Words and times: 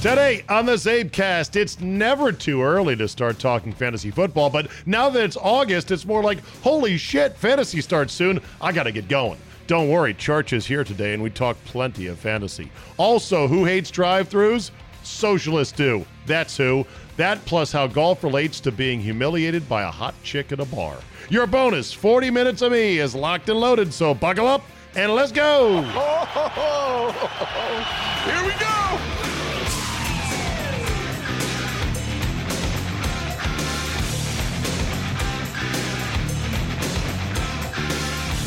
Today 0.00 0.44
on 0.48 0.64
the 0.64 0.74
Czabecast, 0.74 1.56
it's 1.56 1.80
never 1.80 2.30
too 2.30 2.62
early 2.62 2.94
to 2.94 3.08
start 3.08 3.40
talking 3.40 3.72
fantasy 3.72 4.12
football, 4.12 4.48
but 4.48 4.68
now 4.86 5.10
that 5.10 5.24
it's 5.24 5.36
August, 5.36 5.90
it's 5.90 6.06
more 6.06 6.22
like, 6.22 6.38
holy 6.62 6.96
shit, 6.96 7.36
fantasy 7.36 7.80
starts 7.80 8.14
soon. 8.14 8.40
I 8.60 8.70
got 8.70 8.84
to 8.84 8.92
get 8.92 9.08
going. 9.08 9.40
Don't 9.66 9.88
worry, 9.88 10.14
Charch 10.14 10.52
is 10.52 10.64
here 10.64 10.84
today, 10.84 11.14
and 11.14 11.22
we 11.22 11.30
talk 11.30 11.56
plenty 11.64 12.06
of 12.06 12.16
fantasy. 12.16 12.70
Also, 12.96 13.48
who 13.48 13.64
hates 13.64 13.90
drive 13.90 14.28
throughs? 14.28 14.70
Socialists 15.02 15.76
do. 15.76 16.06
That's 16.26 16.56
who. 16.56 16.86
That 17.16 17.44
plus 17.44 17.72
how 17.72 17.88
golf 17.88 18.22
relates 18.22 18.60
to 18.60 18.70
being 18.70 19.00
humiliated 19.00 19.68
by 19.68 19.82
a 19.82 19.90
hot 19.90 20.14
chick 20.22 20.52
at 20.52 20.60
a 20.60 20.64
bar. 20.66 20.98
Your 21.28 21.48
bonus 21.48 21.92
40 21.92 22.30
minutes 22.30 22.62
of 22.62 22.70
me 22.70 23.00
is 23.00 23.16
locked 23.16 23.48
and 23.48 23.58
loaded, 23.58 23.92
so 23.92 24.14
buckle 24.14 24.46
up 24.46 24.62
and 24.94 25.12
let's 25.12 25.32
go. 25.32 25.82
Here 28.22 28.46
we 28.46 28.52
go. 28.60 29.17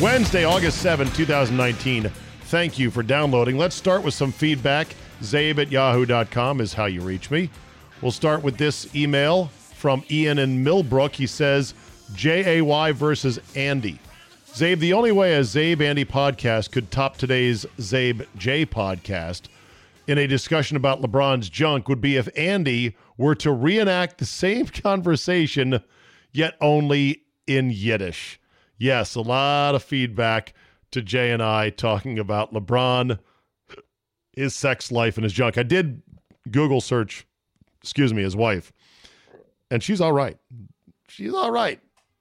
Wednesday, 0.02 0.44
August 0.44 0.82
7, 0.82 1.08
2019. 1.12 2.10
Thank 2.46 2.76
you 2.76 2.90
for 2.90 3.04
downloading. 3.04 3.56
Let's 3.56 3.76
start 3.76 4.02
with 4.02 4.14
some 4.14 4.32
feedback. 4.32 4.96
Czabe 5.20 5.60
at 5.60 5.70
yahoo.com 5.70 6.60
is 6.60 6.74
how 6.74 6.86
you 6.86 7.02
reach 7.02 7.30
me. 7.30 7.50
We'll 8.00 8.10
start 8.10 8.42
with 8.42 8.56
this 8.56 8.92
email 8.96 9.46
from 9.46 10.02
Ian 10.10 10.40
in 10.40 10.64
Millbrook. 10.64 11.14
He 11.14 11.28
says, 11.28 11.74
J 12.14 12.58
A 12.58 12.64
Y 12.64 12.90
versus 12.90 13.38
Andy. 13.54 14.00
Czabe, 14.52 14.80
the 14.80 14.92
only 14.92 15.12
way 15.12 15.36
a 15.36 15.42
Czabe 15.42 15.82
Andy 15.82 16.04
podcast 16.04 16.72
could 16.72 16.90
top 16.90 17.16
today's 17.16 17.64
Czabe 17.78 18.26
J 18.36 18.66
podcast 18.66 19.42
in 20.08 20.18
a 20.18 20.26
discussion 20.26 20.76
about 20.76 21.00
LeBron's 21.00 21.48
junk 21.48 21.88
would 21.88 22.00
be 22.00 22.16
if 22.16 22.28
Andy 22.36 22.96
were 23.16 23.36
to 23.36 23.52
reenact 23.52 24.18
the 24.18 24.26
same 24.26 24.66
conversation, 24.82 25.80
yet 26.32 26.56
only 26.60 27.22
in 27.46 27.70
Yiddish. 27.70 28.40
Yes, 28.82 29.14
a 29.14 29.20
lot 29.20 29.76
of 29.76 29.84
feedback 29.84 30.54
to 30.90 31.02
Jay 31.02 31.30
and 31.30 31.40
I 31.40 31.70
talking 31.70 32.18
about 32.18 32.52
LeBron, 32.52 33.16
his 34.32 34.56
sex 34.56 34.90
life, 34.90 35.16
and 35.16 35.22
his 35.22 35.32
junk. 35.32 35.56
I 35.56 35.62
did 35.62 36.02
Google 36.50 36.80
search, 36.80 37.24
excuse 37.80 38.12
me, 38.12 38.24
his 38.24 38.34
wife, 38.34 38.72
and 39.70 39.84
she's 39.84 40.00
all 40.00 40.12
right. 40.12 40.36
She's 41.06 41.32
all 41.32 41.52
right. 41.52 41.78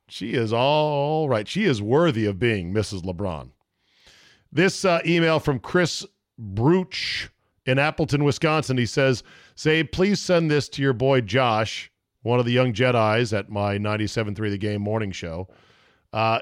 She 0.07 0.35
is 0.35 0.53
all 0.53 1.27
right. 1.27 1.47
She 1.47 1.63
is 1.63 1.81
worthy 1.81 2.27
of 2.27 2.37
being 2.37 2.71
Mrs. 2.71 3.01
LeBron. 3.01 3.49
This 4.51 4.85
uh, 4.85 5.01
email 5.03 5.39
from 5.39 5.57
Chris 5.57 6.05
Bruch 6.37 7.31
in 7.65 7.79
Appleton, 7.79 8.23
Wisconsin. 8.23 8.77
He 8.77 8.85
says, 8.85 9.23
Say, 9.55 9.83
please 9.83 10.19
send 10.19 10.51
this 10.51 10.69
to 10.69 10.83
your 10.83 10.93
boy 10.93 11.21
Josh, 11.21 11.91
one 12.21 12.39
of 12.39 12.45
the 12.45 12.51
young 12.51 12.71
Jedi's 12.71 13.33
at 13.33 13.49
my 13.49 13.79
97.3 13.79 14.35
The 14.35 14.59
Game 14.59 14.83
morning 14.83 15.11
show. 15.11 15.47
Uh, 16.13 16.41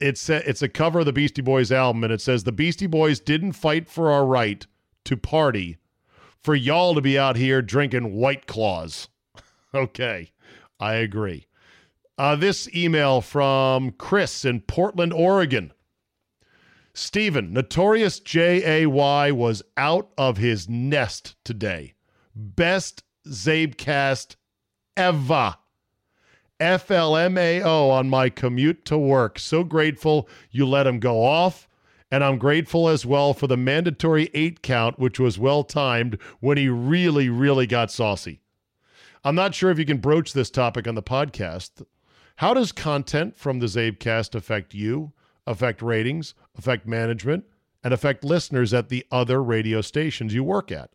it's 0.00 0.28
a, 0.28 0.48
it's 0.48 0.62
a 0.62 0.68
cover 0.68 1.00
of 1.00 1.06
the 1.06 1.12
Beastie 1.12 1.42
Boys 1.42 1.72
album, 1.72 2.04
and 2.04 2.12
it 2.12 2.20
says 2.20 2.44
the 2.44 2.52
Beastie 2.52 2.86
Boys 2.86 3.20
didn't 3.20 3.52
fight 3.52 3.88
for 3.88 4.10
our 4.10 4.24
right 4.24 4.66
to 5.04 5.16
party, 5.16 5.78
for 6.40 6.54
y'all 6.54 6.94
to 6.94 7.00
be 7.00 7.18
out 7.18 7.36
here 7.36 7.62
drinking 7.62 8.14
White 8.14 8.46
Claws. 8.46 9.08
okay, 9.74 10.32
I 10.78 10.94
agree. 10.94 11.46
Uh, 12.16 12.36
this 12.36 12.68
email 12.74 13.20
from 13.20 13.92
Chris 13.92 14.44
in 14.44 14.60
Portland, 14.60 15.12
Oregon. 15.12 15.72
Stephen, 16.92 17.52
Notorious 17.52 18.18
J.A.Y. 18.18 19.30
was 19.30 19.62
out 19.76 20.10
of 20.18 20.36
his 20.36 20.68
nest 20.68 21.36
today. 21.44 21.94
Best 22.34 23.04
Czabecast 23.26 24.34
ever. 24.96 25.54
FLMAO 26.60 27.90
on 27.90 28.08
my 28.08 28.28
commute 28.28 28.84
to 28.86 28.98
work. 28.98 29.38
So 29.38 29.62
grateful 29.62 30.28
you 30.50 30.66
let 30.66 30.86
him 30.86 30.98
go 30.98 31.24
off. 31.24 31.68
And 32.10 32.24
I'm 32.24 32.38
grateful 32.38 32.88
as 32.88 33.04
well 33.04 33.34
for 33.34 33.46
the 33.46 33.56
mandatory 33.56 34.30
eight 34.32 34.62
count, 34.62 34.98
which 34.98 35.20
was 35.20 35.38
well 35.38 35.62
timed 35.62 36.18
when 36.40 36.56
he 36.56 36.68
really, 36.68 37.28
really 37.28 37.66
got 37.66 37.90
saucy. 37.90 38.40
I'm 39.22 39.34
not 39.34 39.54
sure 39.54 39.70
if 39.70 39.78
you 39.78 39.84
can 39.84 39.98
broach 39.98 40.32
this 40.32 40.48
topic 40.48 40.88
on 40.88 40.94
the 40.94 41.02
podcast. 41.02 41.84
How 42.36 42.54
does 42.54 42.72
content 42.72 43.36
from 43.36 43.58
the 43.58 43.66
Czabecast 43.66 44.34
affect 44.34 44.72
you, 44.72 45.12
affect 45.46 45.82
ratings, 45.82 46.34
affect 46.56 46.86
management, 46.86 47.44
and 47.84 47.92
affect 47.92 48.24
listeners 48.24 48.72
at 48.72 48.88
the 48.88 49.04
other 49.10 49.42
radio 49.42 49.80
stations 49.80 50.32
you 50.32 50.44
work 50.44 50.72
at? 50.72 50.90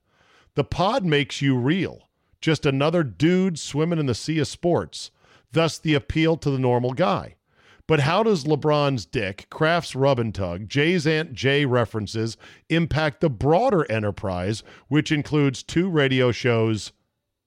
The 0.55 0.63
pod 0.63 1.05
makes 1.05 1.41
you 1.41 1.57
real, 1.57 2.09
just 2.41 2.65
another 2.65 3.03
dude 3.03 3.59
swimming 3.59 3.99
in 3.99 4.05
the 4.07 4.15
sea 4.15 4.39
of 4.39 4.47
sports 4.47 5.11
thus 5.53 5.77
the 5.77 5.93
appeal 5.93 6.37
to 6.37 6.51
the 6.51 6.59
normal 6.59 6.93
guy. 6.93 7.35
But 7.87 8.01
how 8.01 8.23
does 8.23 8.45
LeBron's 8.45 9.05
dick, 9.05 9.47
Kraft's 9.49 9.95
rub 9.95 10.19
and 10.19 10.33
tug, 10.33 10.69
Jay's 10.69 11.05
Aunt 11.05 11.33
Jay 11.33 11.65
references 11.65 12.37
impact 12.69 13.19
the 13.19 13.29
broader 13.29 13.89
enterprise, 13.91 14.63
which 14.87 15.11
includes 15.11 15.63
two 15.63 15.89
radio 15.89 16.31
shows 16.31 16.93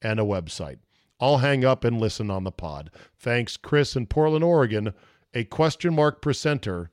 and 0.02 0.20
a 0.20 0.24
website? 0.24 0.78
I'll 1.18 1.38
hang 1.38 1.64
up 1.64 1.84
and 1.84 1.98
listen 1.98 2.30
on 2.30 2.44
the 2.44 2.52
pod. 2.52 2.90
Thanks, 3.18 3.56
Chris 3.56 3.96
in 3.96 4.06
Portland, 4.06 4.44
Oregon, 4.44 4.92
a 5.32 5.44
question 5.44 5.94
mark 5.94 6.20
presenter 6.20 6.90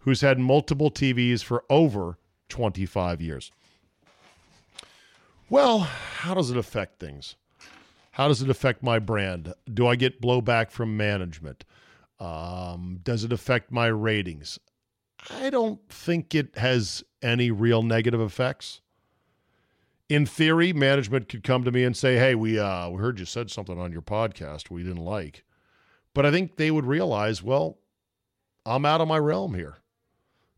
who's 0.00 0.20
had 0.20 0.38
multiple 0.38 0.90
TVs 0.90 1.42
for 1.42 1.64
over 1.70 2.18
25 2.50 3.22
years. 3.22 3.50
Well, 5.48 5.80
how 5.80 6.34
does 6.34 6.50
it 6.50 6.56
affect 6.56 7.00
things? 7.00 7.36
How 8.12 8.28
does 8.28 8.42
it 8.42 8.50
affect 8.50 8.82
my 8.82 8.98
brand? 8.98 9.54
Do 9.72 9.86
I 9.86 9.96
get 9.96 10.20
blowback 10.20 10.70
from 10.70 10.96
management? 10.96 11.64
Um, 12.18 13.00
does 13.02 13.24
it 13.24 13.32
affect 13.32 13.70
my 13.70 13.86
ratings? 13.86 14.58
I 15.30 15.50
don't 15.50 15.80
think 15.88 16.34
it 16.34 16.56
has 16.56 17.04
any 17.22 17.50
real 17.50 17.82
negative 17.82 18.20
effects. 18.20 18.80
In 20.08 20.26
theory, 20.26 20.72
management 20.72 21.28
could 21.28 21.44
come 21.44 21.62
to 21.64 21.70
me 21.70 21.84
and 21.84 21.96
say, 21.96 22.16
"Hey, 22.16 22.34
we 22.34 22.58
uh, 22.58 22.88
we 22.88 22.98
heard 22.98 23.20
you 23.20 23.24
said 23.24 23.50
something 23.50 23.78
on 23.78 23.92
your 23.92 24.02
podcast 24.02 24.70
we 24.70 24.82
didn't 24.82 25.04
like," 25.04 25.44
but 26.14 26.26
I 26.26 26.30
think 26.30 26.56
they 26.56 26.70
would 26.70 26.86
realize, 26.86 27.42
well, 27.42 27.78
I'm 28.66 28.84
out 28.84 29.00
of 29.00 29.08
my 29.08 29.18
realm 29.18 29.54
here. 29.54 29.78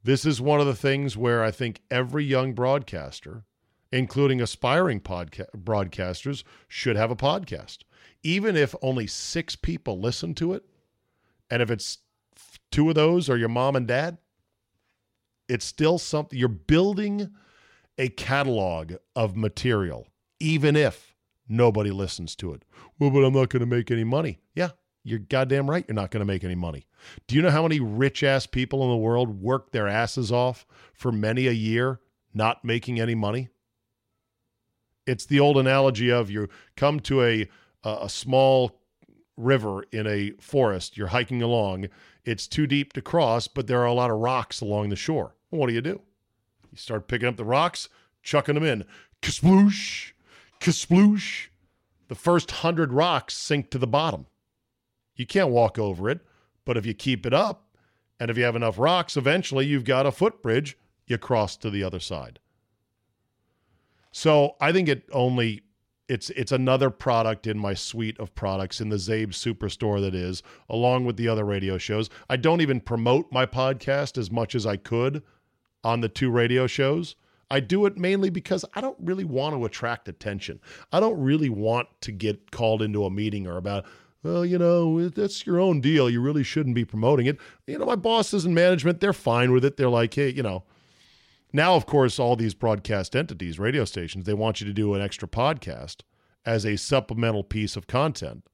This 0.03 0.25
is 0.25 0.41
one 0.41 0.61
of 0.61 0.67
the 0.67 0.75
things 0.75 1.17
where 1.17 1.45
I 1.45 1.51
think 1.51 1.83
every 1.91 2.25
young 2.25 2.55
broadcaster 2.55 3.45
including 3.93 4.41
aspiring 4.41 5.01
podca- 5.01 5.47
broadcasters, 5.57 6.43
should 6.67 6.97
have 6.97 7.11
a 7.11 7.17
podcast. 7.17 7.79
Even 8.23 8.57
if 8.57 8.75
only 8.83 9.07
six 9.07 9.55
people 9.55 10.01
listen 10.01 10.35
to 10.35 10.55
it, 10.55 10.65
and 11.51 11.61
if 11.61 11.71
it's 11.71 11.99
two 12.71 12.89
of 12.89 12.95
those 12.95 13.29
are 13.29 13.37
your 13.37 13.49
mom 13.49 13.77
and 13.77 13.87
dad, 13.87 14.19
it's 15.49 15.67
still 15.67 15.99
something 15.99 16.39
you're 16.39 16.49
building 16.49 17.31
a 17.99 18.09
catalog 18.09 18.95
of 19.15 19.37
material, 19.37 20.09
even 20.41 20.77
if 20.77 21.15
nobody 21.49 21.91
listens 21.91 22.35
to 22.37 22.55
it. 22.55 22.65
Well, 22.99 23.11
but 23.11 23.25
I'm 23.25 23.35
not 23.35 23.51
going 23.51 23.61
to 23.61 23.67
make 23.67 23.91
any 23.91 24.05
money. 24.05 24.41
Yeah, 24.55 24.71
you're 25.05 25.19
goddamn 25.19 25.69
right. 25.69 25.85
You're 25.87 25.95
not 25.95 26.11
going 26.11 26.21
to 26.21 26.33
make 26.33 26.45
any 26.45 26.55
money. 26.55 26.87
Do 27.27 27.35
you 27.35 27.43
know 27.43 27.51
how 27.51 27.63
many 27.63 27.81
rich 27.81 28.23
ass 28.23 28.47
people 28.47 28.83
in 28.85 28.91
the 28.91 28.97
world 28.97 29.43
work 29.43 29.73
their 29.73 29.89
asses 29.89 30.33
off 30.33 30.65
for 30.95 31.13
many 31.13 31.47
a 31.49 31.53
year 31.53 32.01
not 32.33 32.65
making 32.65 33.01
any 33.01 33.15
money? 33.15 33.49
It's 35.07 35.27
the 35.27 35.41
old 35.41 35.57
analogy 35.57 36.11
of 36.11 36.31
you 36.31 36.49
come 36.77 37.01
to 37.01 37.23
a 37.23 37.49
a 37.85 38.09
small 38.09 38.79
river 39.37 39.83
in 39.91 40.07
a 40.07 40.31
forest, 40.41 40.97
you're 40.97 41.09
hiking 41.09 41.43
along, 41.43 41.89
it's 42.25 42.47
too 42.47 42.67
deep 42.67 42.93
to 42.93 43.03
cross, 43.03 43.49
but 43.49 43.67
there 43.67 43.81
are 43.81 43.87
a 43.87 43.93
lot 43.93 44.11
of 44.11 44.19
rocks 44.19 44.61
along 44.61 44.89
the 44.89 44.97
shore. 44.97 45.35
What 45.51 45.67
do 45.67 45.75
you 45.75 45.81
do? 45.81 46.01
You 46.71 46.79
start 46.79 47.09
picking 47.09 47.29
up 47.29 47.37
the 47.37 47.45
rocks, 47.45 47.89
chucking 48.23 48.55
them 48.55 48.65
in. 48.65 48.85
Kasploosh, 49.21 50.13
kasploosh. 50.61 51.49
The 52.09 52.15
first 52.15 52.51
hundred 52.51 52.93
rocks 52.93 53.35
sink 53.35 53.71
to 53.71 53.79
the 53.79 53.87
bottom. 53.87 54.27
You 55.17 55.27
can't 55.27 55.51
walk 55.51 55.79
over 55.79 56.09
it, 56.09 56.21
but 56.65 56.77
if 56.77 56.87
you 56.87 56.95
keep 56.95 57.27
it 57.27 57.35
up, 57.35 57.77
and 58.21 58.31
if 58.31 58.39
you 58.39 58.45
have 58.45 58.57
enough 58.57 58.79
rocks, 58.79 59.17
eventually 59.17 59.67
you've 59.67 59.85
got 59.85 60.07
a 60.07 60.13
footbridge, 60.13 60.77
you 61.07 61.19
cross 61.19 61.57
to 61.57 61.71
the 61.71 61.83
other 61.83 62.01
side. 62.01 62.39
So 64.13 64.57
I 64.61 64.73
think 64.73 64.89
it 64.89 65.09
only 65.13 65.63
it's 66.09 66.31
it's 66.31 66.53
another 66.53 66.91
product 66.91 67.47
in 67.47 67.59
my 67.59 67.75
suite 67.75 68.19
of 68.21 68.35
products 68.35 68.81
in 68.81 68.91
the 68.91 68.97
Czabe 68.97 69.29
Superstore 69.29 70.01
that 70.03 70.15
is, 70.15 70.43
along 70.69 71.07
with 71.07 71.17
the 71.17 71.29
other 71.29 71.45
radio 71.45 71.79
shows. 71.79 72.11
I 72.29 72.37
don't 72.37 72.61
even 72.61 72.81
promote 72.81 73.33
my 73.33 73.47
podcast 73.47 74.19
as 74.19 74.31
much 74.31 74.55
as 74.55 74.67
I 74.67 74.77
could 74.77 75.23
on 75.83 76.01
the 76.01 76.09
two 76.09 76.31
radio 76.31 76.67
shows. 76.67 77.17
I 77.51 77.61
do 77.61 77.85
it 77.87 77.99
mainly 77.99 78.31
because 78.31 78.65
I 78.75 78.81
don't 78.81 78.97
really 79.01 79.25
want 79.25 79.55
to 79.55 79.65
attract 79.65 80.09
attention. 80.09 80.61
I 80.91 81.01
don't 81.01 81.21
really 81.21 81.51
want 81.51 81.89
to 82.03 82.13
get 82.13 82.51
called 82.51 82.81
into 82.81 83.05
a 83.05 83.11
meeting 83.11 83.47
or 83.47 83.59
about, 83.59 83.85
well, 84.23 84.45
you 84.45 84.59
know, 84.59 85.09
that's 85.09 85.47
your 85.47 85.61
own 85.61 85.81
deal. 85.83 86.09
You 86.09 86.23
really 86.23 86.45
shouldn't 86.45 86.75
be 86.75 86.87
promoting 86.87 87.27
it. 87.27 87.39
You 87.67 87.79
know, 87.79 87.85
my 87.85 87.97
bosses 87.97 88.47
and 88.47 88.55
management, 88.55 89.01
they're 89.01 89.13
fine 89.13 89.53
with 89.53 89.67
it. 89.67 89.77
They're 89.77 89.91
like, 89.91 90.15
hey, 90.15 90.31
you 90.31 90.43
know, 90.43 90.65
now, 91.53 91.75
of 91.75 91.87
course, 91.87 92.19
all 92.19 92.37
these 92.37 92.55
broadcast 92.55 93.15
entities, 93.15 93.59
radio 93.59 93.85
stations, 93.85 94.25
they 94.25 94.35
want 94.35 94.61
you 94.61 94.67
to 94.67 94.73
do 94.73 94.95
an 94.95 95.03
extra 95.03 95.29
podcast 95.29 96.03
as 96.45 96.65
a 96.65 96.77
supplemental 96.77 97.45
piece 97.45 97.77
of 97.77 97.87
content, 97.87 98.47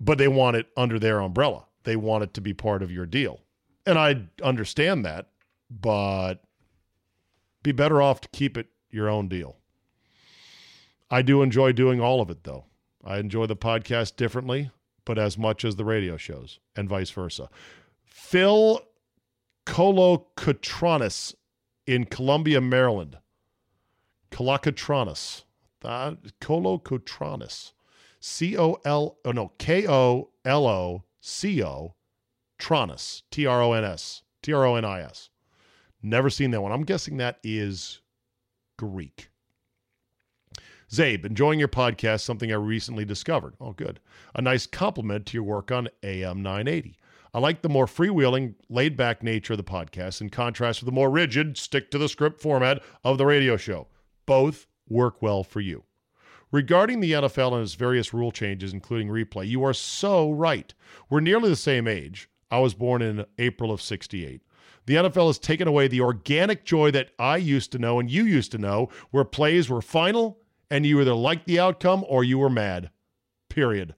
but 0.00 0.18
they 0.18 0.28
want 0.28 0.56
it 0.56 0.66
under 0.76 0.98
their 0.98 1.20
umbrella. 1.20 1.64
They 1.84 1.96
want 1.96 2.24
it 2.24 2.34
to 2.34 2.40
be 2.40 2.52
part 2.52 2.82
of 2.82 2.90
your 2.90 3.06
deal. 3.06 3.40
And 3.86 3.98
I 3.98 4.24
understand 4.42 5.04
that, 5.04 5.28
but 5.70 6.42
be 7.62 7.72
better 7.72 8.02
off 8.02 8.20
to 8.22 8.28
keep 8.28 8.56
it 8.56 8.68
your 8.90 9.08
own 9.08 9.28
deal. 9.28 9.56
I 11.10 11.22
do 11.22 11.42
enjoy 11.42 11.72
doing 11.72 12.00
all 12.00 12.20
of 12.20 12.30
it, 12.30 12.44
though. 12.44 12.64
I 13.04 13.18
enjoy 13.18 13.46
the 13.46 13.56
podcast 13.56 14.16
differently, 14.16 14.70
but 15.04 15.18
as 15.18 15.36
much 15.36 15.64
as 15.64 15.76
the 15.76 15.84
radio 15.84 16.16
shows, 16.16 16.58
and 16.74 16.88
vice 16.88 17.10
versa. 17.10 17.50
Phil 18.04 18.80
Colocotronis 19.66 21.34
in 21.86 22.04
Columbia, 22.04 22.60
Maryland. 22.60 23.18
Colocotronis. 24.30 25.44
Uh, 25.82 26.12
Colocotronis. 26.40 27.72
C 28.20 28.56
O 28.56 28.78
L, 28.84 29.18
oh 29.24 29.32
no, 29.32 29.52
K 29.58 29.86
O 29.86 30.30
L 30.44 30.66
O 30.66 31.04
C 31.20 31.62
O 31.62 31.94
Tronis. 32.58 33.22
T 33.30 33.46
R 33.46 33.62
O 33.62 33.72
N 33.72 33.84
S. 33.84 34.22
T 34.42 34.52
R 34.52 34.64
O 34.64 34.76
N 34.76 34.84
I 34.84 35.00
S. 35.00 35.30
Never 36.02 36.30
seen 36.30 36.50
that 36.50 36.60
one. 36.60 36.72
I'm 36.72 36.84
guessing 36.84 37.16
that 37.18 37.38
is 37.42 38.00
Greek. 38.76 39.30
Zabe, 40.90 41.24
enjoying 41.24 41.58
your 41.58 41.68
podcast, 41.68 42.20
something 42.20 42.52
I 42.52 42.56
recently 42.56 43.04
discovered. 43.04 43.54
Oh, 43.60 43.72
good. 43.72 44.00
A 44.34 44.42
nice 44.42 44.66
compliment 44.66 45.26
to 45.26 45.36
your 45.36 45.42
work 45.42 45.72
on 45.72 45.88
AM 46.02 46.42
980. 46.42 46.96
I 47.34 47.40
like 47.40 47.62
the 47.62 47.68
more 47.68 47.86
freewheeling, 47.86 48.54
laid 48.68 48.96
back 48.96 49.24
nature 49.24 49.54
of 49.54 49.56
the 49.56 49.64
podcast 49.64 50.20
in 50.20 50.30
contrast 50.30 50.80
with 50.80 50.86
the 50.86 50.92
more 50.92 51.10
rigid, 51.10 51.58
stick 51.58 51.90
to 51.90 51.98
the 51.98 52.08
script 52.08 52.40
format 52.40 52.80
of 53.02 53.18
the 53.18 53.26
radio 53.26 53.56
show. 53.56 53.88
Both 54.24 54.68
work 54.88 55.20
well 55.20 55.42
for 55.42 55.60
you. 55.60 55.82
Regarding 56.52 57.00
the 57.00 57.10
NFL 57.10 57.54
and 57.54 57.62
its 57.62 57.74
various 57.74 58.14
rule 58.14 58.30
changes, 58.30 58.72
including 58.72 59.08
replay, 59.08 59.48
you 59.48 59.64
are 59.64 59.72
so 59.72 60.30
right. 60.30 60.72
We're 61.10 61.18
nearly 61.18 61.48
the 61.48 61.56
same 61.56 61.88
age. 61.88 62.30
I 62.52 62.60
was 62.60 62.72
born 62.72 63.02
in 63.02 63.26
April 63.36 63.72
of 63.72 63.82
68. 63.82 64.40
The 64.86 64.94
NFL 64.94 65.26
has 65.26 65.38
taken 65.40 65.66
away 65.66 65.88
the 65.88 66.02
organic 66.02 66.64
joy 66.64 66.92
that 66.92 67.10
I 67.18 67.38
used 67.38 67.72
to 67.72 67.80
know 67.80 67.98
and 67.98 68.08
you 68.08 68.22
used 68.22 68.52
to 68.52 68.58
know, 68.58 68.90
where 69.10 69.24
plays 69.24 69.68
were 69.68 69.82
final 69.82 70.38
and 70.70 70.86
you 70.86 71.00
either 71.00 71.14
liked 71.14 71.46
the 71.46 71.58
outcome 71.58 72.04
or 72.06 72.22
you 72.22 72.38
were 72.38 72.48
mad. 72.48 72.90
Period 73.48 73.96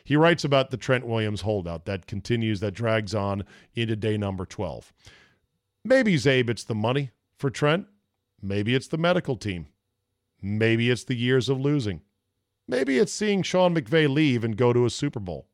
He 0.07 0.15
writes 0.15 0.45
about 0.45 0.71
the 0.71 0.77
Trent 0.77 1.05
Williams 1.05 1.41
holdout 1.41 1.85
that 1.87 2.07
continues, 2.07 2.61
that 2.61 2.75
drags 2.75 3.13
on 3.13 3.43
into 3.75 3.97
day 3.97 4.17
number 4.17 4.47
12. 4.47 4.93
Maybe, 5.85 6.15
Czabe, 6.15 6.49
it's 6.49 6.63
the 6.63 6.77
money 6.77 7.11
for 7.37 7.51
Trent. 7.51 7.89
Maybe 8.41 8.77
it's 8.77 8.87
the 8.87 8.99
medical 8.99 9.37
team. 9.37 9.67
Maybe 10.41 10.91
it's 10.91 11.03
the 11.03 11.17
years 11.17 11.49
of 11.49 11.61
losing. 11.61 12.03
Maybe 12.69 12.99
it's 12.99 13.13
seeing 13.13 13.43
Sean 13.43 13.75
McVay 13.75 14.09
leave 14.09 14.45
and 14.45 14.57
go 14.57 14.73
to 14.73 14.87
a 14.87 14.91
Super 14.91 15.19
Bowl. 15.19 15.49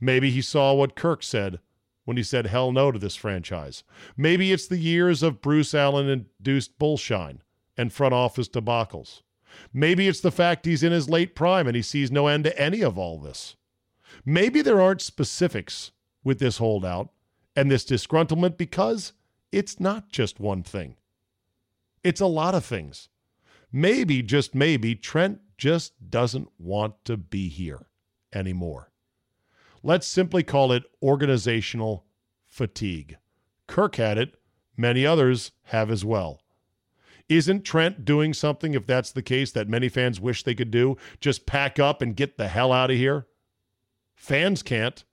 Maybe 0.00 0.30
he 0.30 0.40
saw 0.40 0.72
what 0.72 0.94
Kirk 0.94 1.24
said 1.24 1.58
when 2.04 2.16
he 2.16 2.22
said 2.22 2.46
hell 2.46 2.70
no 2.70 2.92
to 2.92 2.98
this 3.00 3.16
franchise. 3.16 3.82
Maybe 4.16 4.52
it's 4.52 4.68
the 4.68 4.78
years 4.78 5.20
of 5.20 5.42
Bruce 5.42 5.74
Allen 5.74 6.08
induced 6.08 6.78
bullshine 6.78 7.42
and 7.76 7.92
front 7.92 8.14
office 8.14 8.48
debacles. 8.48 9.22
Maybe 9.72 10.06
it's 10.06 10.20
the 10.20 10.30
fact 10.30 10.64
he's 10.64 10.84
in 10.84 10.92
his 10.92 11.10
late 11.10 11.34
prime 11.34 11.66
and 11.66 11.74
he 11.74 11.82
sees 11.82 12.12
no 12.12 12.28
end 12.28 12.44
to 12.44 12.56
any 12.56 12.80
of 12.80 12.96
all 12.96 13.18
this. 13.18 13.56
Maybe 14.24 14.62
there 14.62 14.80
aren't 14.80 15.02
specifics 15.02 15.92
with 16.22 16.38
this 16.38 16.58
holdout 16.58 17.10
and 17.56 17.70
this 17.70 17.84
disgruntlement 17.84 18.56
because 18.56 19.12
it's 19.52 19.78
not 19.78 20.10
just 20.10 20.40
one 20.40 20.62
thing, 20.62 20.96
it's 22.02 22.20
a 22.20 22.26
lot 22.26 22.54
of 22.54 22.64
things. 22.64 23.08
Maybe, 23.70 24.22
just 24.22 24.54
maybe, 24.54 24.94
Trent 24.94 25.40
just 25.58 26.10
doesn't 26.10 26.48
want 26.58 27.04
to 27.06 27.16
be 27.16 27.48
here 27.48 27.86
anymore. 28.32 28.92
Let's 29.82 30.06
simply 30.06 30.42
call 30.42 30.72
it 30.72 30.84
organizational 31.02 32.06
fatigue. 32.46 33.18
Kirk 33.66 33.96
had 33.96 34.16
it, 34.16 34.36
many 34.76 35.04
others 35.04 35.52
have 35.64 35.90
as 35.90 36.04
well. 36.04 36.40
Isn't 37.28 37.64
Trent 37.64 38.04
doing 38.04 38.34
something, 38.34 38.74
if 38.74 38.86
that's 38.86 39.10
the 39.10 39.22
case, 39.22 39.50
that 39.52 39.68
many 39.68 39.88
fans 39.88 40.20
wish 40.20 40.42
they 40.42 40.54
could 40.54 40.70
do? 40.70 40.96
Just 41.20 41.46
pack 41.46 41.78
up 41.78 42.02
and 42.02 42.14
get 42.16 42.36
the 42.36 42.48
hell 42.48 42.72
out 42.72 42.90
of 42.90 42.96
here? 42.96 43.26
Fans 44.24 44.62
can't. 44.62 45.04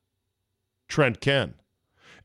Trent 0.88 1.20
can. 1.20 1.56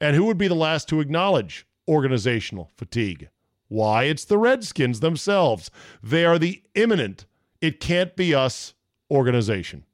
And 0.01 0.15
who 0.15 0.25
would 0.27 0.39
be 0.39 0.47
the 0.47 0.55
last 0.55 0.89
to 0.89 1.01
acknowledge 1.01 1.67
organizational 1.89 2.71
fatigue? 2.77 3.29
Why, 3.67 4.05
it's 4.05 4.25
the 4.25 4.39
Redskins 4.39 5.01
themselves. 5.01 5.69
They 6.01 6.25
are 6.25 6.39
the 6.39 6.63
imminent, 6.77 7.27
it 7.61 7.81
can't 7.81 8.15
be 8.15 8.37
us 8.37 8.75
organization. 9.11 9.85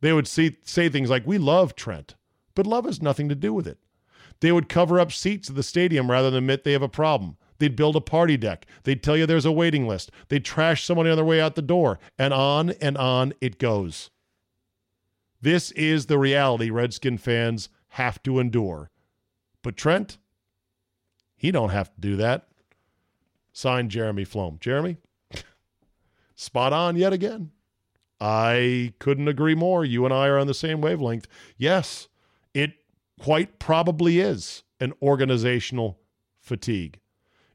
They 0.00 0.14
would 0.14 0.26
see, 0.26 0.56
say 0.62 0.88
things 0.88 1.10
like, 1.10 1.26
We 1.26 1.36
love 1.36 1.76
Trent, 1.76 2.14
but 2.54 2.66
love 2.66 2.86
has 2.86 3.02
nothing 3.02 3.28
to 3.28 3.34
do 3.34 3.52
with 3.52 3.66
it. 3.66 3.76
They 4.40 4.52
would 4.52 4.70
cover 4.70 4.98
up 4.98 5.12
seats 5.12 5.50
at 5.50 5.56
the 5.56 5.62
stadium 5.62 6.10
rather 6.10 6.30
than 6.30 6.44
admit 6.44 6.64
they 6.64 6.72
have 6.72 6.80
a 6.80 6.88
problem. 6.88 7.36
They'd 7.58 7.76
build 7.76 7.96
a 7.96 8.00
party 8.00 8.38
deck. 8.38 8.64
They'd 8.84 9.02
tell 9.02 9.18
you 9.18 9.26
there's 9.26 9.44
a 9.44 9.52
waiting 9.52 9.86
list. 9.86 10.10
They'd 10.28 10.46
trash 10.46 10.82
somebody 10.82 11.10
on 11.10 11.16
their 11.16 11.26
way 11.26 11.42
out 11.42 11.56
the 11.56 11.62
door. 11.62 11.98
And 12.18 12.32
on 12.32 12.70
and 12.70 12.96
on 12.96 13.34
it 13.42 13.58
goes. 13.58 14.10
This 15.44 15.72
is 15.72 16.06
the 16.06 16.16
reality 16.16 16.70
Redskin 16.70 17.18
fans 17.18 17.68
have 17.88 18.22
to 18.22 18.38
endure. 18.38 18.90
But 19.62 19.76
Trent, 19.76 20.16
he 21.36 21.50
don't 21.50 21.68
have 21.68 21.94
to 21.94 22.00
do 22.00 22.16
that. 22.16 22.48
Signed 23.52 23.90
Jeremy 23.90 24.24
Flom. 24.24 24.56
Jeremy, 24.58 24.96
spot 26.34 26.72
on 26.72 26.96
yet 26.96 27.12
again. 27.12 27.50
I 28.18 28.94
couldn't 28.98 29.28
agree 29.28 29.54
more. 29.54 29.84
You 29.84 30.06
and 30.06 30.14
I 30.14 30.28
are 30.28 30.38
on 30.38 30.46
the 30.46 30.54
same 30.54 30.80
wavelength. 30.80 31.28
Yes, 31.58 32.08
it 32.54 32.72
quite 33.20 33.58
probably 33.58 34.20
is 34.20 34.62
an 34.80 34.94
organizational 35.02 35.98
fatigue. 36.40 37.00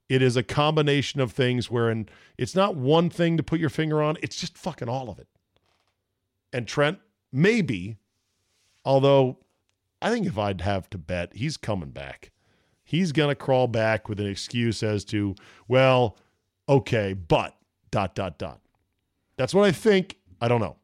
It 0.07 0.21
is 0.21 0.37
a 0.37 0.43
combination 0.43 1.21
of 1.21 1.31
things 1.31 1.71
wherein 1.71 2.07
it's 2.37 2.53
not 2.53 2.75
one 2.75 3.09
thing 3.09 3.35
to 3.37 3.41
put 3.41 3.59
your 3.59 3.71
finger 3.71 3.99
on, 3.99 4.15
it's 4.21 4.39
just 4.39 4.59
fucking 4.59 4.89
all 4.89 5.09
of 5.09 5.17
it. 5.17 5.27
And 6.53 6.67
Trent, 6.67 6.99
maybe, 7.31 7.97
although 8.85 9.37
I 10.01 10.09
think 10.09 10.25
if 10.25 10.37
I'd 10.37 10.61
have 10.61 10.89
to 10.91 10.97
bet, 10.97 11.33
he's 11.35 11.57
coming 11.57 11.91
back 11.91 12.31
he's 12.89 13.11
going 13.11 13.29
to 13.29 13.35
crawl 13.35 13.67
back 13.67 14.09
with 14.09 14.19
an 14.19 14.25
excuse 14.25 14.81
as 14.81 15.05
to, 15.05 15.35
well, 15.67 16.17
okay, 16.67 17.13
but 17.13 17.55
dot, 17.91 18.15
dot, 18.15 18.39
dot. 18.39 18.59
That's 19.37 19.53
what 19.53 19.63
I 19.63 19.71
think. 19.71 20.17
I 20.41 20.47
don't 20.47 20.59
know. 20.59 20.75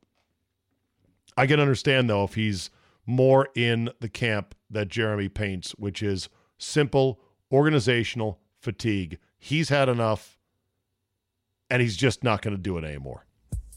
I 1.36 1.48
can 1.48 1.60
understand, 1.60 2.08
though, 2.08 2.24
if 2.24 2.36
he's 2.36 2.70
more 3.08 3.50
in 3.56 3.90
the 4.02 4.08
camp 4.08 4.54
that 4.70 4.88
Jeremy 4.88 5.30
paints, 5.30 5.72
which 5.72 6.04
is 6.04 6.30
simple 6.60 7.20
organizational 7.52 8.40
fatigue. 8.60 9.18
He's 9.40 9.70
had 9.70 9.90
enough, 9.90 10.38
and 11.72 11.82
he's 11.82 11.98
just 11.98 12.24
not 12.24 12.44
going 12.44 12.56
to 12.56 12.62
do 12.62 12.78
it 12.78 12.84
anymore. 12.84 13.25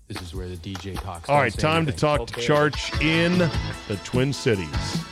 This 0.08 0.22
is 0.22 0.34
where 0.34 0.48
the 0.48 0.56
DJ 0.56 0.98
talks. 1.02 1.28
All 1.28 1.36
right, 1.36 1.52
time 1.52 1.82
anything. 1.82 1.94
to 1.94 2.00
talk 2.00 2.20
okay. 2.20 2.40
to 2.40 2.52
Charch 2.52 3.02
in 3.02 3.36
the 3.88 3.96
Twin 4.04 4.32
Cities. 4.32 4.68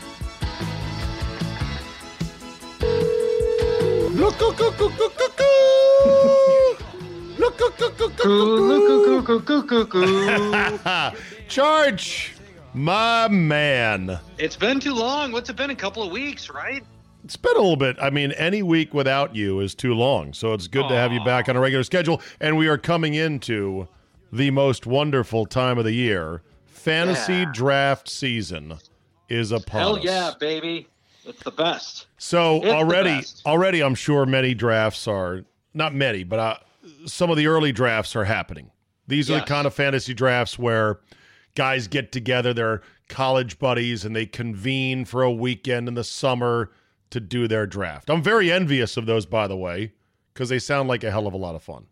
Charch, 11.46 12.30
my 12.72 13.28
man. 13.28 14.18
It's 14.38 14.56
been 14.56 14.80
too 14.80 14.94
long. 14.94 15.30
What's 15.30 15.50
it 15.50 15.56
been? 15.56 15.68
A 15.68 15.76
couple 15.76 16.02
of 16.02 16.10
weeks, 16.10 16.48
right? 16.48 16.82
It's 17.22 17.36
been 17.36 17.52
a 17.52 17.60
little 17.60 17.76
bit. 17.76 17.96
I 18.00 18.08
mean, 18.08 18.32
any 18.32 18.62
week 18.62 18.94
without 18.94 19.36
you 19.36 19.60
is 19.60 19.74
too 19.74 19.92
long. 19.92 20.32
So 20.32 20.54
it's 20.54 20.68
good 20.68 20.86
Aww. 20.86 20.88
to 20.88 20.94
have 20.94 21.12
you 21.12 21.22
back 21.22 21.50
on 21.50 21.56
a 21.56 21.60
regular 21.60 21.84
schedule. 21.84 22.22
And 22.40 22.56
we 22.56 22.68
are 22.68 22.78
coming 22.78 23.12
into 23.12 23.88
the 24.32 24.50
most 24.50 24.86
wonderful 24.86 25.46
time 25.46 25.78
of 25.78 25.84
the 25.84 25.92
year. 25.92 26.42
Fantasy 26.66 27.32
yeah. 27.32 27.50
draft 27.52 28.08
season 28.08 28.78
is 29.28 29.52
upon 29.52 29.80
Hell 29.80 29.96
us. 29.96 30.04
yeah, 30.04 30.32
baby. 30.38 30.88
It's 31.24 31.42
the 31.42 31.50
best. 31.50 32.06
So 32.18 32.58
it's 32.58 32.66
already, 32.66 33.20
already, 33.44 33.82
I'm 33.82 33.96
sure 33.96 34.24
many 34.26 34.54
drafts 34.54 35.08
are 35.08 35.44
not 35.74 35.94
many, 35.94 36.22
but 36.22 36.38
uh, 36.38 36.56
some 37.06 37.30
of 37.30 37.36
the 37.36 37.48
early 37.48 37.72
drafts 37.72 38.14
are 38.14 38.24
happening. 38.24 38.70
These 39.08 39.28
yes. 39.28 39.36
are 39.36 39.40
the 39.40 39.46
kind 39.46 39.66
of 39.66 39.74
fantasy 39.74 40.14
drafts 40.14 40.58
where 40.58 41.00
guys 41.54 41.88
get 41.88 42.12
together, 42.12 42.54
they're 42.54 42.82
college 43.08 43.58
buddies, 43.58 44.04
and 44.04 44.14
they 44.14 44.26
convene 44.26 45.04
for 45.04 45.22
a 45.22 45.32
weekend 45.32 45.88
in 45.88 45.94
the 45.94 46.04
summer 46.04 46.70
to 47.10 47.20
do 47.20 47.48
their 47.48 47.66
draft. 47.66 48.10
I'm 48.10 48.22
very 48.22 48.52
envious 48.52 48.96
of 48.96 49.06
those, 49.06 49.26
by 49.26 49.46
the 49.48 49.56
way, 49.56 49.92
because 50.32 50.48
they 50.48 50.58
sound 50.58 50.88
like 50.88 51.02
a 51.02 51.10
hell 51.10 51.26
of 51.26 51.34
a 51.34 51.38
lot 51.38 51.54
of 51.54 51.62
fun. 51.62 51.86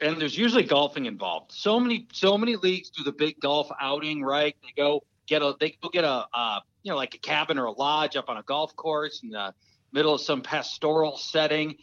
And 0.00 0.20
there's 0.20 0.36
usually 0.36 0.64
golfing 0.64 1.06
involved. 1.06 1.52
So 1.52 1.80
many, 1.80 2.06
so 2.12 2.36
many 2.36 2.56
leagues 2.56 2.90
do 2.90 3.02
the 3.02 3.12
big 3.12 3.40
golf 3.40 3.70
outing, 3.80 4.22
right? 4.22 4.54
They 4.62 4.82
go 4.82 5.02
get 5.26 5.42
a, 5.42 5.54
they 5.58 5.76
go 5.82 5.88
get 5.88 6.04
a, 6.04 6.26
uh, 6.32 6.60
you 6.82 6.92
know, 6.92 6.96
like 6.96 7.14
a 7.14 7.18
cabin 7.18 7.58
or 7.58 7.64
a 7.64 7.72
lodge 7.72 8.16
up 8.16 8.28
on 8.28 8.36
a 8.36 8.42
golf 8.42 8.76
course 8.76 9.22
in 9.22 9.30
the 9.30 9.54
middle 9.92 10.14
of 10.14 10.20
some 10.20 10.42
pastoral 10.42 11.16
setting. 11.16 11.76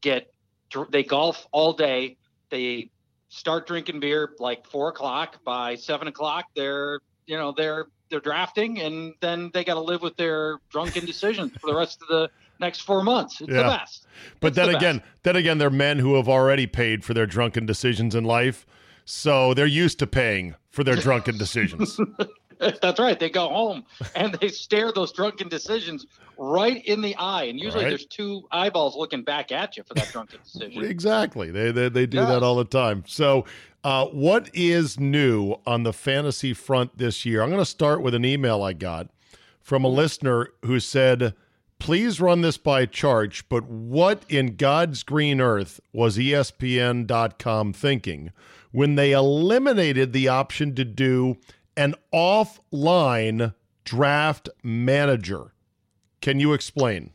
Get 0.00 0.32
they 0.90 1.02
golf 1.02 1.46
all 1.52 1.72
day. 1.72 2.16
They 2.50 2.90
start 3.28 3.66
drinking 3.66 4.00
beer 4.00 4.34
like 4.38 4.66
four 4.66 4.88
o'clock. 4.88 5.42
By 5.44 5.76
seven 5.76 6.08
o'clock, 6.08 6.46
they're 6.54 7.00
you 7.26 7.36
know 7.36 7.54
they're 7.56 7.86
they're 8.10 8.20
drafting, 8.20 8.80
and 8.80 9.14
then 9.20 9.50
they 9.54 9.64
got 9.64 9.74
to 9.74 9.80
live 9.80 10.02
with 10.02 10.16
their 10.16 10.58
drunken 10.70 11.06
decisions 11.06 11.52
for 11.60 11.68
the 11.68 11.76
rest 11.76 12.02
of 12.02 12.08
the 12.08 12.30
next 12.60 12.82
four 12.82 13.02
months. 13.02 13.40
It's 13.40 13.50
yeah. 13.50 13.62
the 13.62 13.68
best. 13.68 14.06
But 14.40 14.48
it's 14.48 14.56
then 14.56 14.70
the 14.70 14.76
again, 14.76 14.98
best. 14.98 15.10
then 15.22 15.36
again, 15.36 15.58
they're 15.58 15.70
men 15.70 15.98
who 15.98 16.14
have 16.14 16.28
already 16.28 16.66
paid 16.66 17.04
for 17.04 17.14
their 17.14 17.26
drunken 17.26 17.66
decisions 17.66 18.14
in 18.14 18.24
life, 18.24 18.66
so 19.04 19.54
they're 19.54 19.66
used 19.66 19.98
to 20.00 20.06
paying 20.06 20.54
for 20.70 20.84
their 20.84 20.96
drunken 20.96 21.38
decisions. 21.38 21.98
That's 22.60 23.00
right. 23.00 23.18
They 23.18 23.30
go 23.30 23.48
home 23.48 23.84
and 24.14 24.34
they 24.34 24.48
stare 24.48 24.92
those 24.92 25.12
drunken 25.12 25.48
decisions 25.48 26.06
right 26.36 26.84
in 26.84 27.00
the 27.00 27.16
eye. 27.16 27.44
And 27.44 27.58
usually 27.58 27.84
right. 27.84 27.90
there's 27.90 28.04
two 28.06 28.46
eyeballs 28.52 28.96
looking 28.96 29.22
back 29.22 29.50
at 29.50 29.76
you 29.76 29.82
for 29.82 29.94
that 29.94 30.10
drunken 30.12 30.40
decision. 30.42 30.84
exactly. 30.84 31.50
They, 31.50 31.72
they, 31.72 31.88
they 31.88 32.06
do 32.06 32.18
yeah. 32.18 32.26
that 32.26 32.42
all 32.42 32.56
the 32.56 32.64
time. 32.64 33.04
So, 33.06 33.46
uh, 33.82 34.06
what 34.06 34.50
is 34.52 35.00
new 35.00 35.56
on 35.66 35.84
the 35.84 35.92
fantasy 35.94 36.52
front 36.52 36.98
this 36.98 37.24
year? 37.24 37.42
I'm 37.42 37.48
going 37.48 37.62
to 37.62 37.64
start 37.64 38.02
with 38.02 38.14
an 38.14 38.26
email 38.26 38.62
I 38.62 38.74
got 38.74 39.08
from 39.62 39.84
a 39.84 39.88
listener 39.88 40.48
who 40.66 40.80
said, 40.80 41.34
Please 41.80 42.20
run 42.20 42.42
this 42.42 42.58
by 42.58 42.84
Charch, 42.84 43.42
but 43.48 43.64
what 43.64 44.22
in 44.28 44.56
God's 44.56 45.02
green 45.02 45.40
earth 45.40 45.80
was 45.94 46.18
ESPN.com 46.18 47.72
thinking 47.72 48.32
when 48.70 48.96
they 48.96 49.12
eliminated 49.12 50.12
the 50.12 50.28
option 50.28 50.74
to 50.74 50.84
do 50.84 51.38
an 51.78 51.94
offline 52.12 53.54
draft 53.84 54.50
manager. 54.62 55.54
Can 56.20 56.38
you 56.38 56.52
explain? 56.52 57.12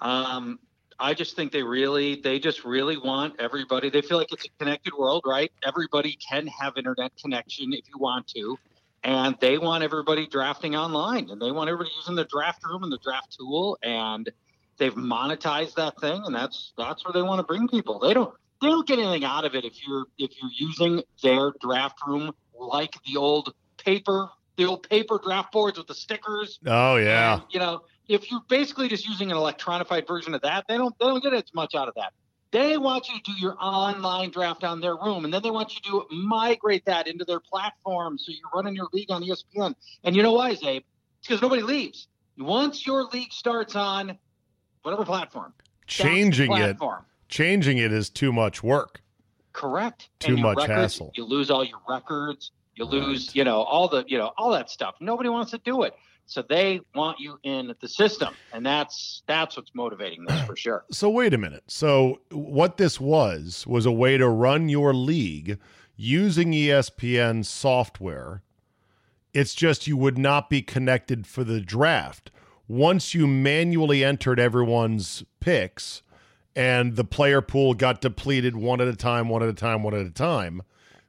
Um, 0.00 0.58
I 0.98 1.12
just 1.12 1.36
think 1.36 1.52
they 1.52 1.62
really, 1.62 2.14
they 2.16 2.38
just 2.38 2.64
really 2.64 2.96
want 2.96 3.34
everybody. 3.38 3.90
They 3.90 4.00
feel 4.00 4.16
like 4.16 4.32
it's 4.32 4.46
a 4.46 4.58
connected 4.58 4.94
world, 4.94 5.24
right? 5.26 5.52
Everybody 5.62 6.16
can 6.26 6.46
have 6.46 6.78
internet 6.78 7.12
connection 7.20 7.74
if 7.74 7.86
you 7.88 7.98
want 7.98 8.28
to, 8.28 8.58
and 9.04 9.36
they 9.40 9.58
want 9.58 9.84
everybody 9.84 10.26
drafting 10.26 10.74
online, 10.74 11.30
and 11.30 11.40
they 11.40 11.52
want 11.52 11.68
everybody 11.68 11.90
using 11.96 12.14
the 12.14 12.24
draft 12.24 12.64
room 12.64 12.82
and 12.82 12.90
the 12.90 12.98
draft 12.98 13.36
tool, 13.38 13.78
and 13.82 14.32
they've 14.78 14.94
monetized 14.94 15.74
that 15.74 16.00
thing, 16.00 16.22
and 16.24 16.34
that's 16.34 16.72
that's 16.76 17.04
where 17.04 17.12
they 17.12 17.22
want 17.22 17.38
to 17.38 17.44
bring 17.44 17.68
people. 17.68 17.98
They 17.98 18.14
don't 18.14 18.34
they 18.60 18.68
don't 18.68 18.86
get 18.86 18.98
anything 18.98 19.24
out 19.24 19.44
of 19.44 19.54
it 19.54 19.64
if 19.64 19.86
you're 19.86 20.06
if 20.18 20.32
you're 20.40 20.50
using 20.54 21.02
their 21.22 21.52
draft 21.60 21.98
room 22.06 22.32
like 22.58 22.94
the 23.06 23.18
old 23.18 23.54
paper, 23.76 24.30
the 24.56 24.64
old 24.64 24.88
paper 24.88 25.20
draft 25.22 25.52
boards 25.52 25.76
with 25.76 25.86
the 25.86 25.94
stickers. 25.94 26.58
Oh 26.66 26.96
yeah. 26.96 27.34
And, 27.34 27.42
you 27.50 27.60
know, 27.60 27.82
if 28.08 28.30
you're 28.30 28.42
basically 28.48 28.88
just 28.88 29.06
using 29.06 29.30
an 29.30 29.36
electronified 29.36 30.06
version 30.06 30.34
of 30.34 30.42
that, 30.42 30.64
they 30.66 30.78
don't 30.78 30.98
they 30.98 31.06
don't 31.06 31.22
get 31.22 31.34
as 31.34 31.54
much 31.54 31.74
out 31.74 31.88
of 31.88 31.94
that. 31.96 32.12
They 32.54 32.78
want 32.78 33.08
you 33.08 33.16
to 33.18 33.22
do 33.24 33.32
your 33.32 33.56
online 33.60 34.30
draft 34.30 34.62
on 34.62 34.80
their 34.80 34.94
room, 34.94 35.24
and 35.24 35.34
then 35.34 35.42
they 35.42 35.50
want 35.50 35.74
you 35.74 35.80
to 35.90 36.14
migrate 36.14 36.84
that 36.84 37.08
into 37.08 37.24
their 37.24 37.40
platform. 37.40 38.16
So 38.16 38.30
you're 38.30 38.48
running 38.54 38.76
your 38.76 38.86
league 38.92 39.10
on 39.10 39.24
ESPN. 39.24 39.74
And 40.04 40.14
you 40.14 40.22
know 40.22 40.34
why, 40.34 40.54
Czabe? 40.54 40.84
It's 41.18 41.26
because 41.26 41.42
nobody 41.42 41.62
leaves. 41.62 42.06
Once 42.38 42.86
your 42.86 43.06
league 43.12 43.32
starts 43.32 43.74
on 43.74 44.16
whatever 44.82 45.04
platform, 45.04 45.52
changing 45.88 46.46
platform. 46.46 47.00
it, 47.00 47.28
changing 47.28 47.78
it 47.78 47.90
is 47.90 48.08
too 48.08 48.32
much 48.32 48.62
work. 48.62 49.02
Correct. 49.52 50.10
Too 50.20 50.36
much 50.36 50.58
records, 50.58 50.78
hassle. 50.78 51.10
You 51.16 51.24
lose 51.24 51.50
all 51.50 51.64
your 51.64 51.80
records. 51.88 52.52
You 52.76 52.84
lose, 52.84 53.30
right. 53.30 53.36
you 53.36 53.42
know, 53.42 53.62
all 53.62 53.88
the, 53.88 54.04
you 54.06 54.16
know, 54.16 54.30
all 54.38 54.52
that 54.52 54.70
stuff. 54.70 54.94
Nobody 55.00 55.28
wants 55.28 55.50
to 55.50 55.58
do 55.58 55.82
it. 55.82 55.94
So 56.26 56.42
they 56.48 56.80
want 56.94 57.20
you 57.20 57.38
in 57.44 57.74
the 57.80 57.88
system, 57.88 58.34
and 58.52 58.64
that's 58.64 59.22
that's 59.26 59.56
what's 59.56 59.74
motivating 59.74 60.24
this 60.26 60.40
for 60.42 60.56
sure. 60.56 60.84
So 60.92 61.10
wait 61.10 61.34
a 61.34 61.38
minute. 61.38 61.64
So 61.68 62.20
what 62.30 62.76
this 62.78 63.00
was 63.00 63.66
was 63.66 63.86
a 63.86 63.92
way 63.92 64.16
to 64.18 64.28
run 64.28 64.68
your 64.68 64.94
league 64.94 65.58
using 65.96 66.52
ESPN 66.52 67.44
software 67.44 68.42
It's 69.32 69.54
just 69.54 69.86
you 69.86 69.96
would 69.96 70.18
not 70.18 70.50
be 70.50 70.62
connected 70.62 71.26
for 71.26 71.44
the 71.44 71.60
draft. 71.60 72.30
Once 72.68 73.14
you 73.14 73.26
manually 73.26 74.04
entered 74.04 74.40
everyone's 74.40 75.24
picks 75.40 76.02
and 76.56 76.96
the 76.96 77.04
player 77.04 77.42
pool 77.42 77.74
got 77.74 78.00
depleted 78.00 78.56
one 78.56 78.80
at 78.80 78.88
a 78.88 78.96
time, 78.96 79.28
one 79.28 79.42
at 79.42 79.48
a 79.48 79.54
time, 79.54 79.82
one 79.82 79.94
at 79.94 80.06
a 80.06 80.10
time, 80.10 80.62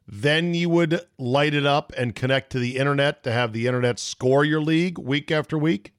then 0.07 0.53
you 0.53 0.69
would 0.69 1.01
light 1.17 1.53
it 1.53 1.65
up 1.65 1.91
and 1.97 2.15
connect 2.15 2.51
to 2.51 2.59
the 2.59 2.77
internet 2.77 3.23
to 3.23 3.31
have 3.31 3.53
the 3.53 3.67
internet 3.67 3.99
score 3.99 4.45
your 4.45 4.61
league 4.61 4.97
week 4.97 5.31
after 5.31 5.57
week? 5.57 5.93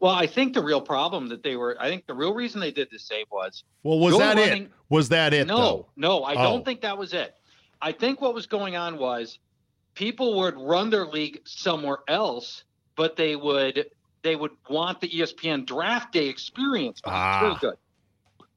Well, 0.00 0.12
I 0.12 0.26
think 0.26 0.52
the 0.52 0.62
real 0.62 0.80
problem 0.80 1.28
that 1.28 1.42
they 1.42 1.56
were, 1.56 1.76
I 1.80 1.88
think 1.88 2.06
the 2.06 2.14
real 2.14 2.34
reason 2.34 2.60
they 2.60 2.70
did 2.70 2.88
the 2.90 2.98
save 2.98 3.26
was. 3.30 3.64
Well, 3.82 3.98
was 3.98 4.18
that 4.18 4.36
running, 4.36 4.64
it? 4.64 4.70
Was 4.90 5.08
that 5.08 5.32
it? 5.32 5.46
No, 5.46 5.56
though? 5.56 5.86
no, 5.96 6.22
I 6.24 6.32
oh. 6.34 6.42
don't 6.42 6.64
think 6.64 6.82
that 6.82 6.98
was 6.98 7.14
it. 7.14 7.34
I 7.80 7.92
think 7.92 8.20
what 8.20 8.34
was 8.34 8.46
going 8.46 8.76
on 8.76 8.98
was 8.98 9.38
people 9.94 10.38
would 10.38 10.56
run 10.56 10.90
their 10.90 11.06
league 11.06 11.40
somewhere 11.44 11.98
else, 12.08 12.64
but 12.94 13.16
they 13.16 13.36
would 13.36 13.86
they 14.22 14.36
would 14.36 14.52
want 14.68 15.00
the 15.00 15.08
ESPN 15.08 15.64
draft 15.64 16.12
day 16.12 16.28
experience. 16.28 17.00
Ah. 17.04 17.40
really 17.42 17.58
good. 17.60 17.76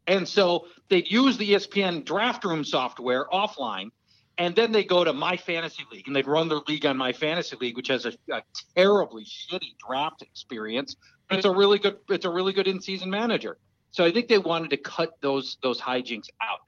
And 0.08 0.28
so 0.28 0.66
they'd 0.90 1.10
use 1.10 1.38
the 1.38 1.52
ESPN 1.52 2.04
draft 2.04 2.44
room 2.44 2.64
software 2.64 3.26
offline 3.32 3.92
and 4.40 4.56
then 4.56 4.72
they 4.72 4.84
go 4.84 5.04
to 5.04 5.14
my 5.14 5.38
fantasy 5.38 5.84
league 5.92 6.08
and 6.08 6.16
they'd 6.16 6.26
run 6.26 6.48
their 6.48 6.62
league 6.68 6.86
on 6.86 6.98
my 6.98 7.14
fantasy 7.14 7.56
league 7.60 7.76
which 7.76 7.90
has 7.90 8.06
a, 8.06 8.14
a, 8.32 8.42
terribly 8.76 9.26
shitty 9.26 9.78
draft 9.86 10.24
experience. 10.24 10.96
But 11.28 11.38
it's 11.38 11.46
a 11.46 11.52
really 11.52 11.78
good 11.78 11.98
it's 12.10 12.26
a 12.26 12.30
really 12.30 12.54
good 12.54 12.68
in-season 12.68 13.10
manager. 13.10 13.60
So 13.92 14.04
i 14.04 14.12
think 14.12 14.28
they 14.28 14.40
wanted 14.40 14.72
to 14.72 14.78
cut 14.78 15.12
those 15.22 15.58
those 15.62 15.80
hijinks 15.80 16.30
out. 16.42 16.62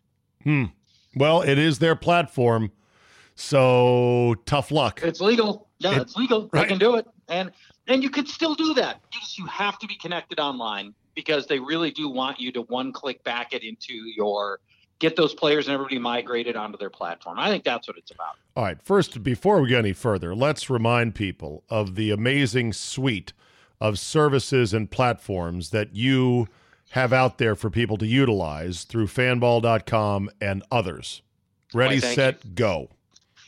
Hmm. 0.43 0.65
Well 1.15 1.41
it 1.41 1.57
is 1.57 1.79
their 1.79 1.95
platform 1.95 2.71
so 3.35 4.35
tough 4.45 4.69
luck. 4.69 4.99
It's 5.01 5.21
legal. 5.21 5.69
Yeah 5.79 5.95
it, 5.95 6.01
it's 6.01 6.15
legal. 6.15 6.49
Right. 6.53 6.63
they 6.63 6.67
can 6.67 6.77
do 6.77 6.95
it. 6.95 7.07
And 7.29 7.51
and 7.87 8.03
you 8.03 8.09
could 8.09 8.27
still 8.27 8.53
do 8.53 8.73
that. 8.75 9.01
Just 9.11 9.39
you 9.39 9.45
have 9.47 9.79
to 9.79 9.87
be 9.87 9.95
connected 9.95 10.39
online 10.39 10.93
because 11.15 11.47
they 11.47 11.59
really 11.59 11.91
do 11.91 12.09
want 12.09 12.39
you 12.39 12.51
to 12.51 12.61
one 12.63 12.91
click 12.91 13.23
back 13.23 13.53
it 13.53 13.63
into 13.63 13.93
your 13.93 14.59
get 15.01 15.15
those 15.15 15.33
players 15.33 15.67
and 15.67 15.73
everybody 15.73 15.97
migrated 15.97 16.55
onto 16.55 16.77
their 16.77 16.89
platform. 16.89 17.39
I 17.39 17.49
think 17.49 17.65
that's 17.65 17.87
what 17.87 17.97
it's 17.97 18.11
about. 18.11 18.35
All 18.55 18.63
right. 18.63 18.81
First, 18.81 19.23
before 19.23 19.59
we 19.59 19.69
go 19.69 19.79
any 19.79 19.93
further, 19.93 20.33
let's 20.33 20.69
remind 20.69 21.15
people 21.15 21.63
of 21.69 21.95
the 21.95 22.11
amazing 22.11 22.71
suite 22.71 23.33
of 23.81 23.97
services 23.97 24.73
and 24.73 24.89
platforms 24.89 25.71
that 25.71 25.95
you 25.95 26.47
have 26.91 27.11
out 27.11 27.39
there 27.39 27.55
for 27.55 27.69
people 27.69 27.97
to 27.97 28.05
utilize 28.05 28.83
through 28.83 29.07
fanball.com 29.07 30.29
and 30.39 30.63
others. 30.71 31.23
Ready, 31.73 31.95
right, 31.95 32.15
set, 32.15 32.45
you. 32.45 32.51
go. 32.51 32.89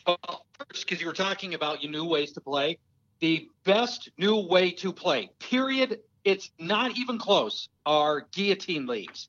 Well, 0.07 0.45
first, 0.57 0.87
because 0.87 0.99
you 0.99 1.07
were 1.07 1.13
talking 1.13 1.53
about 1.53 1.83
your 1.83 1.91
new 1.91 2.05
ways 2.05 2.31
to 2.33 2.41
play, 2.41 2.79
the 3.19 3.47
best 3.63 4.09
new 4.17 4.37
way 4.47 4.71
to 4.71 4.91
play, 4.91 5.29
period, 5.39 5.99
it's 6.23 6.49
not 6.57 6.97
even 6.97 7.19
close, 7.19 7.69
are 7.85 8.25
guillotine 8.31 8.87
leagues. 8.87 9.27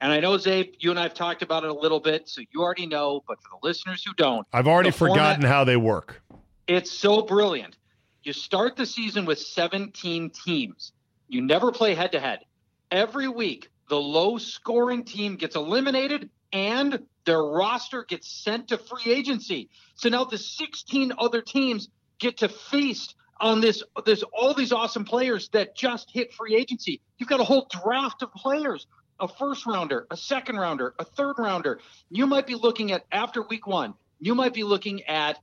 And 0.00 0.12
I 0.12 0.20
know, 0.20 0.32
Czabe, 0.34 0.74
you 0.78 0.90
and 0.90 0.98
I 0.98 1.02
have 1.02 1.14
talked 1.14 1.42
about 1.42 1.64
it 1.64 1.70
a 1.70 1.74
little 1.74 2.00
bit, 2.00 2.28
so 2.28 2.40
you 2.52 2.62
already 2.62 2.86
know. 2.86 3.24
But 3.26 3.42
for 3.42 3.58
the 3.60 3.66
listeners 3.66 4.04
who 4.04 4.14
don't, 4.14 4.46
I've 4.52 4.68
already 4.68 4.90
forgotten 4.90 5.42
format, 5.42 5.50
how 5.50 5.64
they 5.64 5.76
work. 5.76 6.22
It's 6.66 6.90
so 6.90 7.22
brilliant. 7.22 7.76
You 8.22 8.32
start 8.32 8.76
the 8.76 8.86
season 8.86 9.24
with 9.24 9.38
17 9.38 10.30
teams. 10.30 10.92
You 11.28 11.40
never 11.40 11.72
play 11.72 11.94
head 11.94 12.12
to 12.12 12.20
head. 12.20 12.40
Every 12.90 13.28
week, 13.28 13.70
the 13.88 14.00
low 14.00 14.38
scoring 14.38 15.04
team 15.04 15.36
gets 15.36 15.56
eliminated 15.56 16.30
and 16.52 17.00
their 17.24 17.42
roster 17.42 18.04
gets 18.04 18.30
sent 18.30 18.68
to 18.68 18.78
free 18.78 19.12
agency. 19.12 19.68
So 19.94 20.08
now 20.08 20.24
the 20.24 20.38
16 20.38 21.12
other 21.18 21.42
teams 21.42 21.88
get 22.18 22.38
to 22.38 22.48
feast 22.48 23.14
on 23.40 23.60
this 23.60 23.82
there's 24.04 24.24
all 24.32 24.52
these 24.52 24.72
awesome 24.72 25.04
players 25.04 25.48
that 25.50 25.76
just 25.76 26.10
hit 26.10 26.32
free 26.32 26.56
agency. 26.56 27.00
You've 27.18 27.28
got 27.28 27.40
a 27.40 27.44
whole 27.44 27.68
draft 27.70 28.22
of 28.22 28.32
players 28.32 28.86
a 29.20 29.28
first 29.28 29.66
rounder, 29.66 30.06
a 30.10 30.16
second 30.16 30.56
rounder, 30.56 30.94
a 30.98 31.04
third 31.04 31.34
rounder. 31.38 31.80
You 32.10 32.26
might 32.26 32.46
be 32.46 32.54
looking 32.54 32.92
at 32.92 33.04
after 33.12 33.42
week 33.42 33.66
one, 33.66 33.94
you 34.20 34.34
might 34.34 34.54
be 34.54 34.64
looking 34.64 35.02
at 35.04 35.38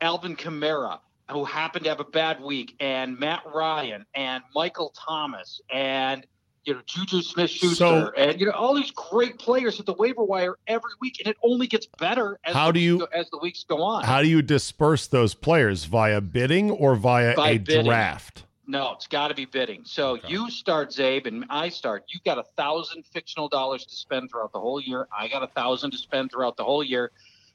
Alvin 0.00 0.36
Kamara, 0.36 1.00
who 1.30 1.44
happened 1.44 1.84
to 1.84 1.90
have 1.90 2.00
a 2.00 2.04
bad 2.04 2.40
week, 2.40 2.74
and 2.80 3.18
Matt 3.18 3.42
Ryan 3.52 4.06
and 4.14 4.42
Michael 4.54 4.92
Thomas 4.96 5.60
and 5.72 6.26
you 6.64 6.74
know 6.74 6.80
Juju 6.86 7.22
Smith 7.22 7.50
Schuster 7.50 7.74
so, 7.74 8.12
and 8.16 8.38
you 8.38 8.46
know 8.46 8.52
all 8.52 8.74
these 8.74 8.90
great 8.90 9.38
players 9.38 9.80
at 9.80 9.86
the 9.86 9.94
waiver 9.94 10.22
wire 10.24 10.56
every 10.66 10.90
week, 11.00 11.18
and 11.20 11.28
it 11.28 11.36
only 11.42 11.66
gets 11.66 11.86
better 11.98 12.38
as 12.44 12.54
how 12.54 12.70
do 12.70 12.80
you 12.80 13.06
as 13.12 13.28
the 13.30 13.38
weeks 13.38 13.64
go 13.68 13.82
on. 13.82 14.04
How 14.04 14.22
do 14.22 14.28
you 14.28 14.42
disperse 14.42 15.06
those 15.06 15.34
players 15.34 15.84
via 15.84 16.20
bidding 16.20 16.70
or 16.70 16.94
via 16.94 17.34
By 17.34 17.50
a 17.50 17.58
bidding. 17.58 17.86
draft? 17.86 18.44
No, 18.70 18.92
it's 18.92 19.06
got 19.06 19.28
to 19.28 19.34
be 19.34 19.46
bidding. 19.46 19.80
So 19.84 20.10
okay. 20.10 20.28
you 20.28 20.50
start, 20.50 20.90
Czabe, 20.90 21.26
and 21.26 21.46
I 21.48 21.70
start. 21.70 22.04
You've 22.08 22.22
got 22.22 22.36
a 22.36 22.44
thousand 22.54 23.06
fictional 23.06 23.48
dollars 23.48 23.86
to 23.86 23.96
spend 23.96 24.30
throughout 24.30 24.52
the 24.52 24.60
whole 24.60 24.78
year. 24.78 25.08
I 25.18 25.26
got 25.28 25.42
a 25.42 25.46
thousand 25.46 25.92
to 25.92 25.96
spend 25.96 26.30
throughout 26.30 26.58
the 26.58 26.64
whole 26.64 26.84
year. 26.84 27.10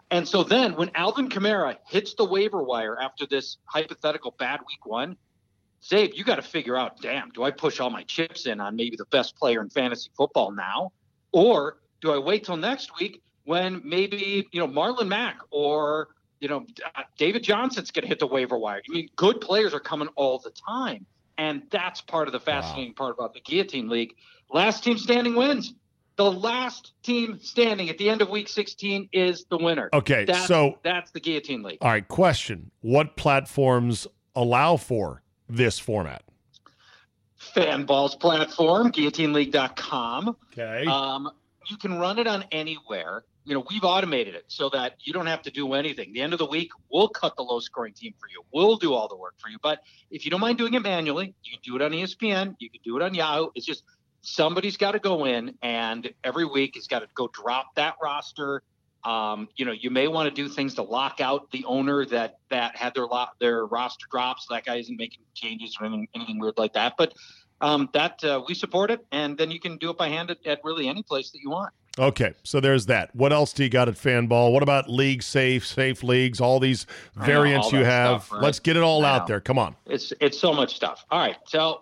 And 0.09 0.27
so 0.27 0.43
then 0.43 0.75
when 0.75 0.89
Alvin 0.95 1.29
Kamara 1.29 1.77
hits 1.87 2.15
the 2.15 2.25
waiver 2.25 2.63
wire 2.63 2.99
after 2.99 3.27
this 3.27 3.57
hypothetical 3.65 4.33
bad 4.39 4.61
week 4.67 4.87
one, 4.87 5.15
Czabe, 5.83 6.15
you 6.15 6.23
got 6.23 6.37
to 6.37 6.41
figure 6.41 6.75
out, 6.75 6.99
damn, 6.99 7.29
do 7.29 7.43
I 7.43 7.51
push 7.51 7.79
all 7.79 7.91
my 7.91 8.03
chips 8.03 8.47
in 8.47 8.59
on 8.59 8.75
maybe 8.75 8.95
the 8.95 9.05
best 9.05 9.35
player 9.35 9.61
in 9.61 9.69
fantasy 9.69 10.09
football 10.17 10.51
now? 10.51 10.93
Or 11.31 11.77
do 12.01 12.11
I 12.11 12.17
wait 12.17 12.45
till 12.45 12.57
next 12.57 12.99
week 12.99 13.21
when 13.43 13.81
maybe, 13.85 14.47
you 14.51 14.59
know, 14.59 14.67
Marlon 14.67 15.09
Mack 15.09 15.37
or 15.51 16.07
you 16.43 16.49
know, 16.49 16.65
David 17.17 17.41
Johnson's 17.41 17.89
going 17.89 18.03
to 18.03 18.09
hit 18.09 18.19
the 18.19 18.27
waiver 18.27 18.57
wire. 18.57 18.81
I 18.87 18.91
mean, 18.91 19.09
good 19.15 19.39
players 19.39 19.73
are 19.73 19.79
coming 19.79 20.09
all 20.15 20.39
the 20.39 20.51
time. 20.51 21.05
And 21.37 21.63
that's 21.71 22.01
part 22.01 22.27
of 22.27 22.33
the 22.33 22.39
fascinating 22.39 22.89
wow. 22.91 23.05
part 23.05 23.15
about 23.17 23.33
the 23.33 23.39
Guillotine 23.39 23.87
League. 23.87 24.13
Last 24.51 24.83
team 24.83 24.97
standing 24.97 25.35
wins. 25.35 25.73
The 26.17 26.29
last 26.29 26.91
team 27.01 27.39
standing 27.41 27.89
at 27.89 27.97
the 27.97 28.09
end 28.09 28.21
of 28.21 28.29
week 28.29 28.49
16 28.49 29.09
is 29.13 29.45
the 29.49 29.57
winner. 29.57 29.89
Okay, 29.93 30.25
that's, 30.25 30.45
so 30.45 30.77
that's 30.83 31.11
the 31.11 31.19
Guillotine 31.21 31.63
League. 31.63 31.79
All 31.81 31.89
right, 31.89 32.07
question. 32.07 32.69
What 32.81 33.15
platforms 33.15 34.05
allow 34.35 34.75
for 34.75 35.23
this 35.47 35.79
format? 35.79 36.23
Fanball's 37.55 38.15
platform, 38.15 38.91
guillotineleague.com. 38.91 40.35
Okay. 40.51 40.85
Um, 40.85 41.31
you 41.67 41.77
can 41.77 41.97
run 41.97 42.19
it 42.19 42.27
on 42.27 42.43
anywhere 42.51 43.23
you 43.45 43.53
know, 43.53 43.63
we've 43.69 43.83
automated 43.83 44.35
it 44.35 44.45
so 44.47 44.69
that 44.69 44.95
you 44.99 45.13
don't 45.13 45.25
have 45.27 45.41
to 45.43 45.51
do 45.51 45.73
anything. 45.73 46.13
The 46.13 46.21
end 46.21 46.33
of 46.33 46.39
the 46.39 46.45
week, 46.45 46.71
we'll 46.91 47.09
cut 47.09 47.35
the 47.35 47.43
low 47.43 47.59
scoring 47.59 47.93
team 47.93 48.13
for 48.19 48.27
you. 48.29 48.43
We'll 48.53 48.77
do 48.77 48.93
all 48.93 49.07
the 49.07 49.17
work 49.17 49.35
for 49.37 49.49
you. 49.49 49.57
But 49.61 49.79
if 50.09 50.25
you 50.25 50.31
don't 50.31 50.39
mind 50.39 50.57
doing 50.57 50.73
it 50.73 50.81
manually, 50.81 51.35
you 51.43 51.51
can 51.51 51.59
do 51.63 51.75
it 51.75 51.81
on 51.81 51.91
ESPN, 51.91 52.55
you 52.59 52.69
can 52.69 52.79
do 52.83 52.95
it 52.97 53.03
on 53.03 53.13
Yahoo. 53.13 53.49
It's 53.55 53.65
just 53.65 53.83
somebody's 54.21 54.77
got 54.77 54.93
to 54.93 54.99
go 54.99 55.25
in 55.25 55.55
and 55.61 56.09
every 56.23 56.45
week 56.45 56.75
has 56.75 56.87
got 56.87 56.99
to 56.99 57.07
go 57.13 57.27
drop 57.27 57.75
that 57.75 57.95
roster. 58.01 58.63
Um, 59.03 59.49
you 59.57 59.65
know, 59.65 59.73
you 59.73 59.89
may 59.89 60.07
want 60.07 60.33
to 60.33 60.33
do 60.33 60.47
things 60.47 60.75
to 60.75 60.83
lock 60.83 61.19
out 61.19 61.51
the 61.51 61.65
owner 61.65 62.05
that 62.05 62.37
that 62.49 62.77
had 62.77 62.93
their 62.93 63.05
lot 63.05 63.31
their 63.39 63.65
roster 63.65 64.05
drops. 64.09 64.47
So 64.47 64.53
that 64.53 64.63
guy 64.63 64.77
isn't 64.77 64.95
making 64.95 65.23
changes 65.33 65.75
or 65.79 65.87
anything, 65.87 66.07
anything 66.15 66.39
weird 66.39 66.57
like 66.57 66.73
that. 66.73 66.93
But 66.97 67.13
um, 67.59 67.89
that 67.93 68.23
uh, 68.23 68.41
we 68.47 68.53
support 68.53 68.91
it, 68.91 69.05
and 69.11 69.37
then 69.37 69.51
you 69.51 69.59
can 69.59 69.77
do 69.77 69.89
it 69.89 69.97
by 69.97 70.07
hand 70.07 70.31
at, 70.31 70.45
at 70.45 70.61
really 70.63 70.87
any 70.87 71.03
place 71.03 71.31
that 71.31 71.39
you 71.41 71.49
want. 71.49 71.73
Okay, 71.99 72.33
so 72.41 72.59
there's 72.59 72.87
that. 72.87 73.15
What 73.15 73.31
else 73.31 73.53
do 73.53 73.63
you 73.63 73.69
got 73.69 73.87
at 73.87 73.93
Fanball? 73.93 74.51
What 74.51 74.63
about 74.63 74.89
league 74.89 75.21
safe, 75.21 75.65
safe 75.65 76.01
leagues, 76.01 76.41
all 76.41 76.59
these 76.59 76.87
variants 77.15 77.67
all 77.67 77.79
you 77.79 77.85
have? 77.85 78.23
Stuff, 78.23 78.31
right? 78.31 78.41
Let's 78.41 78.59
get 78.59 78.75
it 78.75 78.81
all 78.81 79.05
out 79.05 79.27
there. 79.27 79.39
Come 79.39 79.59
on. 79.59 79.75
It's 79.85 80.11
it's 80.19 80.39
so 80.39 80.53
much 80.53 80.75
stuff. 80.75 81.05
All 81.11 81.19
right, 81.19 81.37
so 81.45 81.81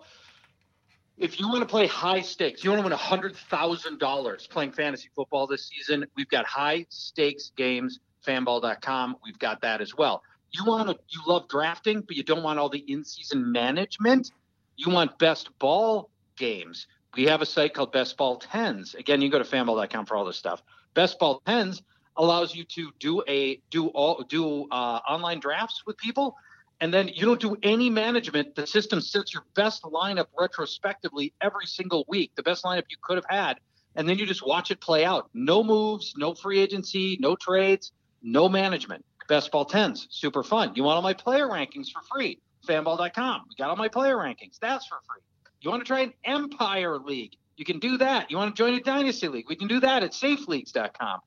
if 1.16 1.40
you 1.40 1.48
want 1.48 1.60
to 1.60 1.66
play 1.66 1.86
high 1.86 2.20
stakes, 2.20 2.62
you 2.62 2.70
want 2.70 2.80
to 2.80 2.88
win 2.88 2.92
hundred 2.92 3.34
thousand 3.36 4.00
dollars 4.00 4.46
playing 4.46 4.72
fantasy 4.72 5.08
football 5.14 5.46
this 5.46 5.66
season. 5.66 6.04
We've 6.14 6.28
got 6.28 6.44
high 6.44 6.84
stakes 6.90 7.52
games. 7.56 8.00
Fanball.com. 8.26 9.16
We've 9.24 9.38
got 9.38 9.62
that 9.62 9.80
as 9.80 9.96
well. 9.96 10.22
You 10.52 10.64
want 10.66 10.88
to 10.88 10.96
you 11.08 11.20
love 11.26 11.48
drafting, 11.48 12.02
but 12.02 12.16
you 12.16 12.22
don't 12.22 12.42
want 12.42 12.58
all 12.58 12.68
the 12.68 12.84
in 12.86 13.02
season 13.02 13.50
management. 13.50 14.30
You 14.76 14.92
want 14.92 15.18
best 15.18 15.56
ball 15.58 16.10
games 16.36 16.86
we 17.16 17.24
have 17.24 17.42
a 17.42 17.46
site 17.46 17.74
called 17.74 17.92
Best 17.92 18.16
Ball 18.16 18.36
Tens. 18.36 18.94
Again, 18.94 19.20
you 19.20 19.30
can 19.30 19.38
go 19.38 19.44
to 19.44 19.50
fanball.com 19.50 20.06
for 20.06 20.16
all 20.16 20.24
this 20.24 20.36
stuff. 20.36 20.62
Best 20.94 21.18
Ball 21.18 21.42
Tens 21.46 21.82
allows 22.16 22.54
you 22.54 22.64
to 22.64 22.90
do 22.98 23.22
a 23.28 23.60
do 23.70 23.88
all 23.88 24.22
do 24.28 24.66
uh, 24.70 25.00
online 25.08 25.40
drafts 25.40 25.82
with 25.86 25.96
people, 25.98 26.36
and 26.80 26.92
then 26.92 27.08
you 27.08 27.26
don't 27.26 27.40
do 27.40 27.56
any 27.62 27.90
management. 27.90 28.54
The 28.54 28.66
system 28.66 29.00
sets 29.00 29.32
your 29.32 29.44
best 29.54 29.82
lineup 29.82 30.26
retrospectively 30.38 31.32
every 31.40 31.66
single 31.66 32.04
week, 32.08 32.32
the 32.34 32.42
best 32.42 32.64
lineup 32.64 32.84
you 32.88 32.96
could 33.02 33.16
have 33.16 33.26
had, 33.28 33.60
and 33.94 34.08
then 34.08 34.18
you 34.18 34.26
just 34.26 34.46
watch 34.46 34.70
it 34.70 34.80
play 34.80 35.04
out. 35.04 35.28
No 35.34 35.62
moves, 35.62 36.14
no 36.16 36.34
free 36.34 36.60
agency, 36.60 37.18
no 37.20 37.36
trades, 37.36 37.92
no 38.22 38.48
management. 38.48 39.04
Best 39.28 39.50
Ball 39.50 39.64
Tens, 39.64 40.08
super 40.10 40.42
fun. 40.42 40.72
You 40.74 40.84
want 40.84 40.96
all 40.96 41.02
my 41.02 41.14
player 41.14 41.46
rankings 41.46 41.90
for 41.90 42.02
free? 42.12 42.40
Fanball.com. 42.66 43.42
We 43.48 43.54
got 43.56 43.70
all 43.70 43.76
my 43.76 43.88
player 43.88 44.16
rankings. 44.16 44.58
That's 44.60 44.86
for 44.86 44.98
free. 45.06 45.22
You 45.62 45.70
want 45.70 45.80
to 45.82 45.86
try 45.86 46.00
an 46.00 46.12
Empire 46.24 46.98
League? 46.98 47.36
You 47.56 47.64
can 47.64 47.78
do 47.78 47.96
that. 47.98 48.30
You 48.30 48.36
want 48.36 48.54
to 48.54 48.60
join 48.62 48.74
a 48.74 48.80
Dynasty 48.80 49.28
League? 49.28 49.46
We 49.48 49.56
can 49.56 49.68
do 49.68 49.80
that 49.80 50.02
at 50.02 50.10
safeleagues.com. 50.12 51.20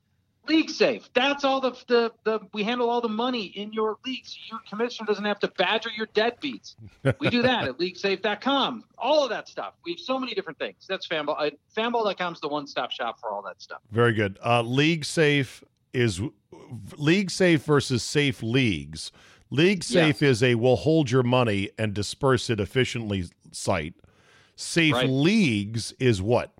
League 0.48 0.70
Safe. 0.70 1.08
That's 1.12 1.42
all 1.44 1.60
the, 1.60 1.72
the 1.88 2.12
the 2.22 2.38
we 2.52 2.62
handle 2.62 2.88
all 2.88 3.00
the 3.00 3.08
money 3.08 3.46
in 3.46 3.72
your 3.72 3.96
leagues. 4.06 4.30
so 4.30 4.54
your 4.56 4.60
commissioner 4.68 5.04
doesn't 5.06 5.24
have 5.24 5.40
to 5.40 5.48
badger 5.58 5.88
your 5.96 6.06
deadbeats. 6.08 6.76
We 7.18 7.30
do 7.30 7.42
that 7.42 7.66
at 7.66 7.78
LeagueSafe.com. 7.80 8.84
All 8.96 9.24
of 9.24 9.30
that 9.30 9.48
stuff. 9.48 9.74
We 9.84 9.92
have 9.92 9.98
so 9.98 10.20
many 10.20 10.34
different 10.34 10.58
things. 10.60 10.84
That's 10.88 11.08
Fanball. 11.08 11.34
Uh, 11.36 11.50
Fanball.com 11.76 12.34
is 12.34 12.40
the 12.40 12.46
one-stop 12.48 12.92
shop 12.92 13.18
for 13.18 13.30
all 13.30 13.42
that 13.42 13.60
stuff. 13.60 13.80
Very 13.90 14.12
good. 14.12 14.38
Uh, 14.44 14.62
League 14.62 15.04
Safe 15.04 15.64
is 15.92 16.20
League 16.96 17.30
Safe 17.32 17.62
versus 17.64 18.04
Safe 18.04 18.40
Leagues. 18.40 19.10
League 19.50 19.82
Safe 19.82 20.22
Yes. 20.22 20.30
is 20.30 20.42
a 20.44 20.54
will 20.54 20.76
hold 20.76 21.10
your 21.10 21.22
money 21.24 21.70
and 21.76 21.92
disperse 21.92 22.50
it 22.50 22.60
efficiently 22.60 23.24
site. 23.50 23.94
Safe 24.56 24.94
Right. 24.94 25.08
Leagues 25.08 25.92
is 25.98 26.20
what? 26.20 26.52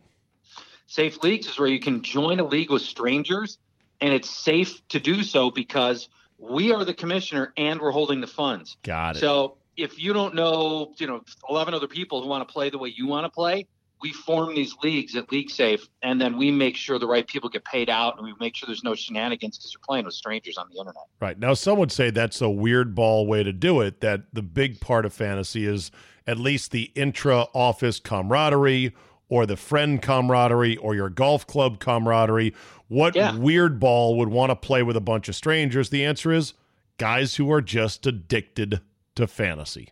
Safe 0.86 1.22
leagues 1.22 1.48
is 1.48 1.58
where 1.58 1.68
you 1.68 1.80
can 1.80 2.02
join 2.02 2.38
a 2.38 2.44
league 2.44 2.70
with 2.70 2.82
strangers, 2.82 3.58
and 4.00 4.12
it's 4.12 4.30
safe 4.30 4.86
to 4.88 5.00
do 5.00 5.22
so 5.22 5.50
because 5.50 6.08
we 6.38 6.72
are 6.72 6.84
the 6.84 6.94
commissioner 6.94 7.52
and 7.56 7.80
we're 7.80 7.90
holding 7.90 8.20
the 8.20 8.26
funds. 8.26 8.76
Got 8.82 9.16
it. 9.16 9.20
So 9.20 9.56
if 9.76 9.98
you 9.98 10.12
don't 10.12 10.34
know, 10.34 10.94
you 10.98 11.06
know, 11.06 11.22
11 11.48 11.74
other 11.74 11.88
people 11.88 12.22
who 12.22 12.28
want 12.28 12.46
to 12.46 12.52
play 12.52 12.70
the 12.70 12.78
way 12.78 12.92
you 12.94 13.06
want 13.06 13.24
to 13.24 13.30
play, 13.30 13.66
we 14.02 14.12
form 14.12 14.54
these 14.54 14.74
leagues 14.82 15.16
at 15.16 15.32
League 15.32 15.50
Safe, 15.50 15.88
and 16.02 16.20
then 16.20 16.36
we 16.36 16.50
make 16.50 16.76
sure 16.76 16.98
the 16.98 17.06
right 17.06 17.26
people 17.26 17.48
get 17.48 17.64
paid 17.64 17.88
out, 17.88 18.18
and 18.18 18.26
we 18.26 18.34
make 18.38 18.54
sure 18.54 18.66
there's 18.66 18.84
no 18.84 18.94
shenanigans 18.94 19.56
because 19.56 19.72
you're 19.72 19.80
playing 19.86 20.04
with 20.04 20.14
strangers 20.14 20.58
on 20.58 20.66
the 20.70 20.78
internet. 20.78 21.04
Right. 21.18 21.38
Now, 21.38 21.54
some 21.54 21.78
would 21.78 21.90
say 21.90 22.10
that's 22.10 22.42
a 22.42 22.50
weird 22.50 22.94
ball 22.94 23.26
way 23.26 23.42
to 23.42 23.52
do 23.52 23.80
it, 23.80 24.02
that 24.02 24.34
the 24.34 24.42
big 24.42 24.80
part 24.80 25.06
of 25.06 25.14
fantasy 25.14 25.66
is 25.66 25.90
at 26.26 26.38
least 26.38 26.70
the 26.70 26.90
intra 26.94 27.46
office 27.54 28.00
camaraderie 28.00 28.94
or 29.28 29.46
the 29.46 29.56
friend 29.56 30.00
camaraderie 30.00 30.76
or 30.76 30.94
your 30.94 31.08
golf 31.08 31.46
club 31.46 31.78
camaraderie. 31.80 32.54
What 32.88 33.14
Yeah. 33.16 33.36
weird 33.36 33.80
ball 33.80 34.16
would 34.18 34.28
want 34.28 34.50
to 34.50 34.56
play 34.56 34.82
with 34.82 34.96
a 34.96 35.00
bunch 35.00 35.28
of 35.28 35.34
strangers? 35.34 35.90
The 35.90 36.04
answer 36.04 36.32
is 36.32 36.54
guys 36.98 37.36
who 37.36 37.50
are 37.50 37.60
just 37.62 38.06
addicted 38.06 38.80
to 39.16 39.26
fantasy. 39.26 39.88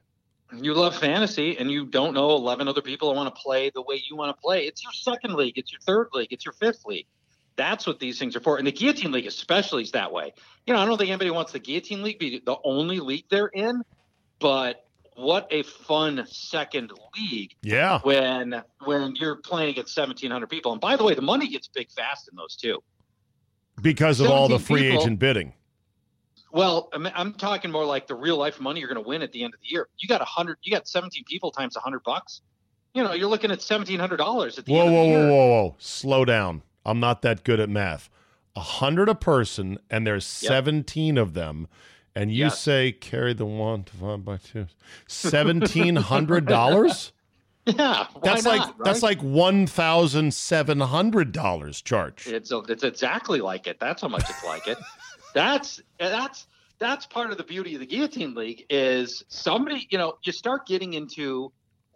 You 0.57 0.73
love 0.75 0.97
fantasy, 0.97 1.59
and 1.59 1.69
you 1.69 1.85
don't 1.85 2.15
know 2.15 2.31
11 2.37 2.69
other 2.69 2.81
people 2.81 3.11
who 3.11 3.17
want 3.17 3.35
to 3.35 3.41
play 3.41 3.71
the 3.71 3.83
way 3.83 4.01
you 4.09 4.15
want 4.15 4.37
to 4.37 4.41
play. 4.41 4.67
It's 4.67 4.85
your 4.85 4.93
second 4.93 5.35
league, 5.35 5.59
it's 5.59 5.73
your 5.73 5.81
third 5.81 6.09
league, 6.13 6.29
it's 6.33 6.45
your 6.45 6.53
fifth 6.53 6.85
league. 6.85 7.07
That's 7.57 7.87
what 7.89 7.99
these 7.99 8.19
things 8.21 8.37
are 8.37 8.41
for. 8.41 8.59
And 8.59 8.67
the 8.67 8.73
Guillotine 8.73 9.11
League, 9.11 9.27
especially, 9.27 9.83
is 9.83 9.91
that 9.93 10.13
way. 10.13 10.33
You 10.67 10.75
know, 10.75 10.81
I 10.81 10.85
don't 10.87 10.97
think 10.97 11.11
anybody 11.11 11.31
wants 11.31 11.51
the 11.53 11.59
Guillotine 11.59 12.03
League 12.05 12.19
be 12.21 12.41
the 12.45 12.57
only 12.65 13.01
league 13.01 13.25
they're 13.31 13.49
in, 13.49 13.83
but 14.39 14.84
what 15.17 15.47
a 15.51 15.63
fun 15.63 16.25
second 16.29 16.93
league 17.17 17.55
Yeah. 17.63 18.01
when 18.03 18.63
when 18.85 19.15
you're 19.17 19.37
playing 19.37 19.71
against 19.71 19.97
1,700 19.97 20.49
people. 20.49 20.73
And 20.73 20.81
by 20.81 20.97
the 20.97 21.05
way, 21.05 21.15
the 21.15 21.23
money 21.23 21.49
gets 21.49 21.69
big 21.69 21.91
fast 21.91 22.29
in 22.29 22.37
those 22.37 22.57
too. 22.57 22.83
Because 23.83 24.21
of 24.21 24.31
all 24.31 24.49
the 24.49 24.59
free 24.59 24.83
people. 24.83 25.03
agent 25.03 25.19
bidding. 25.19 25.53
Well, 26.53 26.89
I'm, 26.93 27.07
I'm 27.15 27.33
talking 27.35 27.71
more 27.73 27.85
like 27.85 28.07
the 28.07 28.15
real 28.15 28.37
life 28.37 28.61
money 28.61 28.79
you're 28.81 28.89
going 28.89 29.03
to 29.03 29.09
win 29.09 29.23
at 29.23 29.33
the 29.33 29.43
end 29.43 29.55
of 29.55 29.61
the 29.61 29.67
year. 29.69 29.89
You 29.99 30.07
got 30.09 30.21
a 30.21 30.25
hundred, 30.25 30.59
you 30.63 30.71
got 30.73 30.87
17 30.87 31.25
people 31.25 31.51
times 31.51 31.77
hundred 31.77 32.05
bucks. 32.05 32.43
You 32.95 33.03
know, 33.03 33.13
you're 33.13 33.29
looking 33.29 33.51
at 33.51 33.59
$1,700 33.59 34.59
at 34.59 34.65
the 34.65 34.73
Whoa, 34.73 34.81
end 34.83 34.89
of 34.89 34.95
whoa, 34.95 35.03
the 35.03 35.09
year. 35.09 35.19
whoa, 35.19 35.27
whoa, 35.29 35.47
whoa. 35.49 35.63
Whoa. 35.71 35.77
Slow 35.81 36.25
down. 36.25 36.63
I'm 36.87 37.01
not 37.01 37.23
that 37.23 37.43
good 37.43 37.59
at 37.59 37.69
math. 37.69 38.09
A 38.55 38.61
hundred 38.61 39.09
a 39.09 39.17
person, 39.17 39.79
and 39.91 40.07
there's 40.07 40.43
Yep. 40.45 40.49
17 40.49 41.19
of 41.19 41.35
them. 41.35 41.67
And 42.17 42.31
you 42.33 42.45
Yes. 42.45 42.61
say 42.61 42.93
carry 42.93 43.33
the 43.33 43.47
one 43.47 43.83
divided 43.83 44.25
by 44.25 44.37
two. 44.37 44.67
Seventeen 45.09 45.97
hundred 45.97 46.47
dollars? 46.47 47.13
Yeah, 47.67 48.07
That's 48.23 48.45
not, 48.45 48.51
like 48.59 48.61
right? 48.61 48.85
that's 48.85 49.03
like 49.03 49.21
one 49.23 49.67
thousand 49.67 50.35
seven 50.35 50.81
hundred 50.81 51.33
dollars 51.33 51.81
Charch. 51.81 52.27
It's 52.27 52.53
it's 52.69 52.85
exactly 52.85 53.41
like 53.41 53.67
it. 53.67 53.81
That's 53.81 54.03
how 54.03 54.09
much 54.09 54.29
it's 54.29 54.45
like 54.45 54.67
it. 54.69 54.79
That's 55.35 55.81
that's 55.99 56.47
that's 56.79 57.07
part 57.07 57.31
of 57.33 57.39
the 57.39 57.43
beauty 57.43 57.75
of 57.75 57.81
the 57.81 57.87
guillotine 57.87 58.35
league 58.35 58.65
is 58.71 59.25
somebody 59.29 59.89
you 59.91 59.99
know 59.99 60.15
you 60.23 60.31
start 60.31 60.67
getting 60.67 60.93
into 60.95 61.53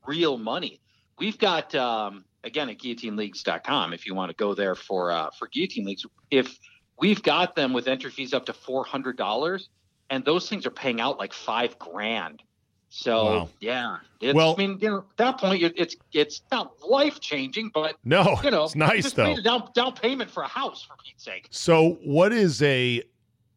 real 0.07 0.39
money. 0.39 0.81
We've 1.19 1.39
got 1.39 1.73
um, 1.77 2.25
again 2.43 2.69
at 2.71 2.79
guillotineleagues.com 2.79 3.93
if 3.93 4.07
you 4.07 4.15
want 4.17 4.31
to 4.31 4.37
go 4.37 4.55
there 4.55 4.75
for 4.75 5.13
uh, 5.13 5.31
for 5.39 5.47
guillotine 5.49 5.85
leagues. 5.85 6.05
If 6.33 6.59
we've 6.99 7.23
got 7.23 7.55
them 7.55 7.73
with 7.73 7.87
entry 7.87 8.11
fees 8.11 8.33
up 8.35 8.47
to 8.47 8.53
four 8.53 8.85
hundred 8.85 9.17
dollars, 9.17 9.69
and 10.11 10.25
those 10.25 10.49
things 10.49 10.67
are 10.67 10.71
paying 10.71 11.01
out 11.01 11.19
like 11.19 11.33
five 11.33 11.79
grand. 11.79 12.43
So 12.91 13.25
Wow. 13.25 13.49
yeah, 13.61 13.97
it's, 14.21 14.35
Well- 14.35 14.55
I 14.55 14.57
mean 14.57 14.79
you 14.81 14.89
know 14.89 14.99
at 14.99 15.17
that 15.19 15.39
point 15.39 15.63
it's 15.63 15.95
it's 16.13 16.43
not 16.51 16.73
life 16.87 17.21
changing, 17.21 17.71
but 17.75 17.97
No, 18.05 18.39
you 18.43 18.51
know 18.51 18.65
it's 18.65 18.75
nice 18.75 19.05
just 19.05 19.17
though. 19.17 19.33
a 19.35 19.43
down, 19.43 19.69
down 19.75 19.93
payment 19.95 20.31
for 20.31 20.43
a 20.43 20.49
house 20.49 20.83
for 20.85 20.95
Pete's 21.05 21.25
sake. 21.25 21.49
So, 21.51 21.99
what 22.05 22.33
is 22.33 22.63
a 22.63 23.03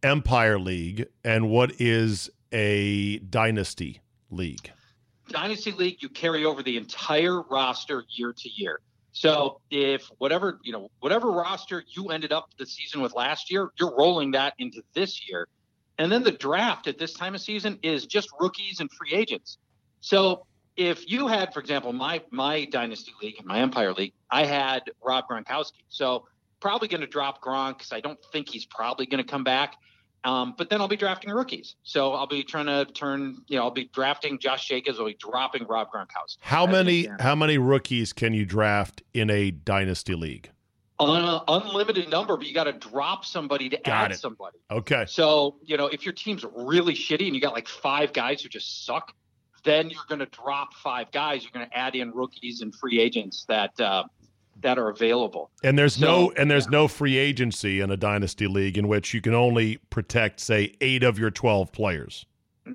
Empire 0.04 0.60
League 0.60 1.08
and 1.24 1.50
what 1.50 1.72
is 1.80 2.30
a 2.52 3.20
Dynasty 3.20 4.02
League? 4.30 4.72
Dynasty 5.30 5.72
League, 5.72 6.02
you 6.02 6.10
carry 6.10 6.44
over 6.44 6.62
the 6.62 6.76
entire 6.76 7.42
roster 7.44 8.04
year 8.10 8.34
to 8.34 8.50
year. 8.50 8.82
So 9.14 9.62
if 9.70 10.10
whatever 10.18 10.60
you 10.64 10.74
know, 10.74 10.90
whatever 11.00 11.32
roster 11.32 11.84
you 11.88 12.10
ended 12.10 12.34
up 12.34 12.50
the 12.58 12.66
season 12.66 13.00
with 13.02 13.14
last 13.14 13.50
year, 13.52 13.70
you're 13.80 13.96
rolling 13.96 14.32
that 14.32 14.56
into 14.58 14.82
this 14.94 15.28
year. 15.30 15.48
And 16.02 16.12
then 16.12 16.24
the 16.24 16.32
draft 16.32 16.88
at 16.88 16.98
this 16.98 17.14
time 17.14 17.36
of 17.36 17.42
season 17.42 17.78
is 17.84 18.08
just 18.08 18.30
rookies 18.40 18.80
and 18.80 18.92
free 18.92 19.14
agents. 19.14 19.60
So 20.00 20.48
if 20.76 21.08
you 21.08 21.28
had, 21.28 21.54
for 21.54 21.60
example, 21.60 21.94
my 21.94 22.24
my 22.32 22.66
Dynasty 22.66 23.12
League, 23.22 23.36
my 23.46 23.60
Empire 23.60 23.94
League, 23.94 24.14
I 24.32 24.46
had 24.46 24.82
Rob 25.06 25.26
Gronkowski. 25.30 25.84
So 25.90 26.26
probably 26.60 26.88
going 26.88 27.02
to 27.02 27.08
drop 27.08 27.44
Gronk 27.44 27.78
because 27.78 27.92
I 27.92 28.00
don't 28.00 28.18
think 28.34 28.50
he's 28.50 28.66
probably 28.66 29.06
going 29.06 29.24
to 29.24 29.30
come 29.30 29.44
back. 29.44 29.76
Um, 30.24 30.56
but 30.58 30.72
then 30.72 30.82
I'll 30.82 30.88
be 30.88 30.98
drafting 30.98 31.30
rookies. 31.30 31.76
So 31.84 32.14
I'll 32.14 32.28
be 32.28 32.44
trying 32.44 32.66
to 32.66 32.86
turn, 32.94 33.38
you 33.48 33.58
know, 33.58 33.64
I'll 33.64 33.72
be 33.72 33.90
drafting 33.94 34.40
Josh 34.40 34.68
Jacobs. 34.68 35.00
I'll 35.00 35.06
be 35.06 35.16
dropping 35.20 35.68
Rob 35.68 35.90
Gronkowski. 35.94 36.38
How 36.40 36.66
As 36.66 36.72
many 36.72 37.10
how 37.20 37.36
many 37.36 37.60
rookies 37.60 38.12
can 38.12 38.34
you 38.34 38.46
draft 38.46 39.04
in 39.14 39.30
a 39.30 39.52
Dynasty 39.52 40.16
League? 40.16 40.50
Un- 41.02 41.42
unlimited 41.48 42.10
number, 42.10 42.38
but 42.38 42.46
you 42.46 42.54
got 42.54 42.66
to 42.66 42.74
drop 42.74 43.26
somebody 43.26 43.70
to 43.70 43.78
Got 43.78 43.88
add 44.06 44.12
it. 44.12 44.20
somebody. 44.20 44.58
Okay. 44.70 45.06
So, 45.08 45.56
you 45.64 45.78
know, 45.78 45.88
if 45.88 46.06
your 46.06 46.14
team's 46.14 46.46
really 46.56 46.94
shitty 46.94 47.26
and 47.26 47.36
you 47.36 47.42
got 47.42 47.54
like 47.54 47.68
five 47.68 48.14
guys 48.14 48.42
who 48.42 48.50
just 48.50 48.86
suck, 48.86 49.14
then 49.64 49.90
you're 49.90 50.04
going 50.08 50.20
to 50.20 50.26
drop 50.28 50.74
five 50.76 51.12
guys. 51.12 51.44
You're 51.44 51.52
going 51.52 51.68
to 51.68 51.78
add 51.78 51.96
in 51.96 52.12
rookies 52.12 52.62
and 52.62 52.74
free 52.74 53.00
agents 53.00 53.46
that 53.48 53.80
uh, 53.80 54.04
that 54.62 54.78
are 54.78 54.90
available. 54.90 55.50
And 55.64 55.78
there's 55.78 56.00
no 56.00 56.32
and 56.38 56.50
there's 56.50 56.70
no 56.70 56.88
free 56.88 57.18
agency 57.18 57.80
in 57.82 57.90
a 57.92 57.98
dynasty 57.98 58.48
league 58.48 58.78
in 58.78 58.88
which 58.88 59.14
you 59.14 59.22
can 59.22 59.34
only 59.34 59.78
protect 59.90 60.40
say 60.40 60.76
8 60.82 61.04
of 61.04 61.18
your 61.20 61.32
12 61.32 61.72
players. 61.72 62.26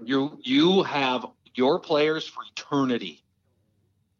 You 0.05 0.39
you 0.43 0.83
have 0.83 1.27
your 1.55 1.79
players 1.79 2.27
for 2.27 2.43
eternity. 2.51 3.23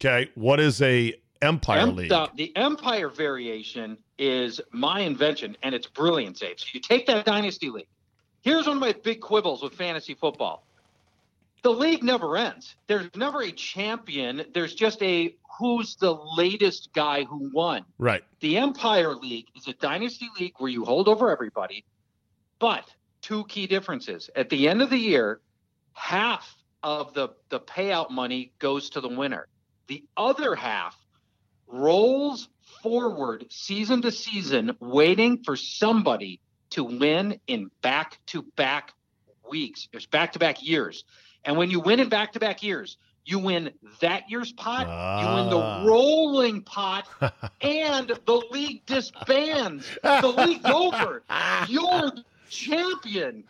Okay, 0.01 0.31
what 0.35 0.61
is 0.61 0.81
a 0.83 1.15
Empire 1.47 1.79
Em- 1.79 1.97
League? 1.97 2.11
The, 2.11 2.31
the 2.35 2.57
Empire 2.57 3.09
variation 3.09 3.99
is 4.19 4.61
my 4.73 5.01
invention, 5.01 5.57
and 5.63 5.75
it's 5.75 5.87
brilliant, 5.87 6.43
Abe. 6.43 6.59
So 6.59 6.67
you 6.73 6.81
take 6.81 7.07
that 7.07 7.25
Dynasty 7.25 7.71
League. 7.71 7.89
Here's 8.43 8.67
one 8.67 8.77
of 8.77 8.81
my 8.81 8.93
big 8.93 9.21
quibbles 9.21 9.63
with 9.63 9.75
fantasy 9.75 10.15
football. 10.15 10.65
The 11.63 11.71
league 11.71 12.05
never 12.05 12.37
ends. 12.37 12.77
There's 12.87 13.09
never 13.17 13.43
a 13.43 13.51
champion. 13.51 14.45
There's 14.55 14.75
just 14.75 15.03
a 15.03 15.35
who's 15.59 15.97
the 15.97 16.15
latest 16.37 16.91
guy 16.93 17.25
who 17.25 17.51
won. 17.53 17.85
Right. 17.99 18.23
The 18.41 18.59
Empire 18.59 19.15
League 19.15 19.47
is 19.57 19.67
a 19.67 19.73
dynasty 19.73 20.29
league 20.39 20.55
where 20.59 20.71
you 20.71 20.85
hold 20.85 21.09
over 21.09 21.31
everybody, 21.31 21.85
but 22.59 22.85
two 23.23 23.45
key 23.45 23.67
differences. 23.67 24.31
At 24.37 24.51
the 24.51 24.69
end 24.69 24.83
of 24.83 24.91
the 24.91 24.99
year, 24.99 25.41
half 25.95 26.55
of 26.83 27.15
the, 27.15 27.31
the 27.49 27.59
payout 27.59 28.11
money 28.11 28.53
goes 28.59 28.91
to 28.91 29.01
the 29.01 29.09
winner. 29.09 29.49
The 29.89 30.05
other 30.17 30.55
half 30.55 30.97
rolls 31.67 32.49
forward 32.83 33.47
season 33.51 34.03
to 34.03 34.13
season, 34.13 34.77
waiting 34.81 35.43
for 35.45 35.57
somebody 35.57 36.41
to 36.71 36.85
win 36.85 37.41
in 37.47 37.71
back 37.83 38.19
to 38.27 38.43
back 38.57 38.93
weeks. 39.51 39.89
There's 39.93 40.07
back 40.07 40.33
to 40.33 40.39
back 40.39 40.63
years. 40.63 41.05
And 41.45 41.57
when 41.57 41.71
you 41.71 41.81
win 41.81 42.01
in 42.01 42.09
back 42.09 42.33
to 42.33 42.41
back 42.41 42.63
years, 42.63 42.97
you 43.25 43.39
win 43.41 43.71
that 44.01 44.31
year's 44.31 44.53
pot, 44.53 44.83
you 44.87 45.27
win 45.35 45.53
Ah. 45.53 45.81
the 45.83 45.89
rolling 45.89 46.63
pot, 46.63 47.07
and 47.61 48.09
the 48.25 48.43
league 48.51 48.85
disbands. 48.87 49.87
The 50.03 50.29
league's 50.29 50.65
over. 50.65 51.23
You're 51.69 52.13
champion. 52.49 53.45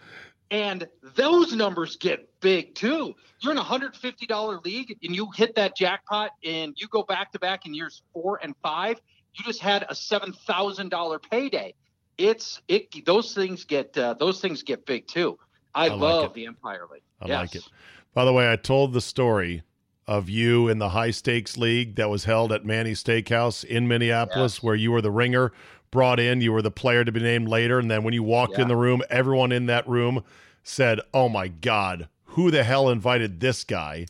And 0.50 0.87
those 1.16 1.52
numbers 1.54 1.96
get 1.96 2.28
big 2.40 2.74
too. 2.74 3.14
You're 3.40 3.52
in 3.52 3.59
a 3.59 3.64
$150 3.64 4.64
league 4.64 4.96
and 5.02 5.14
you 5.14 5.28
hit 5.35 5.54
that 5.56 5.76
jackpot 5.76 6.30
and 6.44 6.72
you 6.76 6.87
go 6.88 7.02
back 7.02 7.32
to 7.32 7.38
back 7.38 7.66
in 7.66 7.74
years 7.74 8.02
four 8.12 8.38
and 8.42 8.54
five. 8.62 9.00
You 9.35 9.44
just 9.44 9.61
had 9.61 9.82
a 9.85 9.94
$7,000 9.94 11.22
payday. 11.30 11.74
It's 12.18 12.62
it. 12.68 13.04
Those 13.04 13.35
things 13.35 13.64
get 13.64 13.96
uh, 13.98 14.14
those 14.14 14.40
things 14.40 14.62
get 14.62 14.87
big 14.87 15.06
too. 15.06 15.38
I, 15.74 15.88
like 15.88 16.00
love 16.00 16.24
it. 16.26 16.35
the 16.35 16.46
Empire 16.46 16.87
League. 16.90 17.02
I 17.20 17.26
Yes. 17.28 17.40
like 17.40 17.54
it. 17.56 17.68
By 18.14 18.24
the 18.24 18.32
way, 18.32 18.50
I 18.50 18.56
told 18.56 18.94
the 18.94 19.02
story 19.02 19.62
of 20.06 20.30
you 20.30 20.68
in 20.68 20.78
the 20.78 20.90
high 20.90 21.11
stakes 21.11 21.59
league 21.59 21.96
that 21.96 22.09
was 22.09 22.24
held 22.24 22.52
at 22.52 22.64
Manny 22.64 22.92
Steakhouse 22.92 23.64
in 23.64 23.87
Minneapolis, 23.88 24.62
where 24.62 24.74
you 24.76 24.92
were 24.92 25.02
the 25.02 25.11
ringer 25.11 25.52
brought 25.90 26.20
in. 26.20 26.40
You 26.40 26.53
were 26.53 26.62
the 26.62 26.70
player 26.70 27.05
to 27.05 27.12
be 27.12 27.20
named 27.20 27.49
later. 27.49 27.79
And 27.79 27.90
then 27.90 28.03
when 28.03 28.14
you 28.14 28.22
walked 28.22 28.59
in 28.59 28.68
the 28.68 28.77
room, 28.77 29.03
everyone 29.11 29.53
in 29.53 29.66
that 29.66 29.88
room 29.88 30.22
said, 30.62 31.01
Oh 31.14 31.29
my 31.29 31.49
God, 31.49 32.09
who 32.25 32.51
the 32.51 32.64
hell 32.64 32.88
invited 32.88 33.40
this 33.40 33.64
guy? 33.64 34.07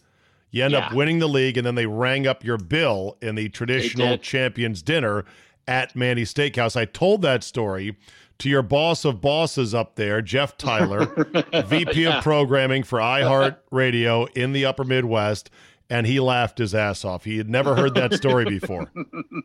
You 0.50 0.64
end 0.64 0.74
up 0.74 0.94
winning 0.94 1.18
the 1.18 1.28
league, 1.28 1.58
and 1.58 1.66
then 1.66 1.74
they 1.74 1.84
rang 1.86 2.26
up 2.26 2.42
your 2.42 2.56
bill 2.56 3.18
in 3.20 3.34
the 3.34 3.48
traditional 3.50 4.16
champions 4.16 4.80
dinner 4.80 5.24
at 5.68 5.94
Manny 5.94 6.22
Steakhouse. 6.22 6.76
I 6.76 6.86
told 6.86 7.20
that 7.22 7.44
story 7.44 7.96
to 8.38 8.48
your 8.48 8.62
boss 8.62 9.04
of 9.04 9.20
bosses 9.20 9.74
up 9.74 9.96
there, 9.96 10.22
Jeff 10.22 10.56
Tyler, 10.56 11.06
VP 11.66 12.02
Yeah. 12.04 12.18
of 12.18 12.24
programming 12.24 12.84
for 12.84 12.98
iHeart 13.00 13.56
Radio 13.70 14.24
in 14.26 14.52
the 14.52 14.64
upper 14.64 14.84
Midwest, 14.84 15.50
and 15.90 16.06
he 16.06 16.20
laughed 16.20 16.58
his 16.58 16.74
ass 16.74 17.04
off. 17.04 17.24
He 17.24 17.38
had 17.38 17.48
never 17.48 17.74
heard 17.74 17.94
that 17.94 18.14
story 18.14 18.44
before. 18.44 18.90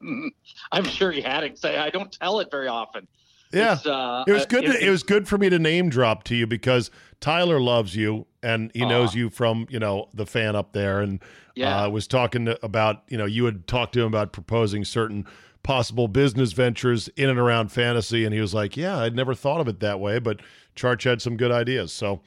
I'm 0.72 0.84
sure 0.86 1.12
he 1.12 1.22
had 1.22 1.44
it. 1.44 1.58
Say, 1.58 1.78
I 1.78 1.90
don't 1.90 2.12
tell 2.12 2.40
it 2.40 2.50
very 2.52 2.68
often. 2.68 3.08
Yeah. 3.54 3.78
Uh, 3.86 4.24
It 4.28 4.32
was 4.34 4.44
uh, 4.44 4.46
good. 4.48 4.62
To, 4.66 4.86
it 4.86 4.90
was 4.90 5.04
good 5.04 5.28
for 5.28 5.38
me 5.38 5.50
to 5.50 5.60
name 5.60 5.90
drop 5.90 6.24
to 6.26 6.36
you 6.36 6.48
because 6.48 6.90
Tyler 7.20 7.60
loves 7.60 7.96
you 7.96 8.26
and 8.42 8.72
he 8.74 8.86
knows 8.86 9.14
you 9.14 9.30
from 9.30 9.68
you 9.70 9.80
know 9.80 10.10
the 10.14 10.26
fan 10.26 10.56
up 10.56 10.72
there 10.74 11.02
and 11.02 11.20
Yeah. 11.56 11.84
uh, 11.84 11.90
was 11.90 12.08
talking 12.08 12.46
to, 12.46 12.64
about 12.66 13.04
you 13.10 13.18
know 13.18 13.26
you 13.26 13.46
had 13.46 13.68
talked 13.68 13.94
to 13.94 14.00
him 14.02 14.08
about 14.08 14.32
proposing 14.32 14.86
certain 14.86 15.26
possible 15.64 16.08
business 16.08 16.54
ventures 16.54 17.08
in 17.10 17.30
and 17.30 17.38
around 17.40 17.72
fantasy 17.72 18.26
and 18.26 18.34
he 18.34 18.42
was 18.42 18.54
like 18.54 18.76
yeah 18.76 18.98
I'd 19.00 19.16
never 19.16 19.34
thought 19.36 19.62
of 19.62 19.68
it 19.68 19.80
that 19.82 20.00
way 20.00 20.20
but 20.20 20.40
Charch 20.76 21.04
had 21.04 21.22
some 21.22 21.38
good 21.38 21.52
ideas 21.52 21.92
so 21.94 22.22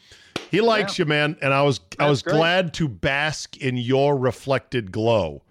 he 0.51 0.61
likes 0.61 0.99
you 0.99 1.05
man 1.05 1.37
and 1.43 1.53
I 1.53 1.63
was 1.63 1.81
I 1.99 2.09
was 2.09 2.23
great. 2.23 2.37
glad 2.37 2.75
to 2.75 2.89
bask 2.89 3.57
in 3.57 3.77
your 3.77 4.17
reflected 4.17 4.93
glow 4.93 5.43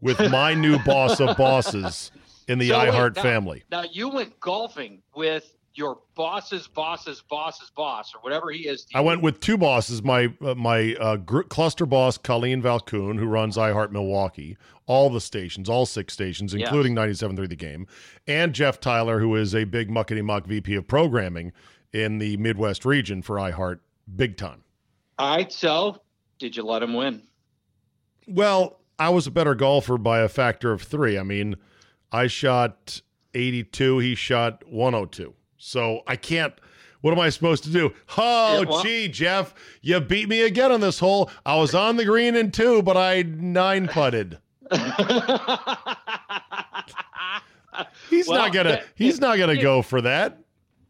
with 0.00 0.18
my 0.30 0.54
new 0.54 0.78
boss 0.80 1.20
of 1.20 1.36
bosses 1.38 2.10
in 2.48 2.58
the 2.58 2.68
So 2.68 2.74
iHeart 2.78 3.16
family. 3.16 3.62
Now 3.70 3.84
you 3.90 4.08
went 4.08 4.38
golfing 4.40 5.02
with 5.14 5.56
your 5.74 5.98
boss's 6.14 6.68
boss's 6.68 7.22
boss's 7.22 7.70
boss 7.70 8.14
or 8.14 8.20
whatever 8.20 8.50
he 8.50 8.68
is. 8.68 8.86
I 8.94 9.00
went 9.00 9.22
with 9.22 9.40
two 9.40 9.56
bosses. 9.56 10.02
My 10.02 10.32
uh, 10.44 10.54
my 10.54 10.94
uh, 11.00 11.16
gr- 11.16 11.42
cluster 11.42 11.86
boss, 11.86 12.18
Colleen 12.18 12.62
Valcoon, 12.62 13.18
who 13.18 13.26
runs 13.26 13.56
iHeart 13.56 13.90
Milwaukee, 13.90 14.56
all 14.86 15.08
the 15.10 15.20
stations, 15.20 15.68
all 15.68 15.86
six 15.86 16.12
stations, 16.12 16.52
Yes. 16.54 16.68
including 16.68 16.94
97.3 16.94 17.48
The 17.48 17.56
Game, 17.56 17.86
and 18.26 18.52
Jeff 18.54 18.80
Tyler, 18.80 19.20
who 19.20 19.34
is 19.36 19.54
a 19.54 19.64
big 19.64 19.88
muckety 19.90 20.22
muck 20.22 20.46
VP 20.46 20.74
of 20.74 20.86
programming 20.86 21.52
in 21.92 22.18
the 22.18 22.36
Midwest 22.36 22.84
region 22.84 23.22
for 23.22 23.36
iHeart, 23.36 23.80
big 24.16 24.36
time. 24.36 24.62
All 25.18 25.36
right. 25.36 25.52
So 25.52 26.02
did 26.38 26.56
you 26.56 26.64
let 26.64 26.82
him 26.82 26.94
win? 26.94 27.22
Well, 28.26 28.78
I 28.98 29.08
was 29.08 29.26
a 29.26 29.30
better 29.30 29.54
golfer 29.54 29.98
by 29.98 30.20
a 30.20 30.28
factor 30.28 30.72
of 30.72 30.82
three. 30.82 31.18
I 31.18 31.22
mean, 31.22 31.56
I 32.12 32.26
shot 32.28 33.00
82, 33.34 33.98
he 33.98 34.14
shot 34.14 34.62
102. 34.68 35.34
So 35.64 36.00
I 36.08 36.16
can't. 36.16 36.52
What 37.02 37.12
am 37.12 37.20
I 37.20 37.28
supposed 37.30 37.62
to 37.64 37.70
do? 37.70 37.94
Oh, 38.18 38.62
Yeah, 38.62 38.68
well- 38.68 38.82
gee, 38.82 39.06
Jeff, 39.06 39.54
you 39.80 40.00
beat 40.00 40.28
me 40.28 40.42
again 40.42 40.72
on 40.72 40.80
this 40.80 40.98
hole. 40.98 41.30
I 41.46 41.54
was 41.56 41.72
on 41.72 41.96
the 41.96 42.04
green 42.04 42.34
in 42.34 42.50
two, 42.50 42.82
but 42.82 42.96
I 42.96 43.22
nine 43.22 43.86
putted. 43.86 44.38
He's 48.10 48.28
Well, 48.28 48.38
not 48.42 48.52
gonna. 48.52 48.68
that- 48.70 48.86
He's 48.96 49.20
not 49.20 49.38
gonna 49.38 49.60
go 49.60 49.82
for 49.82 50.00
that. 50.02 50.38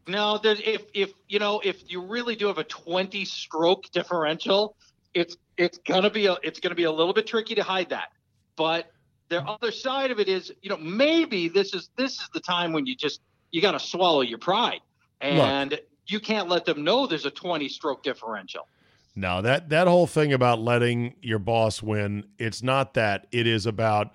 No, 0.07 0.37
there's 0.39 0.59
if 0.65 0.81
if 0.95 1.13
you 1.29 1.37
know 1.39 1.61
if 1.63 1.83
you 1.89 2.01
really 2.03 2.35
do 2.35 2.47
have 2.47 2.57
a 2.57 2.63
20 2.63 3.23
stroke 3.25 3.85
differential, 3.91 4.75
it's 5.13 5.37
it's 5.57 5.77
gonna 5.77 6.09
be 6.09 6.25
a 6.25 6.35
it's 6.43 6.59
gonna 6.59 6.73
be 6.75 6.83
a 6.85 6.91
little 6.91 7.13
bit 7.13 7.27
tricky 7.27 7.53
to 7.55 7.63
hide 7.63 7.89
that. 7.89 8.09
But 8.55 8.91
the 9.29 9.41
other 9.43 9.71
side 9.71 10.09
of 10.11 10.19
it 10.19 10.27
is, 10.27 10.51
you 10.61 10.69
know, 10.69 10.77
maybe 10.77 11.47
this 11.47 11.73
is 11.75 11.89
this 11.95 12.13
is 12.13 12.27
the 12.33 12.39
time 12.41 12.73
when 12.73 12.85
you 12.87 12.95
just 12.95 13.21
you 13.53 13.61
got 13.61 13.71
to 13.71 13.79
swallow 13.79 14.21
your 14.21 14.39
pride, 14.39 14.81
and 15.21 15.79
you 16.07 16.19
can't 16.19 16.49
let 16.49 16.65
them 16.65 16.83
know 16.83 17.07
there's 17.07 17.25
a 17.25 17.31
20 17.31 17.69
stroke 17.69 18.03
differential. 18.03 18.67
No, 19.15 19.43
that 19.43 19.69
that 19.69 19.87
whole 19.87 20.07
thing 20.07 20.33
about 20.33 20.59
letting 20.59 21.13
your 21.21 21.39
boss 21.39 21.81
win, 21.81 22.25
it's 22.39 22.63
not 22.63 22.95
that. 22.95 23.27
It 23.31 23.45
is 23.45 23.67
about 23.67 24.13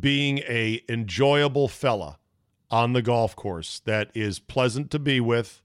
being 0.00 0.38
a 0.38 0.82
enjoyable 0.88 1.66
fella 1.66 2.18
on 2.70 2.92
the 2.92 3.02
golf 3.02 3.34
course 3.34 3.80
that 3.80 4.10
is 4.14 4.38
pleasant 4.38 4.90
to 4.92 5.00
be 5.00 5.18
with, 5.20 5.62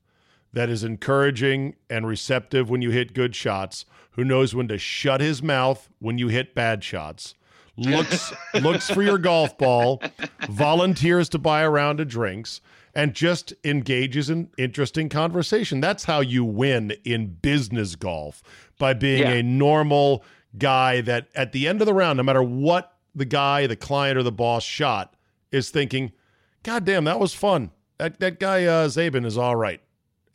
that 0.52 0.68
is 0.68 0.84
encouraging 0.84 1.76
and 1.92 2.08
receptive 2.08 2.72
when 2.72 2.82
you 2.82 2.90
hit 2.90 3.14
good 3.14 3.36
shots, 3.36 3.86
who 4.12 4.24
knows 4.24 4.56
when 4.56 4.68
to 4.68 4.80
shut 4.80 5.22
his 5.22 5.44
mouth 5.44 5.88
when 6.00 6.18
you 6.18 6.28
hit 6.28 6.56
bad 6.56 6.84
shots. 6.84 7.36
Looks 7.78 8.34
looks 8.56 8.90
for 8.90 9.04
your 9.04 9.20
golf 9.20 9.60
ball, 9.60 10.02
volunteers 10.50 11.30
to 11.30 11.38
buy 11.38 11.62
a 11.62 11.70
round 11.70 12.00
of 12.00 12.08
drinks, 12.08 12.62
and 12.94 13.14
just 13.14 13.54
engages 13.64 14.30
in 14.30 14.50
interesting 14.58 15.10
conversation. 15.10 15.80
That's 15.82 16.04
how 16.06 16.20
you 16.22 16.44
win 16.44 16.94
in 17.06 17.38
business 17.42 17.96
golf 17.96 18.42
by 18.78 18.94
being 18.94 19.22
Yeah. 19.24 19.32
a 19.34 19.44
normal 19.44 20.24
guy 20.58 21.02
that 21.02 21.28
at 21.36 21.52
the 21.54 21.68
end 21.68 21.82
of 21.82 21.86
the 21.88 21.94
round, 21.94 22.18
no 22.18 22.24
matter 22.24 22.44
what 22.44 22.94
the 23.16 23.26
guy, 23.26 23.68
the 23.68 23.76
client, 23.76 24.18
or 24.18 24.24
the 24.24 24.32
boss 24.32 24.64
shot, 24.64 25.16
is 25.52 25.70
thinking, 25.70 26.12
God 26.64 26.86
damn, 26.86 27.04
that 27.06 27.20
was 27.20 27.34
fun. 27.34 27.72
That 27.98 28.20
that 28.20 28.40
guy 28.40 28.66
uh, 28.66 28.88
Zabin 28.88 29.26
is 29.26 29.38
all 29.38 29.56
right. 29.56 29.82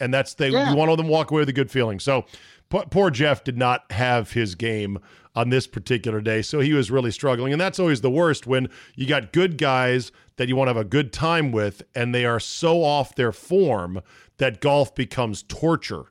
And 0.00 0.12
that's 0.12 0.34
they 0.34 0.50
Yeah. 0.50 0.70
you 0.70 0.76
want 0.76 0.94
them 0.96 1.08
walk 1.08 1.30
away 1.30 1.40
with 1.40 1.48
a 1.48 1.52
good 1.54 1.70
feeling. 1.70 2.00
So 2.00 2.24
po- 2.68 2.84
poor 2.90 3.10
Jeff 3.10 3.44
did 3.44 3.56
not 3.56 3.90
have 3.92 4.32
his 4.32 4.54
game 4.54 4.98
on 5.36 5.50
this 5.50 5.66
particular 5.66 6.20
day. 6.20 6.40
So 6.42 6.60
he 6.60 6.72
was 6.72 6.90
really 6.90 7.10
struggling. 7.10 7.52
And 7.52 7.60
that's 7.60 7.78
always 7.78 8.00
the 8.00 8.10
worst 8.10 8.46
when 8.46 8.68
you 8.96 9.06
got 9.06 9.32
good 9.32 9.58
guys 9.58 10.10
that 10.36 10.48
you 10.48 10.56
want 10.56 10.68
to 10.68 10.70
have 10.70 10.84
a 10.84 10.88
good 10.88 11.12
time 11.12 11.52
with 11.52 11.82
and 11.94 12.14
they 12.14 12.24
are 12.24 12.40
so 12.40 12.82
off 12.82 13.14
their 13.14 13.32
form 13.32 14.00
that 14.38 14.60
golf 14.60 14.94
becomes 14.94 15.42
torture. 15.42 16.06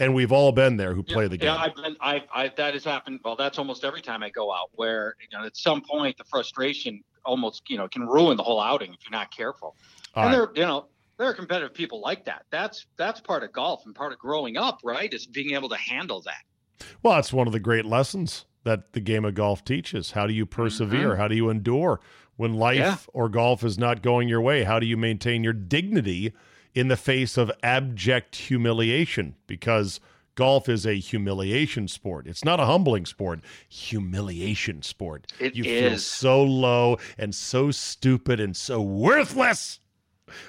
And 0.00 0.14
we've 0.14 0.30
all 0.30 0.52
been 0.52 0.76
there 0.76 0.94
who 0.94 1.02
play 1.02 1.26
the 1.26 1.36
game. 1.36 1.48
Yeah, 1.48 1.56
I've 1.56 1.74
been, 1.74 1.96
I, 2.00 2.22
I, 2.32 2.52
that 2.56 2.74
has 2.74 2.84
happened. 2.84 3.18
Well, 3.24 3.34
that's 3.34 3.58
almost 3.58 3.84
every 3.84 4.00
time 4.00 4.22
I 4.22 4.30
go 4.30 4.52
out, 4.52 4.70
where 4.76 5.16
you 5.20 5.36
know, 5.36 5.44
at 5.44 5.56
some 5.56 5.82
point, 5.82 6.16
the 6.16 6.22
frustration 6.22 7.02
almost, 7.24 7.62
you 7.68 7.76
know, 7.76 7.88
can 7.88 8.06
ruin 8.06 8.36
the 8.36 8.44
whole 8.44 8.60
outing 8.60 8.92
if 8.92 9.00
you're 9.02 9.18
not 9.18 9.36
careful. 9.36 9.74
All 10.14 10.22
and 10.22 10.38
right. 10.38 10.54
there, 10.54 10.62
you 10.62 10.68
know, 10.68 10.86
there 11.16 11.26
are 11.26 11.34
competitive 11.34 11.74
people 11.74 12.00
like 12.00 12.24
that. 12.26 12.44
That's 12.52 12.86
that's 12.96 13.20
part 13.20 13.42
of 13.42 13.52
golf 13.52 13.86
and 13.86 13.94
part 13.94 14.12
of 14.12 14.20
growing 14.20 14.56
up, 14.56 14.78
right? 14.84 15.12
Is 15.12 15.26
being 15.26 15.54
able 15.54 15.68
to 15.68 15.76
handle 15.76 16.22
that. 16.22 16.86
Well, 17.02 17.14
that's 17.14 17.32
one 17.32 17.48
of 17.48 17.52
the 17.52 17.58
great 17.58 17.84
lessons 17.84 18.46
that 18.68 18.92
the 18.92 19.00
game 19.00 19.24
of 19.24 19.34
golf 19.34 19.64
teaches. 19.64 20.10
How 20.12 20.26
do 20.26 20.32
you 20.34 20.44
persevere? 20.46 21.16
How 21.16 21.26
do 21.28 21.34
you 21.34 21.48
endure 21.48 22.00
when 22.36 22.54
life 22.54 22.76
Mm-hmm. 22.78 22.84
Yeah. 22.86 22.96
or 23.14 23.28
golf 23.28 23.64
is 23.64 23.78
not 23.78 24.02
going 24.02 24.28
your 24.28 24.40
way? 24.42 24.62
How 24.64 24.78
do 24.78 24.86
you 24.86 24.96
maintain 24.96 25.42
your 25.42 25.52
dignity 25.54 26.32
in 26.74 26.88
the 26.88 26.96
face 26.96 27.36
of 27.38 27.50
abject 27.62 28.36
humiliation? 28.36 29.34
Because 29.46 30.00
golf 30.34 30.68
is 30.68 30.86
a 30.86 30.94
humiliation 30.94 31.88
sport. 31.88 32.26
It's 32.26 32.44
not 32.44 32.60
a 32.60 32.66
humbling 32.66 33.06
sport. 33.06 33.40
Humiliation 33.68 34.82
sport. 34.82 35.32
It 35.40 35.56
you 35.56 35.64
feel 35.64 35.98
so 35.98 36.42
low 36.42 36.98
and 37.16 37.34
so 37.34 37.70
stupid 37.70 38.38
and 38.38 38.56
so 38.56 38.82
worthless. 38.82 39.80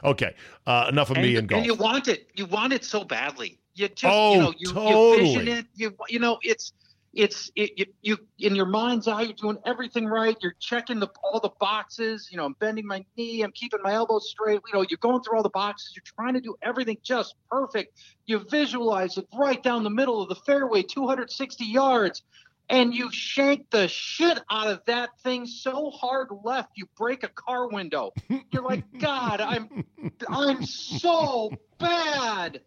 Okay, 0.03 0.35
uh, 0.67 0.87
enough 0.89 1.09
of 1.09 1.15
And, 1.17 1.25
me 1.25 1.37
and 1.37 1.47
golf. 1.47 1.59
and 1.59 1.65
you 1.65 1.73
want 1.73 2.09
it. 2.09 2.27
You 2.35 2.45
want 2.47 2.73
it 2.73 2.83
so 2.83 3.05
badly. 3.05 3.57
You 3.75 3.87
just, 3.87 4.03
Oh, 4.13 4.33
you 4.33 4.39
know, 4.41 4.53
you, 4.57 4.67
you 4.67 5.15
vision 5.17 5.45
totally. 5.45 5.51
it. 5.59 5.65
You, 5.75 5.95
you 6.09 6.19
know, 6.19 6.37
it's, 6.43 6.73
it's, 7.19 7.51
it, 7.53 7.71
you, 7.75 7.85
you, 8.01 8.17
in 8.39 8.55
your 8.55 8.65
mind's 8.65 9.05
eye, 9.05 9.23
you're 9.23 9.33
doing 9.33 9.57
everything 9.65 10.05
right. 10.05 10.37
You're 10.41 10.55
checking 10.57 11.01
the 11.01 11.09
all 11.21 11.41
the 11.41 11.51
boxes. 11.59 12.29
You 12.31 12.37
know, 12.37 12.45
I'm 12.45 12.55
bending 12.59 12.87
my 12.87 13.03
knee. 13.17 13.41
I'm 13.41 13.51
keeping 13.51 13.81
my 13.83 13.91
elbows 13.91 14.29
straight. 14.29 14.61
You 14.65 14.73
know, 14.73 14.85
you're 14.89 14.99
going 15.01 15.21
through 15.21 15.35
all 15.35 15.43
the 15.43 15.49
boxes. 15.49 15.93
You're 15.95 16.03
trying 16.15 16.35
to 16.35 16.39
do 16.39 16.55
everything 16.61 16.97
just 17.03 17.35
perfect. 17.51 17.97
You 18.25 18.45
visualize 18.49 19.17
it 19.17 19.27
right 19.37 19.61
down 19.61 19.83
the 19.83 19.89
middle 19.89 20.21
of 20.21 20.29
the 20.29 20.35
fairway, 20.35 20.83
260 20.83 21.65
yards. 21.65 22.23
And 22.69 22.93
you 22.93 23.11
shank 23.11 23.69
the 23.71 23.89
shit 23.89 24.39
out 24.49 24.67
of 24.67 24.81
that 24.85 25.09
thing 25.21 25.45
so 25.45 25.89
hard 25.89 26.29
left, 26.43 26.69
you 26.75 26.85
break 26.97 27.23
a 27.23 27.29
car 27.29 27.67
window. 27.67 28.13
You're 28.51 28.63
like, 28.63 28.83
God, 28.99 29.41
I'm 29.41 29.83
I'm 30.29 30.63
so 30.63 31.51
bad. 31.79 32.61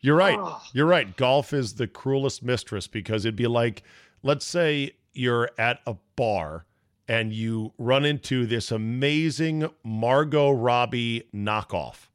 You're 0.00 0.16
right. 0.16 0.38
You're 0.72 0.86
right. 0.86 1.16
Golf 1.16 1.52
is 1.52 1.74
the 1.74 1.86
cruelest 1.86 2.42
mistress 2.42 2.86
because 2.86 3.24
it'd 3.24 3.36
be 3.36 3.46
like, 3.46 3.82
let's 4.22 4.46
say 4.46 4.92
you're 5.12 5.50
at 5.58 5.80
a 5.86 5.96
bar 6.16 6.64
and 7.08 7.32
you 7.32 7.72
run 7.78 8.04
into 8.04 8.46
this 8.46 8.70
amazing 8.70 9.68
Margot 9.82 10.50
Robbie 10.50 11.24
knockoff, 11.34 12.08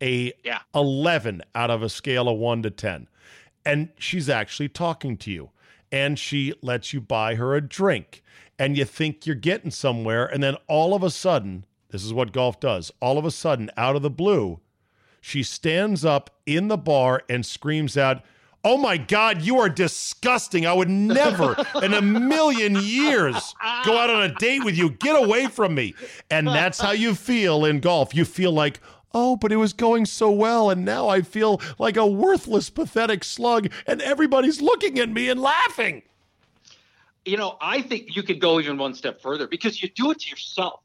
a 0.00 0.32
Yeah. 0.44 0.60
11 0.74 1.42
out 1.54 1.70
of 1.70 1.82
a 1.82 1.88
scale 1.88 2.28
of 2.28 2.38
1 2.38 2.62
to 2.62 2.70
10. 2.70 3.08
And 3.64 3.90
she's 3.98 4.28
actually 4.28 4.68
talking 4.68 5.16
to 5.18 5.30
you 5.30 5.50
and 5.90 6.18
she 6.18 6.54
lets 6.62 6.92
you 6.92 7.00
buy 7.00 7.34
her 7.34 7.54
a 7.54 7.60
drink 7.60 8.22
and 8.58 8.76
you 8.76 8.84
think 8.84 9.26
you're 9.26 9.34
getting 9.34 9.70
somewhere 9.70 10.26
and 10.26 10.42
then 10.42 10.56
all 10.68 10.94
of 10.94 11.02
a 11.02 11.10
sudden, 11.10 11.64
this 11.90 12.04
is 12.04 12.14
what 12.14 12.32
golf 12.32 12.60
does. 12.60 12.92
All 13.00 13.18
of 13.18 13.24
a 13.24 13.30
sudden 13.30 13.70
out 13.76 13.96
of 13.96 14.02
the 14.02 14.10
blue, 14.10 14.60
she 15.20 15.42
stands 15.42 16.04
up 16.04 16.30
in 16.46 16.68
the 16.68 16.76
bar 16.76 17.22
and 17.28 17.44
screams 17.44 17.96
out, 17.96 18.22
Oh 18.64 18.76
my 18.76 18.96
God, 18.96 19.42
you 19.42 19.60
are 19.60 19.68
disgusting. 19.68 20.66
I 20.66 20.72
would 20.72 20.90
never 20.90 21.54
in 21.84 21.94
a 21.94 22.02
million 22.02 22.74
years 22.74 23.54
go 23.84 23.96
out 23.96 24.10
on 24.10 24.24
a 24.24 24.34
date 24.34 24.64
with 24.64 24.76
you. 24.76 24.90
Get 24.90 25.14
away 25.14 25.46
from 25.46 25.72
me. 25.76 25.94
And 26.32 26.48
that's 26.48 26.80
how 26.80 26.90
you 26.90 27.14
feel 27.14 27.64
in 27.64 27.78
golf. 27.78 28.12
You 28.12 28.24
feel 28.24 28.50
like, 28.50 28.80
oh, 29.14 29.36
but 29.36 29.52
it 29.52 29.56
was 29.56 29.72
going 29.72 30.04
so 30.04 30.32
well. 30.32 30.68
And 30.68 30.84
now 30.84 31.08
I 31.08 31.22
feel 31.22 31.60
like 31.78 31.96
a 31.96 32.06
worthless, 32.06 32.68
pathetic 32.68 33.22
slug. 33.22 33.70
And 33.86 34.02
everybody's 34.02 34.60
looking 34.60 34.98
at 34.98 35.10
me 35.10 35.28
and 35.28 35.40
laughing. 35.40 36.02
You 37.24 37.36
know, 37.36 37.58
I 37.60 37.82
think 37.82 38.16
you 38.16 38.24
could 38.24 38.40
go 38.40 38.58
even 38.58 38.78
one 38.78 38.94
step 38.94 39.20
further 39.20 39.46
because 39.46 39.80
you 39.80 39.88
do 39.90 40.10
it 40.10 40.18
to 40.20 40.30
yourself. 40.30 40.80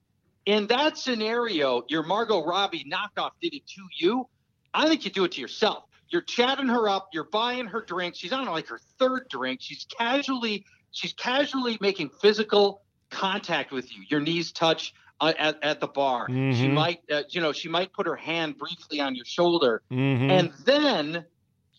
In 0.45 0.67
that 0.67 0.97
scenario, 0.97 1.84
your 1.88 2.04
Margot 2.04 2.43
Robbie 2.43 2.86
knockoff 2.91 3.32
did 3.41 3.54
it 3.54 3.67
to 3.67 3.88
you. 3.97 4.27
I 4.73 4.88
think 4.88 5.06
you 5.06 5.12
do 5.12 5.23
it 5.25 5.34
to 5.34 5.41
yourself 5.41 5.84
you're 6.12 6.21
chatting 6.21 6.67
her 6.67 6.89
up, 6.89 7.10
you're 7.13 7.23
buying 7.23 7.67
her 7.67 7.82
drinks. 7.82 8.19
She's 8.19 8.34
on 8.34 8.45
like 8.45 8.67
her 8.67 8.80
third 8.99 9.27
drink. 9.30 9.62
She's 9.62 9.86
casually 9.97 10.65
she's 10.91 11.13
casually 11.13 11.77
making 11.80 12.10
physical 12.21 12.82
contact 13.10 13.71
with 13.71 13.95
you. 13.95 14.04
Your 14.10 14.19
knees 14.19 14.51
touch 14.51 14.93
uh, 15.21 15.34
at, 15.39 15.63
at 15.63 15.80
the 15.80 15.88
bar. 15.88 16.27
Mm-hmm. 16.27 16.60
She 16.60 16.67
might 16.67 16.99
uh, 17.10 17.23
you 17.30 17.41
know, 17.41 17.54
she 17.54 17.69
might 17.69 17.93
put 17.93 18.06
her 18.06 18.15
hand 18.15 18.58
briefly 18.58 18.99
on 18.99 19.15
your 19.15 19.25
shoulder. 19.25 19.82
Mm-hmm. 19.91 20.30
And 20.30 20.54
then 20.65 21.25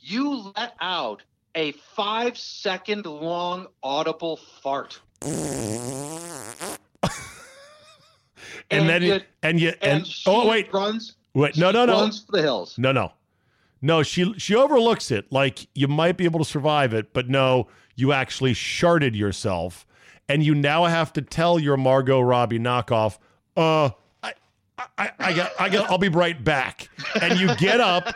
you 0.01 0.53
let 0.57 0.75
out 0.81 1.23
a 1.55 1.73
5 1.73 2.39
second 2.39 3.05
long 3.05 3.67
audible 3.83 4.39
fart. 4.63 5.01
and, 8.73 8.81
and, 8.81 8.89
then 8.89 9.03
you, 9.03 9.21
and 9.43 9.61
you 9.61 9.69
and, 9.83 10.03
and 10.03 10.15
oh 10.27 10.49
wait 10.49 10.73
runs 10.73 11.15
wait 11.35 11.57
no 11.57 11.71
no 11.71 11.85
no 11.85 12.01
runs 12.01 12.25
for 12.25 12.33
the 12.33 12.43
hills 12.43 12.77
no 12.79 12.91
no 12.93 13.13
no, 13.83 14.05
she 14.05 14.33
she 14.39 14.55
overlooks 14.55 15.11
it. 15.11 15.31
Like 15.33 15.67
you 15.75 15.89
might 15.89 16.17
be 16.17 16.25
able 16.25 16.39
to 16.39 16.45
survive 16.45 16.95
it, 16.95 17.13
but 17.13 17.29
no, 17.29 17.67
you 17.97 18.13
actually 18.13 18.55
sharded 18.55 19.17
yourself, 19.17 19.85
and 20.29 20.45
you 20.45 20.55
now 20.55 20.85
have 20.85 21.13
to 21.15 21.23
tell 21.23 21.59
your 21.59 21.77
Margot 21.77 22.21
Robbie 22.21 22.61
knockoff, 22.61 23.19
uh, 23.57 23.91
I, 24.23 24.35
I, 24.97 25.11
I 25.19 25.33
got, 25.35 25.51
I 25.59 25.69
got, 25.69 25.91
I'll 25.91 25.99
be 25.99 26.09
right 26.09 26.43
back. 26.43 26.89
And 27.21 27.41
you 27.41 27.55
get 27.57 27.81
up, 27.81 28.15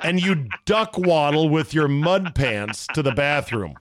and 0.00 0.22
you 0.22 0.46
duck 0.64 0.96
waddle 0.96 1.48
with 1.48 1.74
your 1.74 1.88
mud 1.88 2.34
pants 2.36 2.86
to 2.94 3.02
the 3.02 3.12
bathroom. 3.12 3.74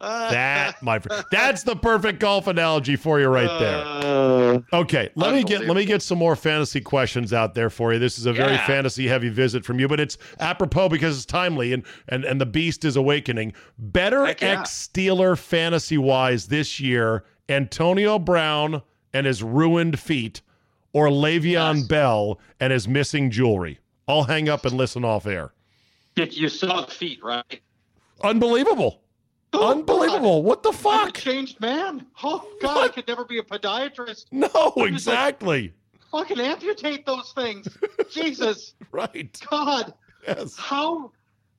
That 0.00 0.76
my 0.82 0.98
friend, 0.98 1.24
that's 1.30 1.62
the 1.62 1.74
perfect 1.74 2.20
golf 2.20 2.46
analogy 2.46 2.96
for 2.96 3.18
you 3.18 3.28
right 3.28 3.58
there. 3.58 3.82
Uh, 3.84 4.60
okay, 4.72 5.10
let 5.14 5.34
me 5.34 5.42
get 5.42 5.66
let 5.66 5.76
me 5.76 5.84
get 5.84 6.02
some 6.02 6.18
more 6.18 6.36
fantasy 6.36 6.80
questions 6.80 7.32
out 7.32 7.54
there 7.54 7.70
for 7.70 7.92
you. 7.92 7.98
This 7.98 8.18
is 8.18 8.26
a 8.26 8.32
very 8.32 8.52
yeah. 8.52 8.66
fantasy 8.66 9.06
heavy 9.06 9.30
visit 9.30 9.64
from 9.64 9.80
you, 9.80 9.88
but 9.88 9.98
it's 9.98 10.18
apropos 10.38 10.88
because 10.90 11.16
it's 11.16 11.26
timely 11.26 11.72
and 11.72 11.84
and 12.08 12.24
and 12.24 12.40
the 12.40 12.46
beast 12.46 12.84
is 12.84 12.96
awakening. 12.96 13.54
Better 13.78 14.26
ex 14.26 14.88
Steeler 14.88 15.38
fantasy 15.38 15.96
wise 15.96 16.48
this 16.48 16.78
year, 16.78 17.24
Antonio 17.48 18.18
Brown 18.18 18.82
and 19.14 19.26
his 19.26 19.42
ruined 19.42 19.98
feet, 19.98 20.42
or 20.92 21.08
Le'Veon 21.08 21.76
yes. 21.76 21.86
Bell 21.86 22.38
and 22.60 22.70
his 22.70 22.86
missing 22.86 23.30
jewelry. 23.30 23.78
I'll 24.06 24.24
hang 24.24 24.48
up 24.48 24.66
and 24.66 24.76
listen 24.76 25.04
off 25.04 25.26
air. 25.26 25.52
You 26.16 26.48
saw 26.48 26.80
the 26.80 26.90
feet, 26.90 27.22
right? 27.22 27.60
Unbelievable. 28.22 29.02
Oh, 29.58 29.70
Unbelievable. 29.70 30.42
God. 30.42 30.46
What 30.46 30.62
the 30.62 30.72
fuck? 30.72 31.14
changed 31.14 31.60
man. 31.60 32.06
Oh 32.22 32.46
God, 32.60 32.74
what? 32.76 32.90
I 32.90 32.94
could 32.94 33.08
never 33.08 33.24
be 33.24 33.38
a 33.38 33.42
podiatrist. 33.42 34.26
No, 34.32 34.72
exactly. 34.84 35.72
Like, 36.12 36.28
fucking 36.28 36.40
amputate 36.44 37.06
those 37.06 37.32
things. 37.32 37.68
Jesus. 38.10 38.74
Right. 38.92 39.38
God. 39.50 39.94
Yes. 40.26 40.56
How 40.56 41.12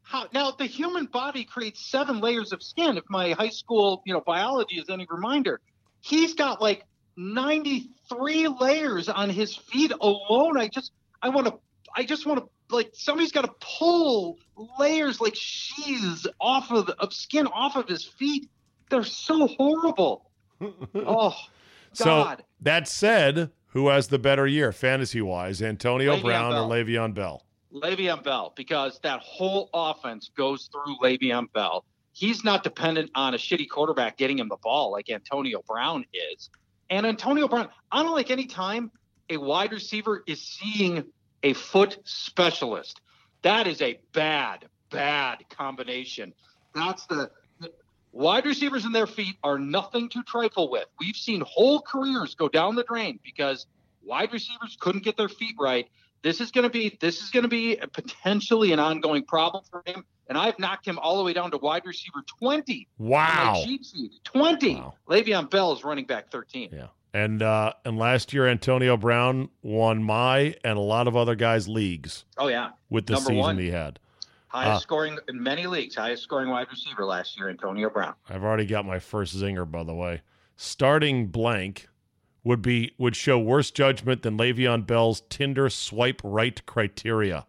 how 0.04 0.28
now 0.34 0.52
the 0.52 0.66
human 0.66 1.06
body 1.06 1.44
creates 1.44 1.86
seven 1.90 2.20
layers 2.22 2.54
of 2.54 2.64
skin. 2.64 2.98
If 2.98 3.04
my 3.10 3.32
high 3.32 3.50
school, 3.50 4.02
you 4.06 4.14
know, 4.14 4.22
biology 4.22 4.78
is 4.78 4.90
any 4.90 5.06
reminder, 5.10 5.60
he's 6.02 6.34
got 6.34 6.62
like 6.62 6.86
93 7.18 8.48
layers 8.48 9.10
on 9.10 9.30
his 9.30 9.56
feet 9.56 9.92
alone. 10.00 10.58
I 10.58 10.68
just 10.68 10.92
I 11.22 11.30
want 11.30 11.48
to 11.48 11.54
I 11.96 12.04
just 12.04 12.26
want 12.26 12.40
to 12.40 12.50
like 12.70 12.90
somebody's 12.94 13.32
got 13.32 13.46
to 13.46 13.54
pull 13.60 14.38
layers 14.80 15.22
like 15.22 15.36
sheaths 15.36 16.28
off 16.40 16.72
of, 16.72 16.90
of 16.90 17.14
skin 17.14 17.48
off 17.48 17.76
of 17.76 17.88
his 17.88 18.04
feet. 18.04 18.50
They're 18.90 19.04
so 19.04 19.48
horrible. 19.48 20.30
oh, 20.62 20.74
God. 20.96 21.38
So 21.94 22.36
that 22.62 22.88
said, 22.88 23.52
who 23.68 23.90
has 23.90 24.08
the 24.08 24.20
better 24.20 24.48
year 24.48 24.72
fantasy 24.72 25.22
wise, 25.22 25.62
Antonio 25.62 26.16
Le'Veon 26.16 26.24
Brown 26.24 26.52
Bell. 26.52 26.66
or 26.66 26.76
Le'Veon 26.76 27.14
Bell? 27.14 27.44
Le'Veon 27.74 28.24
Bell, 28.24 28.54
because 28.56 29.00
that 29.04 29.20
whole 29.20 29.70
offense 29.74 30.32
goes 30.36 30.70
through 30.72 30.98
Le'Veon 31.02 31.52
Bell. 31.54 31.86
He's 32.14 32.44
not 32.44 32.64
dependent 32.64 33.12
on 33.14 33.36
a 33.36 33.38
shitty 33.38 33.70
quarterback 33.70 34.18
getting 34.18 34.40
him 34.40 34.50
the 34.50 34.58
ball 34.58 34.92
like 34.92 35.10
Antonio 35.10 35.62
Brown 35.68 36.06
is. 36.36 36.50
And 36.90 37.06
Antonio 37.06 37.48
Brown, 37.48 37.70
I 37.92 38.02
don't 38.02 38.16
like 38.16 38.32
any 38.32 38.46
time 38.46 38.92
a 39.30 39.38
wide 39.38 39.72
receiver 39.72 40.24
is 40.26 40.42
seeing 40.42 41.04
a 41.48 41.54
foot 41.54 41.98
specialist. 42.04 43.00
That 43.42 43.68
is 43.68 43.82
a 43.82 44.00
bad, 44.14 44.66
bad 44.92 45.46
combination. 45.50 46.34
That's 46.76 47.06
the, 47.06 47.32
the 47.60 47.72
wide 48.12 48.46
receivers 48.46 48.84
and 48.84 48.94
their 48.94 49.08
feet 49.08 49.36
are 49.44 49.58
nothing 49.58 50.10
to 50.10 50.24
trifle 50.24 50.70
with. 50.70 50.86
We've 51.00 51.16
seen 51.16 51.42
whole 51.46 51.82
careers 51.82 52.36
go 52.36 52.50
down 52.50 52.76
the 52.76 52.84
drain 52.84 53.20
because 53.24 53.66
wide 54.04 54.34
receivers 54.34 54.78
couldn't 54.80 55.04
get 55.04 55.16
their 55.16 55.30
feet 55.30 55.56
right. 55.58 55.88
This 56.22 56.42
is 56.42 56.52
going 56.52 56.64
to 56.64 56.70
be 56.70 56.98
this 57.00 57.22
is 57.22 57.30
going 57.30 57.44
to 57.44 57.50
be 57.50 57.78
potentially 57.94 58.74
an 58.74 58.80
ongoing 58.80 59.24
problem 59.24 59.64
for 59.70 59.84
him. 59.86 60.04
And 60.28 60.38
I've 60.38 60.60
knocked 60.60 60.86
him 60.86 61.00
all 61.00 61.18
the 61.18 61.24
way 61.24 61.32
down 61.32 61.52
to 61.52 61.58
wide 61.58 61.86
receiver 61.86 62.22
20. 62.40 62.90
Wow. 62.98 63.62
cheat 63.64 63.86
sheet. 63.86 64.12
20. 64.26 64.76
Wow. 64.76 64.96
Le'Veon 65.08 65.50
Bell 65.50 65.72
is 65.72 65.86
running 65.86 66.06
back 66.06 66.30
13. 66.32 66.72
Yeah. 66.74 66.88
And 67.18 67.42
uh, 67.42 67.74
and 67.84 67.98
last 67.98 68.32
year 68.32 68.48
Antonio 68.48 68.96
Brown 68.96 69.50
won 69.64 70.04
my 70.04 70.54
and 70.64 70.78
a 70.78 70.82
lot 70.82 71.08
of 71.08 71.16
other 71.16 71.34
guys' 71.34 71.68
leagues. 71.68 72.26
Oh 72.38 72.48
yeah, 72.48 72.70
with 72.92 73.08
the 73.08 73.14
Number 73.14 73.30
season 73.30 73.38
one. 73.38 73.58
he 73.58 73.72
had. 73.72 73.98
Highest 74.50 74.76
uh, 74.76 74.80
scoring 74.82 75.18
in 75.28 75.42
many 75.42 75.66
leagues, 75.66 75.96
highest 75.96 76.22
scoring 76.22 76.52
wide 76.52 76.68
receiver 76.70 77.06
last 77.06 77.36
year, 77.36 77.50
Antonio 77.50 77.90
Brown. 77.90 78.14
I've 78.30 78.44
already 78.44 78.68
got 78.68 78.86
my 78.86 79.00
first 79.00 79.36
zinger, 79.36 79.70
by 79.70 79.84
the 79.84 79.96
way. 79.96 80.22
Starting 80.58 81.26
blank 81.26 81.90
would 82.44 82.62
be 82.62 82.94
would 83.00 83.16
show 83.16 83.40
worse 83.40 83.72
judgment 83.72 84.22
than 84.22 84.38
Le'Veon 84.38 84.86
Bell's 84.86 85.24
Tinder 85.28 85.72
swipe 85.72 86.22
right 86.24 86.64
criteria. 86.68 87.48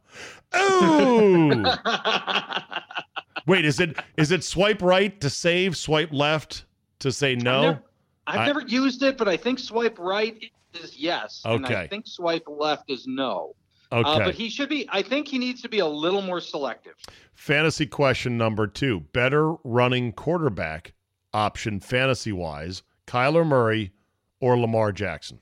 Oh, 0.54 1.76
wait, 3.46 3.66
is 3.66 3.81
it 3.81 3.98
is 4.16 4.33
it 4.33 4.44
swipe 4.44 4.81
right 4.81 5.20
to 5.20 5.28
save, 5.28 5.76
swipe 5.76 6.11
left 6.11 6.64
to 7.00 7.12
say 7.12 7.35
no? 7.35 7.81
I've 8.28 8.40
I, 8.40 8.46
never 8.46 8.60
used 8.60 9.02
it, 9.02 9.16
but 9.16 9.26
I 9.26 9.36
think 9.36 9.58
swipe 9.58 9.98
right 9.98 10.50
is 10.74 10.96
yes. 10.98 11.42
Okay. 11.46 11.64
And 11.64 11.66
I 11.66 11.86
think 11.86 12.06
swipe 12.06 12.44
left 12.46 12.90
is 12.90 13.06
no. 13.06 13.56
Uh, 13.90 13.96
okay. 13.96 14.10
Uh, 14.10 14.18
but 14.26 14.34
he 14.34 14.50
should 14.50 14.68
be, 14.68 14.86
I 14.90 15.00
think 15.00 15.26
he 15.26 15.38
needs 15.38 15.62
to 15.62 15.68
be 15.68 15.78
a 15.78 15.86
little 15.86 16.20
more 16.20 16.40
selective. 16.40 16.92
Fantasy 17.34 17.86
question 17.86 18.36
number 18.36 18.66
two 18.66 19.00
better 19.00 19.54
running 19.64 20.12
quarterback 20.12 20.92
option 21.32 21.80
fantasy 21.80 22.32
wise, 22.32 22.82
Kyler 23.06 23.46
Murray 23.46 23.92
or 24.40 24.58
Lamar 24.58 24.92
Jackson? 24.92 25.40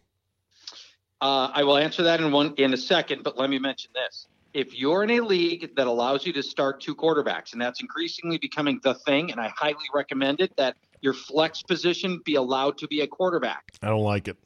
Uh, 1.21 1.51
I 1.53 1.65
will 1.65 1.79
answer 1.79 2.05
that 2.05 2.21
in 2.21 2.31
one 2.31 2.55
in 2.57 2.73
a 2.73 2.77
second, 2.77 3.25
but 3.25 3.37
let 3.37 3.51
me 3.51 3.59
mention 3.59 3.91
this. 3.95 4.29
If 4.55 4.79
you're 4.79 5.03
in 5.03 5.11
a 5.11 5.21
league 5.21 5.75
that 5.75 5.87
allows 5.87 6.25
you 6.25 6.33
to 6.35 6.43
start 6.43 6.81
two 6.81 6.95
quarterbacks, 6.95 7.53
and 7.53 7.61
that's 7.61 7.81
increasingly 7.81 8.39
becoming 8.39 8.81
the 8.83 8.95
thing, 8.95 9.33
and 9.33 9.41
I 9.41 9.53
highly 9.55 9.87
recommend 9.93 10.41
it, 10.41 10.57
that 10.57 10.77
your 11.07 11.15
flex 11.15 11.63
position 11.63 12.21
be 12.25 12.35
allowed 12.35 12.77
to 12.79 12.89
be 12.89 13.01
a 13.03 13.07
quarterback. 13.07 13.63
I 13.81 13.91
don't 13.91 14.03
like 14.03 14.27
it. 14.27 14.37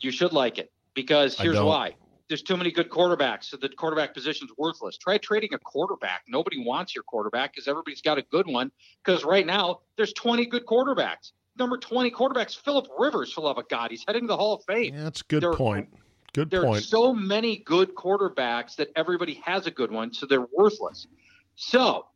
You 0.00 0.10
should 0.10 0.32
like 0.32 0.58
it 0.58 0.72
because 0.92 1.38
here's 1.38 1.60
why. 1.60 1.94
There's 2.26 2.42
too 2.42 2.56
many 2.56 2.72
good 2.72 2.90
quarterbacks, 2.90 3.44
so 3.44 3.56
the 3.56 3.68
quarterback 3.68 4.12
position's 4.12 4.50
worthless. 4.58 4.98
Try 4.98 5.18
trading 5.18 5.54
a 5.54 5.58
quarterback. 5.58 6.22
Nobody 6.28 6.62
wants 6.62 6.96
your 6.96 7.04
quarterback 7.04 7.52
because 7.52 7.68
everybody's 7.68 8.02
got 8.02 8.18
a 8.18 8.22
good 8.22 8.46
one. 8.48 8.72
Because 9.02 9.24
right 9.24 9.46
now 9.46 9.80
there's 9.96 10.12
20 10.14 10.46
good 10.46 10.66
quarterbacks. 10.66 11.30
Number 11.56 11.78
20 11.78 12.10
quarterbacks, 12.10 12.56
Philip 12.56 12.88
Rivers, 12.98 13.32
for 13.32 13.42
love 13.42 13.56
of 13.56 13.68
God, 13.68 13.92
he's 13.92 14.04
heading 14.06 14.22
to 14.22 14.26
the 14.26 14.36
Hall 14.36 14.54
of 14.54 14.64
Fame. 14.64 14.94
Yeah, 14.94 15.04
that's 15.04 15.20
a 15.20 15.24
good 15.28 15.44
there, 15.44 15.54
point. 15.54 15.88
Good 16.34 16.50
there 16.50 16.64
point. 16.64 16.72
There 16.72 16.80
are 16.80 16.82
so 16.82 17.14
many 17.14 17.58
good 17.58 17.94
quarterbacks 17.94 18.74
that 18.76 18.88
everybody 18.96 19.40
has 19.44 19.68
a 19.68 19.70
good 19.70 19.92
one, 19.92 20.12
so 20.12 20.26
they're 20.26 20.46
worthless. 20.52 21.06
So, 21.54 22.06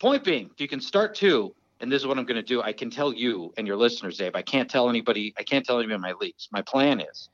point 0.00 0.22
being, 0.22 0.48
if 0.54 0.60
you 0.60 0.68
can 0.68 0.80
start 0.80 1.16
two, 1.16 1.54
and 1.80 1.90
this 1.90 2.02
is 2.02 2.06
what 2.06 2.18
I'm 2.18 2.24
going 2.24 2.36
to 2.36 2.42
do. 2.42 2.62
I 2.62 2.72
can 2.72 2.90
tell 2.90 3.12
you 3.12 3.52
and 3.56 3.66
your 3.66 3.76
listeners, 3.76 4.18
Dave. 4.18 4.34
I 4.34 4.42
can't 4.42 4.70
tell 4.70 4.88
anybody. 4.88 5.34
I 5.38 5.42
can't 5.42 5.64
tell 5.64 5.78
anybody 5.78 5.94
in 5.94 6.00
my 6.00 6.12
leagues. 6.20 6.48
My 6.52 6.62
plan 6.62 7.00
is, 7.00 7.28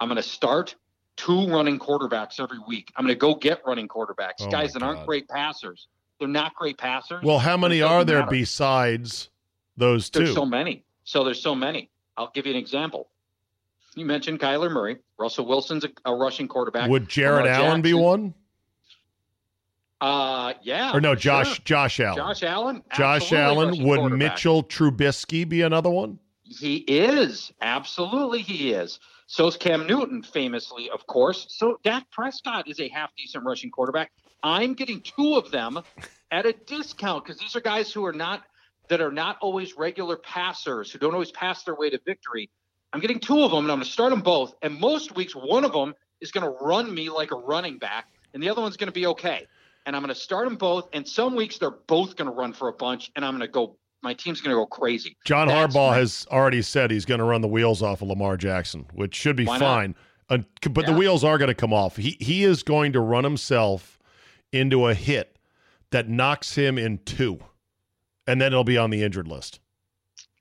I'm 0.00 0.08
going 0.08 0.16
to 0.16 0.22
start 0.22 0.74
two 1.16 1.48
running 1.48 1.78
quarterbacks 1.78 2.40
every 2.40 2.58
week. 2.66 2.92
I'm 2.96 3.04
going 3.04 3.14
to 3.14 3.18
go 3.18 3.34
get 3.34 3.62
running 3.66 3.88
quarterbacks, 3.88 4.40
oh 4.40 4.50
guys 4.50 4.72
that 4.72 4.82
aren't 4.82 5.06
great 5.06 5.28
passers. 5.28 5.88
They're 6.18 6.28
not 6.28 6.54
great 6.54 6.78
passers. 6.78 7.22
Well, 7.24 7.38
how 7.38 7.56
many 7.56 7.82
are 7.82 8.04
there 8.04 8.20
matter. 8.20 8.30
besides 8.30 9.30
those 9.76 10.08
two? 10.08 10.20
There's 10.20 10.34
so 10.34 10.46
many. 10.46 10.84
So 11.04 11.24
there's 11.24 11.42
so 11.42 11.54
many. 11.54 11.90
I'll 12.16 12.30
give 12.32 12.46
you 12.46 12.52
an 12.52 12.58
example. 12.58 13.08
You 13.96 14.06
mentioned 14.06 14.40
Kyler 14.40 14.70
Murray. 14.70 14.98
Russell 15.18 15.46
Wilson's 15.46 15.84
a, 15.84 15.90
a 16.04 16.14
rushing 16.14 16.48
quarterback. 16.48 16.88
Would 16.88 17.08
Jared 17.08 17.46
Allen 17.46 17.82
be 17.82 17.92
one? 17.92 18.34
Uh, 20.02 20.54
yeah. 20.62 20.92
Or 20.92 21.00
no, 21.00 21.14
Josh 21.14 21.46
sure. 21.46 21.62
Josh 21.64 22.00
Allen. 22.00 22.16
Josh 22.16 22.42
Allen. 22.42 22.82
Josh 22.92 23.32
Allen. 23.32 23.84
Would. 23.84 24.12
Mitchell 24.12 24.64
Trubisky 24.64 25.48
be 25.48 25.62
another 25.62 25.90
one? 25.90 26.18
He 26.42 26.78
is. 26.78 27.52
Absolutely, 27.60 28.42
he 28.42 28.72
is. 28.72 28.98
So's 29.28 29.56
Cam 29.56 29.86
Newton, 29.86 30.24
famously, 30.24 30.90
of 30.90 31.06
course. 31.06 31.46
So 31.50 31.78
Dak 31.84 32.10
Prescott 32.10 32.68
is 32.68 32.80
a 32.80 32.88
half 32.88 33.10
decent 33.16 33.44
rushing 33.44 33.70
quarterback. 33.70 34.10
I'm 34.42 34.74
getting 34.74 35.00
two 35.02 35.36
of 35.36 35.52
them 35.52 35.80
at 36.32 36.46
a 36.46 36.52
discount 36.52 37.24
because 37.24 37.38
these 37.38 37.54
are 37.54 37.60
guys 37.60 37.92
who 37.92 38.04
are 38.04 38.12
not 38.12 38.42
that 38.88 39.00
are 39.00 39.12
not 39.12 39.38
always 39.40 39.76
regular 39.76 40.16
passers 40.16 40.90
who 40.90 40.98
don't 40.98 41.14
always 41.14 41.30
pass 41.30 41.62
their 41.62 41.76
way 41.76 41.90
to 41.90 42.00
victory. 42.04 42.50
I'm 42.92 42.98
getting 43.00 43.20
two 43.20 43.44
of 43.44 43.52
them, 43.52 43.60
and 43.60 43.70
I'm 43.70 43.78
going 43.78 43.86
to 43.86 43.90
start 43.90 44.10
them 44.10 44.20
both. 44.20 44.54
And 44.62 44.80
most 44.80 45.14
weeks, 45.14 45.32
one 45.32 45.64
of 45.64 45.72
them 45.72 45.94
is 46.20 46.32
going 46.32 46.44
to 46.44 46.58
run 46.60 46.92
me 46.92 47.08
like 47.08 47.30
a 47.30 47.36
running 47.36 47.78
back, 47.78 48.08
and 48.34 48.42
the 48.42 48.50
other 48.50 48.60
one's 48.60 48.76
going 48.76 48.88
to 48.88 48.92
be 48.92 49.06
okay. 49.06 49.46
And 49.86 49.96
I'm 49.96 50.02
going 50.02 50.14
to 50.14 50.20
start 50.20 50.46
them 50.46 50.56
both. 50.56 50.88
And 50.92 51.06
some 51.06 51.34
weeks 51.34 51.58
they're 51.58 51.70
both 51.70 52.16
going 52.16 52.30
to 52.30 52.34
run 52.34 52.52
for 52.52 52.68
a 52.68 52.72
bunch, 52.72 53.10
and 53.16 53.24
I'm 53.24 53.32
going 53.32 53.40
to 53.40 53.52
go. 53.52 53.76
My 54.02 54.14
team's 54.14 54.40
going 54.40 54.54
to 54.54 54.60
go 54.60 54.66
crazy. 54.66 55.16
John 55.24 55.46
That's 55.46 55.74
Harbaugh 55.74 55.90
my- 55.90 55.96
has 55.98 56.26
already 56.30 56.62
said 56.62 56.90
he's 56.90 57.04
going 57.04 57.18
to 57.18 57.24
run 57.24 57.40
the 57.40 57.48
wheels 57.48 57.82
off 57.82 58.02
of 58.02 58.08
Lamar 58.08 58.36
Jackson, 58.36 58.86
which 58.94 59.14
should 59.14 59.36
be 59.36 59.44
fine. 59.44 59.94
Uh, 60.28 60.38
but 60.70 60.86
the 60.86 60.92
wheels 60.92 61.24
are 61.24 61.36
going 61.38 61.48
to 61.48 61.54
come 61.54 61.72
off. 61.72 61.96
He 61.96 62.16
he 62.20 62.42
is 62.42 62.62
going 62.62 62.92
to 62.94 63.00
run 63.00 63.22
himself 63.22 63.98
into 64.52 64.86
a 64.86 64.94
hit 64.94 65.36
that 65.90 66.08
knocks 66.08 66.54
him 66.54 66.78
in 66.78 66.98
two, 67.04 67.38
and 68.26 68.40
then 68.40 68.52
he'll 68.52 68.64
be 68.64 68.78
on 68.78 68.90
the 68.90 69.02
injured 69.02 69.28
list. 69.28 69.60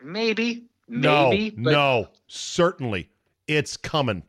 Maybe, 0.04 0.66
No, 0.88 1.30
maybe, 1.30 1.50
but 1.52 1.72
no, 1.72 2.08
certainly 2.28 3.10
it's 3.48 3.78
coming 3.78 4.24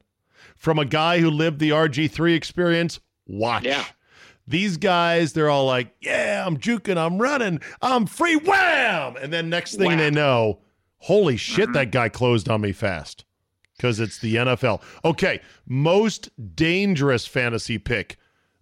from 0.57 0.79
a 0.79 0.85
guy 0.85 1.19
who 1.21 1.31
lived 1.31 1.59
the 1.59 1.71
RG 1.71 2.11
three 2.11 2.35
experience. 2.35 3.01
Watch. 3.27 3.65
Yeah. 3.65 3.85
These 4.53 4.76
guys, 4.76 5.32
they're 5.32 5.48
all 5.50 5.66
like, 5.66 5.94
"Yeah, 6.00 6.44
I'm 6.46 6.59
juking, 6.59 6.98
I'm 6.98 7.18
running, 7.20 7.61
I'm 7.80 8.07
free, 8.07 8.36
wham!" 8.36 9.16
And 9.16 9.32
then 9.32 9.48
next 9.48 9.76
thing 9.76 9.86
Wham. 9.88 9.98
they 9.98 10.11
know, 10.11 10.61
holy 10.98 11.36
shit, 11.38 11.64
Mm-hmm. 11.64 11.72
that 11.72 11.90
guy 11.90 12.09
closed 12.11 12.48
on 12.50 12.61
me 12.61 12.72
fast 12.72 13.24
because 13.76 13.98
it's 13.98 14.18
the 14.18 14.36
NFL. 14.36 14.82
Okay, 15.05 15.40
most 15.66 16.28
dangerous 16.55 17.26
fantasy 17.26 17.78
pick: 17.78 18.18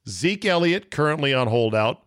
Zeke 0.08 0.44
Elliott, 0.44 0.90
currently 0.90 1.34
on 1.34 1.48
holdout. 1.48 2.02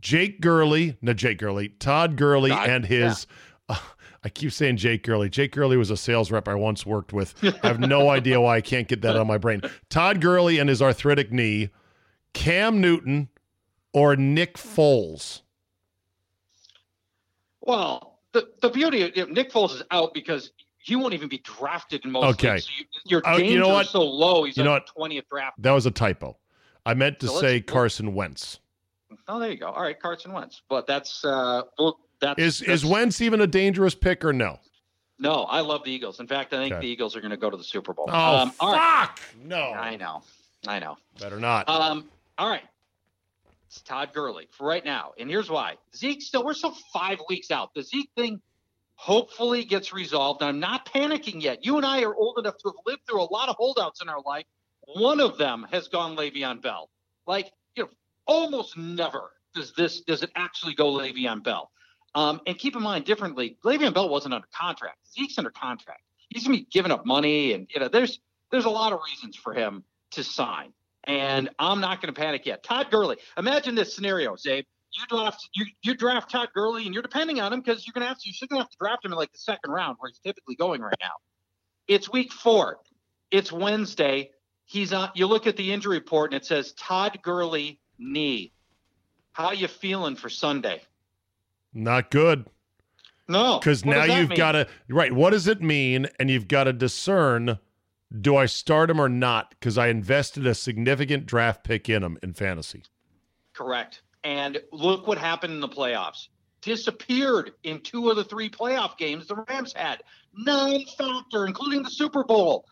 Jake 0.00 0.40
Gurley, 0.40 0.96
no 1.02 1.12
Jake 1.12 1.38
Gurley, 1.38 1.68
Todd 1.68 2.16
Gurley, 2.16 2.52
and 2.52 2.86
his. 2.86 3.26
I 3.68 4.28
keep 4.28 4.50
saying 4.52 4.78
Jake 4.78 5.04
Gurley. 5.04 5.28
Jake 5.28 5.52
Gurley 5.52 5.76
was 5.76 5.90
a 5.90 5.96
sales 5.96 6.30
rep 6.32 6.48
I 6.48 6.54
once 6.54 6.84
worked 6.86 7.12
with. 7.12 7.34
I 7.62 7.66
have 7.68 7.78
no 7.80 8.08
idea 8.08 8.40
why 8.40 8.56
I 8.56 8.60
can't 8.60 8.88
get 8.88 9.02
that 9.02 9.14
on 9.16 9.26
my 9.26 9.38
brain. 9.38 9.60
Todd 9.88 10.20
Gurley 10.20 10.58
and 10.58 10.68
his 10.68 10.82
arthritic 10.82 11.30
knee, 11.32 11.68
Cam 12.36 12.80
Newton, 12.82 13.28
or 13.94 14.14
Nick 14.14 14.56
Foles. 14.58 15.40
well, 17.62 18.20
the 18.32 18.48
the 18.60 18.68
beauty 18.68 19.02
of 19.02 19.16
you 19.16 19.26
know, 19.26 19.32
Nick 19.32 19.50
Foles 19.50 19.74
is 19.74 19.82
out 19.90 20.12
because 20.14 20.52
he 20.78 20.94
won't 20.96 21.14
even 21.14 21.28
be 21.28 21.38
drafted 21.38 22.04
in 22.04 22.12
most 22.12 22.38
Okay. 22.38 22.52
leagues. 22.52 22.64
So 22.66 22.70
you, 22.78 22.84
your 23.06 23.20
danger 23.22 23.52
you 23.54 23.58
know 23.58 23.68
what? 23.70 23.86
so 23.88 24.02
low. 24.02 24.44
He's 24.44 24.56
You 24.56 24.64
know 24.64 24.72
what? 24.72 24.86
the 24.86 24.92
twentieth 24.92 25.24
draft. 25.30 25.60
That 25.62 25.72
was 25.72 25.86
a 25.86 25.90
typo. 25.90 26.36
I 26.84 26.94
meant 26.94 27.18
to 27.20 27.26
So 27.28 27.40
say 27.40 27.60
Carson 27.60 28.14
Wentz. 28.14 28.60
Oh, 29.28 29.40
there 29.40 29.50
you 29.50 29.56
go. 29.56 29.68
All 29.68 29.82
right, 29.82 29.98
Carson 29.98 30.32
Wentz. 30.32 30.62
But 30.68 30.86
that's 30.86 31.24
uh, 31.24 31.62
well, 31.78 31.98
that's 32.20 32.38
Is 32.38 32.58
that's, 32.60 32.84
is 32.84 32.84
Wentz 32.84 33.20
even 33.22 33.40
a 33.40 33.46
dangerous 33.46 33.94
pick 33.94 34.24
or 34.24 34.32
no? 34.34 34.60
No, 35.18 35.44
I 35.44 35.60
love 35.60 35.82
the 35.84 35.90
Eagles. 35.90 36.20
In 36.20 36.26
fact, 36.26 36.52
I 36.52 36.58
think 36.58 36.74
Okay. 36.74 36.82
the 36.82 36.92
Eagles 36.92 37.16
are 37.16 37.20
going 37.22 37.30
to 37.30 37.38
go 37.38 37.48
to 37.48 37.56
the 37.56 37.64
Super 37.64 37.94
Bowl. 37.94 38.10
Oh 38.10 38.36
um, 38.36 38.52
all 38.60 38.72
right. 38.72 38.82
fuck! 39.08 39.20
No, 39.42 39.72
I 39.72 39.96
know, 39.96 40.22
I 40.68 40.78
know. 40.78 40.98
better 41.18 41.40
not. 41.40 41.68
Um, 41.68 42.10
all 42.38 42.48
right. 42.48 42.62
It's 43.66 43.80
Todd 43.80 44.10
Gurley 44.14 44.48
for 44.52 44.66
right 44.66 44.84
now. 44.84 45.12
And 45.18 45.28
here's 45.28 45.50
why. 45.50 45.76
Zeke 45.94 46.22
still, 46.22 46.44
we're 46.44 46.54
still 46.54 46.76
five 46.92 47.20
weeks 47.28 47.50
out. 47.50 47.74
The 47.74 47.82
Zeke 47.82 48.10
thing 48.16 48.40
hopefully 48.94 49.64
gets 49.64 49.92
resolved. 49.92 50.42
I'm 50.42 50.60
not 50.60 50.86
panicking 50.86 51.42
yet. 51.42 51.64
You 51.64 51.76
and 51.76 51.84
I 51.84 52.02
are 52.02 52.14
old 52.14 52.38
enough 52.38 52.56
to 52.58 52.68
have 52.68 52.76
lived 52.86 53.02
through 53.08 53.22
a 53.22 53.30
lot 53.30 53.48
of 53.48 53.56
holdouts 53.56 54.00
in 54.02 54.08
our 54.08 54.20
life. 54.24 54.44
One 54.94 55.20
of 55.20 55.36
them 55.36 55.66
has 55.72 55.88
gone 55.88 56.16
Le'Veon 56.16 56.62
Bell. 56.62 56.90
Like, 57.26 57.50
you 57.74 57.84
know, 57.84 57.90
almost 58.26 58.76
never 58.76 59.32
does 59.54 59.72
this 59.72 60.02
does 60.02 60.22
it 60.22 60.30
actually 60.36 60.74
go 60.74 60.92
Le'Veon 60.92 61.42
Bell. 61.42 61.70
Um, 62.14 62.40
and 62.46 62.56
keep 62.58 62.76
in 62.76 62.82
mind 62.82 63.04
differently, 63.04 63.58
Le'Veon 63.64 63.92
Bell 63.92 64.08
wasn't 64.08 64.34
under 64.34 64.48
contract. 64.54 64.98
Zeke's 65.12 65.38
under 65.38 65.50
contract. 65.50 66.02
He's 66.28 66.44
gonna 66.44 66.58
be 66.58 66.66
giving 66.70 66.92
up 66.92 67.04
money, 67.04 67.52
and 67.52 67.68
you 67.74 67.80
know, 67.80 67.88
there's 67.88 68.20
there's 68.50 68.64
a 68.64 68.70
lot 68.70 68.92
of 68.92 69.00
reasons 69.04 69.36
for 69.36 69.52
him 69.52 69.84
to 70.12 70.22
sign. 70.22 70.72
And 71.06 71.50
I'm 71.58 71.80
not 71.80 72.02
going 72.02 72.12
to 72.12 72.20
panic 72.20 72.46
yet. 72.46 72.62
Todd 72.62 72.90
Gurley. 72.90 73.16
Imagine 73.38 73.74
this 73.74 73.94
scenario, 73.94 74.34
Czabe. 74.34 74.64
You 74.92 75.02
draft 75.08 75.48
you 75.54 75.66
you 75.82 75.94
draft 75.94 76.30
Todd 76.30 76.48
Gurley, 76.54 76.86
and 76.86 76.94
you're 76.94 77.02
depending 77.02 77.40
on 77.40 77.52
him 77.52 77.60
because 77.60 77.86
you're 77.86 77.92
going 77.92 78.02
to 78.02 78.08
have 78.08 78.18
to. 78.18 78.46
Going 78.48 78.60
to 78.60 78.64
have 78.64 78.70
to 78.70 78.76
draft 78.80 79.04
him 79.04 79.12
in 79.12 79.18
like 79.18 79.32
the 79.32 79.38
second 79.38 79.70
round, 79.70 79.96
where 79.98 80.08
he's 80.08 80.18
typically 80.18 80.56
going 80.56 80.80
right 80.80 80.94
now. 81.00 81.12
It's 81.86 82.10
week 82.10 82.32
four. 82.32 82.78
It's 83.30 83.52
Wednesday. 83.52 84.30
He's 84.64 84.92
on. 84.92 85.10
You 85.14 85.26
look 85.26 85.46
at 85.46 85.56
the 85.56 85.72
injury 85.72 85.98
report, 85.98 86.32
and 86.32 86.40
it 86.40 86.46
says 86.46 86.72
Todd 86.72 87.18
Gurley 87.22 87.78
knee. 87.98 88.52
How 89.32 89.52
you 89.52 89.68
feeling 89.68 90.16
for 90.16 90.30
Sunday? 90.30 90.82
Not 91.74 92.10
good. 92.10 92.46
No, 93.28 93.58
Because 93.58 93.84
now 93.84 94.04
you've 94.04 94.34
got 94.34 94.52
to 94.52 94.68
right. 94.88 95.12
What 95.12 95.30
does 95.30 95.48
it 95.48 95.60
mean? 95.60 96.06
And 96.18 96.30
you've 96.30 96.48
got 96.48 96.64
to 96.64 96.72
discern: 96.72 97.58
do 98.20 98.36
I 98.36 98.46
start 98.46 98.90
him 98.90 99.00
or 99.00 99.08
not? 99.08 99.50
Because 99.50 99.78
I 99.78 99.88
invested 99.88 100.46
a 100.46 100.54
significant 100.54 101.26
draft 101.26 101.64
pick 101.64 101.88
in 101.88 102.02
him 102.02 102.18
in 102.22 102.32
fantasy. 102.34 102.84
Correct. 103.52 104.02
And 104.24 104.60
look 104.72 105.06
what 105.06 105.18
happened 105.18 105.54
in 105.54 105.60
the 105.60 105.68
playoffs. 105.68 106.28
Disappeared 106.62 107.52
in 107.62 107.80
two 107.80 108.10
of 108.10 108.16
the 108.16 108.24
three 108.24 108.50
playoff 108.50 108.96
games 108.98 109.26
the 109.26 109.44
Rams 109.48 109.72
had. 109.72 110.02
Nine 110.36 110.84
factor, 110.98 111.46
including 111.46 111.82
the 111.82 111.90
Super 111.90 112.24
Bowl. 112.24 112.64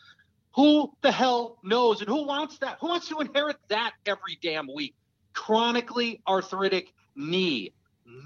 Who 0.54 0.92
the 1.02 1.12
hell 1.12 1.58
knows? 1.62 2.00
And 2.00 2.08
who 2.08 2.26
wants 2.26 2.58
that? 2.58 2.78
Who 2.80 2.88
wants 2.88 3.08
to 3.08 3.18
inherit 3.18 3.56
that 3.68 3.92
every 4.06 4.38
damn 4.42 4.68
week? 4.72 4.94
Chronically 5.32 6.22
arthritic 6.28 6.92
knee. 7.16 7.72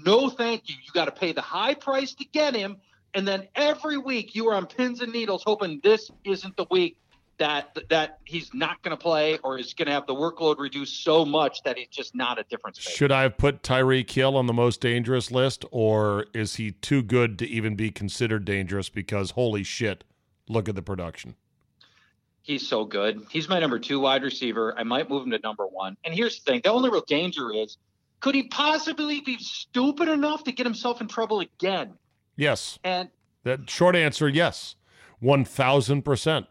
No, 0.05 0.29
thank 0.29 0.69
you. 0.69 0.75
You 0.75 0.91
got 0.93 1.05
to 1.05 1.11
pay 1.11 1.31
the 1.31 1.41
high 1.41 1.73
price 1.73 2.13
to 2.15 2.25
get 2.25 2.55
him. 2.55 2.77
And 3.13 3.27
then 3.27 3.47
every 3.55 3.97
week 3.97 4.35
you 4.35 4.47
are 4.49 4.55
on 4.55 4.67
pins 4.67 5.01
and 5.01 5.11
needles 5.11 5.43
hoping 5.45 5.79
this 5.83 6.11
isn't 6.23 6.55
the 6.57 6.65
week 6.69 6.97
that 7.39 7.77
that 7.89 8.19
he's 8.25 8.53
not 8.53 8.81
going 8.83 8.95
to 8.95 9.01
play 9.01 9.39
or 9.43 9.57
is 9.57 9.73
going 9.73 9.87
to 9.87 9.93
have 9.93 10.05
the 10.05 10.13
workload 10.13 10.59
reduced 10.59 11.03
so 11.03 11.25
much 11.25 11.63
that 11.63 11.77
he's 11.77 11.87
just 11.87 12.13
not 12.13 12.37
a 12.37 12.43
difference 12.43 12.77
maker. 12.77 12.95
Should 12.95 13.11
I 13.11 13.23
have 13.23 13.37
put 13.37 13.63
Tyreek 13.63 14.11
Hill 14.11 14.35
on 14.35 14.45
the 14.45 14.53
most 14.53 14.81
dangerous 14.81 15.31
list, 15.31 15.65
or 15.71 16.25
is 16.33 16.57
he 16.57 16.71
too 16.71 17.01
good 17.01 17.39
to 17.39 17.47
even 17.47 17.75
be 17.75 17.91
considered 17.91 18.45
dangerous? 18.45 18.89
Because 18.89 19.31
holy 19.31 19.63
shit, 19.63 20.03
look 20.47 20.69
at 20.69 20.75
the 20.75 20.81
production. 20.81 21.35
He's 22.41 22.67
so 22.67 22.83
good. 22.83 23.25
He's 23.29 23.47
my 23.47 23.59
number 23.59 23.79
two 23.79 23.99
wide 23.99 24.23
receiver. 24.23 24.77
I 24.77 24.83
might 24.83 25.09
move 25.09 25.23
him 25.23 25.31
to 25.31 25.39
number 25.39 25.65
one. 25.65 25.95
And 26.03 26.13
here's 26.13 26.39
the 26.39 26.51
thing: 26.51 26.61
the 26.63 26.71
only 26.71 26.89
real 26.89 27.05
danger 27.07 27.53
is, 27.53 27.77
could 28.19 28.35
he 28.35 28.43
possibly 28.49 29.21
be 29.21 29.37
stupid 29.37 30.09
enough 30.09 30.43
to 30.43 30.51
get 30.51 30.65
himself 30.65 30.99
in 30.99 31.07
trouble 31.07 31.39
again? 31.39 31.93
Yes, 32.39 32.79
And 32.85 33.09
that 33.43 33.69
short 33.69 33.95
answer, 33.97 34.29
yes, 34.29 34.75
one 35.19 35.43
thousand 35.43 36.03
percent. 36.03 36.45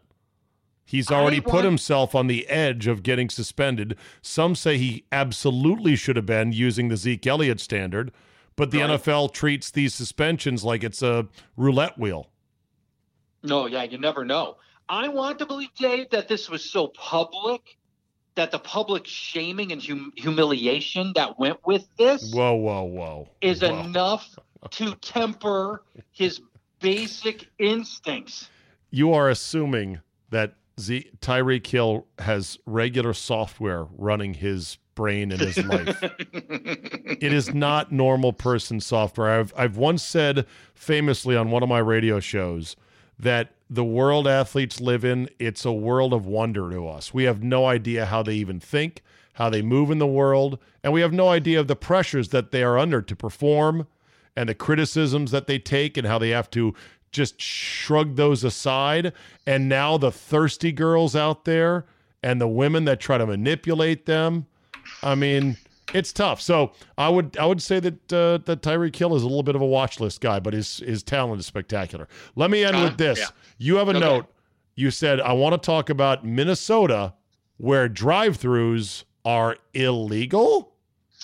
He's 0.85 1.11
I 1.11 1.15
already 1.15 1.41
put 1.41 1.65
himself 1.65 2.13
on 2.15 2.27
the 2.27 2.47
edge 2.47 2.85
of 2.87 3.01
getting 3.03 3.29
suspended. 3.29 3.95
Some 4.21 4.55
say 4.55 4.77
he 4.77 5.05
absolutely 5.11 5.95
should 5.95 6.15
have 6.15 6.25
been 6.25 6.51
using 6.51 6.89
the 6.89 6.97
Zeke 6.97 7.25
Elliott 7.27 7.59
standard, 7.59 8.11
but 8.55 8.71
the 8.71 8.79
Right. 8.81 8.91
NFL 8.91 9.33
treats 9.33 9.69
these 9.71 9.93
suspensions 9.95 10.63
like 10.63 10.83
it's 10.83 11.01
a 11.01 11.27
roulette 11.57 11.97
wheel. 11.97 12.29
no, 13.43 13.65
yeah, 13.67 13.83
you 13.83 13.97
never 13.97 14.23
know. 14.25 14.57
I 14.89 15.07
want 15.07 15.39
to 15.39 15.45
believe, 15.45 15.69
Dave, 15.77 16.09
that 16.11 16.27
this 16.27 16.49
was 16.49 16.63
so 16.69 16.87
public 16.87 17.77
that 18.35 18.51
the 18.51 18.59
public 18.59 19.05
shaming 19.07 19.71
and 19.71 19.83
hum- 19.83 20.13
humiliation 20.15 21.13
that 21.15 21.37
went 21.39 21.57
with 21.65 21.87
this 21.97 22.31
Whoa, 22.33 22.53
whoa, 22.55 22.83
whoa! 22.83 23.29
is 23.41 23.61
Whoa. 23.61 23.79
enough 23.79 24.37
to 24.71 24.95
temper 24.95 25.83
his 26.11 26.41
basic 26.79 27.47
instincts. 27.57 28.49
You 28.91 29.13
are 29.13 29.29
assuming 29.29 29.99
that 30.29 30.55
Z- 30.79 31.11
Tyreek 31.21 31.67
Hill 31.67 32.05
has 32.19 32.57
regular 32.65 33.13
software 33.13 33.87
running 33.97 34.33
his 34.35 34.77
brain 34.95 35.31
in 35.31 35.39
his 35.39 35.63
life. 35.65 35.97
it 36.21 37.33
is 37.33 37.53
not 37.53 37.91
normal 37.91 38.33
person 38.33 38.79
software. 38.79 39.39
I've 39.39 39.53
I've 39.55 39.77
once 39.77 40.03
said 40.03 40.45
famously 40.73 41.35
on 41.35 41.51
one 41.51 41.63
of 41.63 41.69
my 41.69 41.79
radio 41.79 42.19
shows 42.19 42.75
that 43.17 43.51
the 43.69 43.83
world 43.83 44.27
athletes 44.27 44.81
live 44.81 45.05
in, 45.05 45.29
it's 45.37 45.63
a 45.63 45.71
world 45.71 46.13
of 46.13 46.25
wonder 46.25 46.71
to 46.71 46.87
us. 46.87 47.13
We 47.13 47.25
have 47.25 47.43
no 47.43 47.65
idea 47.65 48.05
how 48.05 48.23
they 48.23 48.33
even 48.35 48.59
think, 48.59 49.03
how 49.33 49.49
they 49.49 49.61
move 49.61 49.91
in 49.91 49.99
the 49.99 50.07
world, 50.07 50.57
and 50.83 50.91
we 50.91 51.01
have 51.01 51.13
no 51.13 51.29
idea 51.29 51.59
of 51.59 51.67
the 51.67 51.75
pressures 51.75 52.29
that 52.29 52.51
they 52.51 52.63
are 52.63 52.79
under 52.79 53.01
to 53.01 53.15
perform 53.15 53.87
and 54.35 54.47
the 54.49 54.55
criticisms 54.55 55.31
that 55.31 55.47
they 55.47 55.59
take 55.59 55.97
and 55.97 56.05
how 56.07 56.17
they 56.19 56.29
have 56.29 56.49
to 56.51 56.73
just 57.11 57.41
shrug 57.41 58.15
those 58.15 58.43
aside. 58.43 59.13
And 59.47 59.67
now 59.67 59.97
the 59.97 60.11
thirsty 60.11 60.71
girls 60.71 61.15
out 61.15 61.45
there 61.45 61.85
and 62.23 62.39
the 62.39 62.47
women 62.47 62.85
that 62.85 62.99
try 62.99 63.17
to 63.17 63.25
manipulate 63.25 64.05
them. 64.05 64.45
I 65.01 65.15
mean, 65.15 65.57
it's 65.93 66.13
tough. 66.13 66.39
So 66.41 66.73
I 66.97 67.09
would 67.09 67.35
I 67.37 67.45
would 67.45 67.61
say 67.61 67.79
that 67.79 68.13
uh, 68.13 68.37
that 68.45 68.61
Tyreek 68.61 68.95
Hill 68.95 69.15
is 69.15 69.23
a 69.23 69.27
little 69.27 69.43
bit 69.43 69.55
of 69.55 69.61
a 69.61 69.65
watch 69.65 69.99
list 69.99 70.21
guy, 70.21 70.39
but 70.39 70.53
his 70.53 70.77
his 70.79 71.01
talent 71.01 71.39
is 71.39 71.45
spectacular. 71.47 72.07
Let 72.35 72.51
me 72.51 72.63
end 72.63 72.77
Uh, 72.77 72.83
with 72.83 72.97
this. 72.97 73.17
yeah. 73.19 73.25
You 73.57 73.77
have 73.77 73.87
a 73.87 73.91
Okay. 73.91 73.99
note. 73.99 74.25
You 74.75 74.91
said 74.91 75.19
I 75.19 75.33
want 75.33 75.53
to 75.53 75.65
talk 75.65 75.89
about 75.89 76.23
Minnesota, 76.25 77.13
where 77.57 77.89
drive-throughs 77.89 79.03
are 79.25 79.57
illegal. 79.73 80.73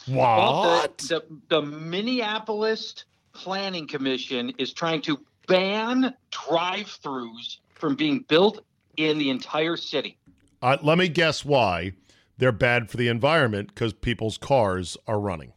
Well, 0.08 0.62
What? 0.62 0.98
the, 1.00 1.24
the, 1.50 1.62
the 1.62 1.62
Minneapolis 1.62 3.06
Planning 3.34 3.88
Commission 3.88 4.54
is 4.58 4.72
trying 4.74 5.02
to 5.04 5.20
ban 5.48 6.14
drive-throughs 6.32 7.58
from 7.74 7.96
being 7.96 8.20
built 8.28 8.64
in 8.98 9.18
the 9.18 9.30
entire 9.30 9.78
city. 9.78 10.18
Uh, 10.62 10.78
let 10.82 10.98
me 10.98 11.08
guess 11.10 11.44
why 11.44 11.92
they're 12.38 12.52
bad 12.52 12.90
for 12.90 12.98
the 12.98 13.08
environment 13.08 13.70
because 13.70 13.94
people's 13.94 14.38
cars 14.38 14.98
are 15.08 15.20
running. 15.20 15.54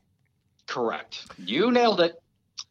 Correct. 0.66 1.26
You 1.38 1.70
nailed 1.70 2.01
it. 2.01 2.20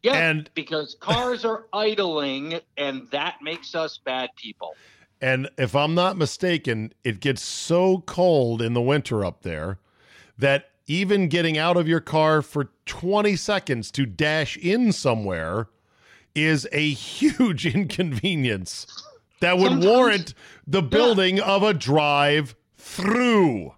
Yeah, 0.02 0.14
And- 0.14 0.48
because 0.54 0.96
cars 1.00 1.44
are 1.44 1.66
idling, 1.72 2.60
and 2.76 3.08
that 3.10 3.36
makes 3.42 3.74
us 3.74 3.98
bad 4.04 4.30
people. 4.36 4.74
And 5.20 5.48
if 5.58 5.74
I'm 5.74 5.94
not 5.96 6.16
mistaken, 6.16 6.92
it 7.02 7.18
gets 7.18 7.42
so 7.42 8.04
cold 8.06 8.62
in 8.62 8.74
the 8.74 8.80
winter 8.82 9.24
up 9.24 9.42
there 9.42 9.78
that 10.38 10.70
even 10.88 11.28
getting 11.28 11.56
out 11.56 11.76
of 11.76 11.86
your 11.86 12.00
car 12.00 12.42
for 12.42 12.70
20 12.86 13.36
seconds 13.36 13.90
to 13.92 14.06
dash 14.06 14.56
in 14.56 14.90
somewhere 14.90 15.68
is 16.34 16.66
a 16.72 16.90
huge 16.90 17.66
inconvenience 17.74 18.86
that 19.40 19.58
would 19.58 19.70
Sometimes- 19.70 19.86
warrant 19.86 20.34
the 20.66 20.82
building 20.82 21.40
of 21.40 21.62
a 21.62 21.72
drive 21.74 22.56
through. 22.76 23.74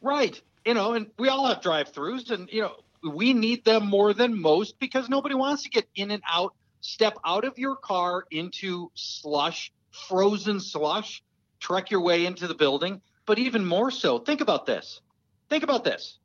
Right. 0.00 0.40
You 0.64 0.74
know, 0.74 0.92
and 0.94 1.06
we 1.18 1.28
all 1.28 1.46
have 1.46 1.62
drive-throughs, 1.62 2.30
and 2.30 2.48
you 2.52 2.62
know, 2.62 2.76
we 3.08 3.32
need 3.32 3.64
them 3.64 3.86
more 3.86 4.12
than 4.12 4.40
most 4.40 4.78
because 4.78 5.08
nobody 5.08 5.34
wants 5.34 5.62
to 5.64 5.70
get 5.70 5.88
in 5.96 6.10
and 6.10 6.22
out, 6.30 6.54
step 6.80 7.16
out 7.24 7.44
of 7.44 7.58
your 7.58 7.74
car 7.76 8.24
into 8.30 8.90
slush, 8.94 9.72
frozen 9.90 10.60
slush, 10.60 11.22
trek 11.58 11.90
your 11.90 12.00
way 12.00 12.26
into 12.26 12.46
the 12.46 12.54
building. 12.54 13.00
But 13.26 13.38
even 13.38 13.64
more 13.64 13.90
so, 13.90 14.18
think 14.18 14.40
about 14.40 14.66
this. 14.66 15.00
Think 15.48 15.64
about 15.64 15.84
this. 15.84 16.18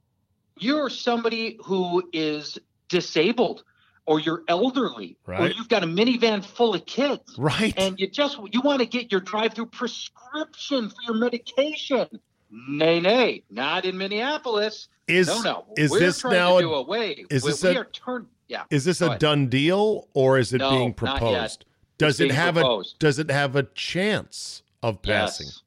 You're 0.59 0.89
somebody 0.89 1.57
who 1.63 2.03
is 2.13 2.57
disabled, 2.89 3.63
or 4.05 4.19
you're 4.19 4.43
elderly, 4.47 5.17
or 5.27 5.47
you've 5.47 5.69
got 5.69 5.83
a 5.83 5.87
minivan 5.87 6.43
full 6.43 6.73
of 6.75 6.85
kids 6.85 7.35
Right. 7.37 7.73
and 7.77 7.99
you 7.99 8.07
just 8.09 8.37
you 8.51 8.61
want 8.61 8.79
to 8.79 8.85
get 8.85 9.11
your 9.11 9.21
drive-through 9.21 9.67
prescription 9.67 10.89
for 10.89 10.95
your 11.05 11.15
medication. 11.15 12.07
Nay, 12.49 13.01
nay, 13.01 13.43
not 13.49 13.83
in 13.83 13.97
Minneapolis. 13.97 14.87
is 15.07 15.27
no, 15.27 15.41
no. 15.41 15.65
is 15.75 15.91
We're 15.91 15.99
this 15.99 16.21
trying 16.21 16.33
now 16.35 16.55
to 16.57 16.61
do 16.63 16.73
a, 16.73 16.77
away? 16.77 17.25
is 17.29 17.43
we, 17.43 17.51
this 17.51 17.63
we 17.63 17.69
a- 17.75 17.79
are 17.81 17.85
turn? 17.85 18.27
Yeah. 18.47 18.63
is 18.69 18.85
this 18.85 19.01
a 19.01 19.17
done 19.17 19.47
deal 19.47 20.07
or 20.13 20.37
is 20.37 20.53
it 20.53 20.59
No, 20.59 20.69
being 20.69 20.95
not 21.01 21.13
yet. 21.13 21.19
proposed? 21.19 21.65
Does 21.97 22.19
it 22.21 22.31
have 22.31 22.53
proposed. 22.55 22.95
a 22.95 22.99
does 22.99 23.19
it 23.19 23.29
have 23.29 23.57
a 23.57 23.63
chance 23.63 24.63
of 24.81 25.01
passing? 25.01 25.47
Yes. 25.47 25.61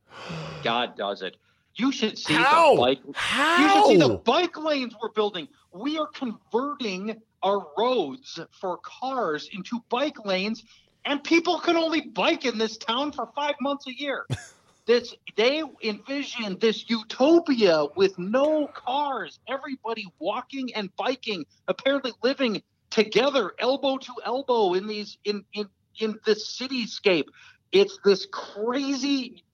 God 0.65 0.97
does 0.97 1.21
it. 1.21 1.37
You 1.77 1.93
should 1.93 2.19
see 2.19 2.35
How? 2.35 2.75
the 2.75 2.81
bike. 2.81 2.99
How? 3.15 3.63
You 3.63 3.69
should 3.69 3.87
see 4.03 4.09
the 4.09 4.17
bike 4.17 4.57
lanes 4.57 4.95
we're 5.01 5.11
building. 5.11 5.49
We 5.73 5.99
are 5.99 6.09
converting 6.09 7.21
our 7.43 7.67
roads 7.79 8.39
for 8.51 8.79
cars 8.79 9.49
into 9.53 9.83
bike 9.89 10.25
lanes, 10.25 10.65
and 11.05 11.23
people 11.23 11.59
can 11.61 11.77
only 11.77 12.01
bike 12.03 12.45
in 12.45 12.59
this 12.59 12.77
town 12.77 13.13
for 13.13 13.31
five 13.35 13.55
months 13.61 13.87
a 13.87 13.95
year. 13.95 14.27
this 14.87 15.15
they 15.37 15.63
envision 15.83 16.59
this 16.59 16.89
utopia 16.89 17.87
with 17.97 18.19
no 18.19 18.67
cars, 18.67 19.39
everybody 19.49 20.07
walking 20.19 20.75
and 20.75 20.91
biking, 20.97 21.45
apparently 21.69 22.13
living 22.23 22.63
together, 22.91 23.53
elbow 23.59 23.97
to 23.99 24.13
elbow 24.25 24.75
in 24.75 24.87
these 24.87 25.17
in 25.25 25.45
in 25.53 25.69
in 26.01 26.19
this 26.27 26.59
cityscape. 26.59 27.27
It's 27.73 27.99
this 28.05 28.27
crazy, 28.27 29.45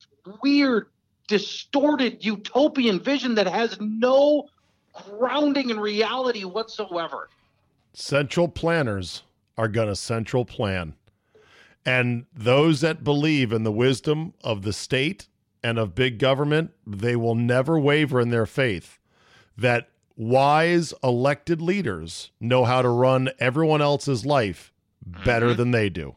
weird, 0.43 0.87
distorted 1.29 2.25
utopian 2.25 3.01
vision 3.01 3.35
that 3.35 3.47
has 3.47 3.77
no 3.81 4.47
grounding 4.93 5.71
in 5.71 5.79
reality 5.79 6.45
whatsoever. 6.45 7.29
central 7.93 8.49
planners 8.49 9.23
are 9.59 9.69
going 9.69 9.89
to 9.89 9.97
central 9.97 10.45
plan. 10.45 10.95
And 11.85 12.27
those 12.35 12.81
that 12.81 13.05
believe 13.05 13.53
in 13.53 13.63
the 13.63 13.73
wisdom 13.73 14.35
of 14.43 14.63
the 14.63 14.73
state 14.73 15.29
and 15.63 15.79
of 15.79 15.95
big 15.95 16.19
government, 16.19 16.73
they 16.87 17.17
will 17.17 17.35
never 17.35 17.79
waver 17.79 18.21
in 18.21 18.31
their 18.31 18.47
faith 18.47 18.99
that 19.57 19.89
wise 20.17 20.93
elected 21.03 21.63
leaders 21.63 22.31
know 22.41 22.65
how 22.65 22.83
to 22.83 22.89
run 22.89 23.31
everyone 23.39 23.81
else's 23.83 24.27
life 24.27 24.73
better 25.05 25.51
Mhm. 25.55 25.57
than 25.57 25.71
they 25.71 25.89
do. 25.89 26.17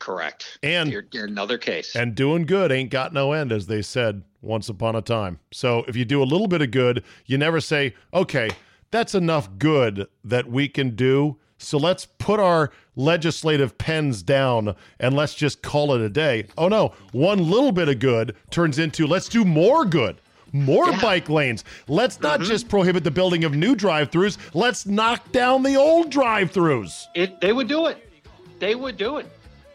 Correct. 0.00 0.58
And 0.62 0.90
You're, 0.90 1.04
another 1.26 1.58
case. 1.58 1.94
and 1.94 2.14
doing 2.14 2.46
good 2.46 2.72
ain't 2.72 2.90
got 2.90 3.12
no 3.12 3.32
end, 3.32 3.52
as 3.52 3.66
they 3.66 3.82
said 3.82 4.22
once 4.40 4.68
upon 4.68 4.96
a 4.96 5.02
time. 5.02 5.38
So 5.52 5.84
if 5.86 5.94
you 5.94 6.04
do 6.04 6.22
a 6.22 6.24
little 6.24 6.48
bit 6.48 6.62
of 6.62 6.70
good, 6.70 7.04
you 7.26 7.38
never 7.38 7.60
say, 7.60 7.94
okay, 8.12 8.48
that's 8.90 9.14
enough 9.14 9.48
good 9.58 10.08
that 10.24 10.50
we 10.50 10.68
can 10.68 10.96
do. 10.96 11.36
So 11.58 11.76
let's 11.76 12.06
put 12.06 12.40
our 12.40 12.72
legislative 12.96 13.76
pens 13.76 14.22
down 14.22 14.74
and 14.98 15.14
let's 15.14 15.34
just 15.34 15.60
call 15.60 15.94
it 15.94 16.00
a 16.00 16.08
day. 16.08 16.46
Oh 16.56 16.68
no, 16.68 16.94
one 17.12 17.50
little 17.50 17.70
bit 17.70 17.90
of 17.90 17.98
good 17.98 18.34
turns 18.48 18.78
into 18.78 19.06
let's 19.06 19.28
do 19.28 19.44
more 19.44 19.84
good. 19.84 20.16
More 20.52 20.90
Yeah. 20.90 21.00
bike 21.00 21.28
lanes. 21.28 21.62
Let's 21.86 22.20
not 22.20 22.40
mm-hmm. 22.40 22.48
just 22.48 22.68
prohibit 22.68 23.04
the 23.04 23.10
building 23.10 23.44
of 23.44 23.54
new 23.54 23.76
drive 23.76 24.10
throughs. 24.10 24.38
Let's 24.54 24.86
knock 24.86 25.30
down 25.30 25.62
the 25.62 25.76
old 25.76 26.10
drive 26.10 26.50
throughs. 26.50 27.04
It, 27.14 27.40
they 27.40 27.52
would 27.52 27.68
do 27.68 27.86
it. 27.86 28.10
They 28.58 28.74
would 28.74 28.96
do 28.96 29.18
it 29.18 29.26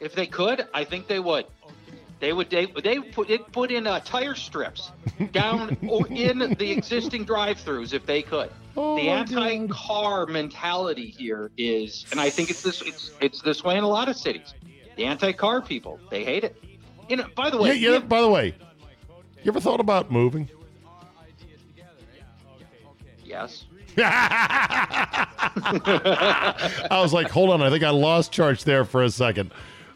if 0.06 0.14
they 0.16 0.28
could. 0.28 0.68
I 0.74 0.84
think 0.84 1.08
they 1.08 1.20
would. 1.20 1.46
They 2.20 2.32
would. 2.32 2.50
They 2.50 2.68
they 2.84 3.00
put 3.00 3.30
it 3.30 3.52
put 3.52 3.72
in 3.72 3.88
uh, 3.88 4.00
tire 4.00 4.36
strips 4.36 4.92
down 5.32 5.78
or 5.88 6.08
in 6.08 6.40
the 6.40 6.72
existing 6.72 7.26
drive-throughs 7.26 7.94
if 7.94 8.06
they 8.06 8.22
could. 8.22 8.50
Oh 8.78 8.96
the 8.96 9.10
anti-car 9.10 10.26
mentality 10.26 11.08
here 11.08 11.52
is, 11.58 12.06
and 12.12 12.20
I 12.20 12.30
think 12.30 12.50
it's 12.50 12.62
this. 12.62 12.82
It's 12.82 13.12
it's 13.20 13.42
this 13.42 13.64
way 13.64 13.78
in 13.78 13.84
a 13.84 13.88
lot 13.88 14.08
of 14.08 14.16
cities. 14.16 14.54
The 14.96 15.06
anti-car 15.06 15.62
people 15.62 16.00
they 16.10 16.24
hate 16.24 16.44
it. 16.46 16.56
You 17.10 17.18
know. 17.18 17.28
By 17.36 17.50
the 17.50 17.58
way, 17.58 17.74
Yeah, 17.76 17.92
yeah, 17.92 18.00
by 18.00 18.22
the 18.22 18.30
way, 18.30 18.56
you 19.44 19.52
ever 19.52 19.60
thought 19.60 19.80
about 19.82 20.12
moving? 20.12 20.50
yes. 23.24 23.66
I 23.98 25.28
was 26.92 27.14
like, 27.14 27.30
hold 27.30 27.50
on, 27.50 27.62
I 27.62 27.70
think 27.70 27.84
I 27.84 27.92
lost 27.92 28.32
charge 28.32 28.64
there 28.66 28.84
for 28.84 29.04
a 29.04 29.10
second. 29.10 29.52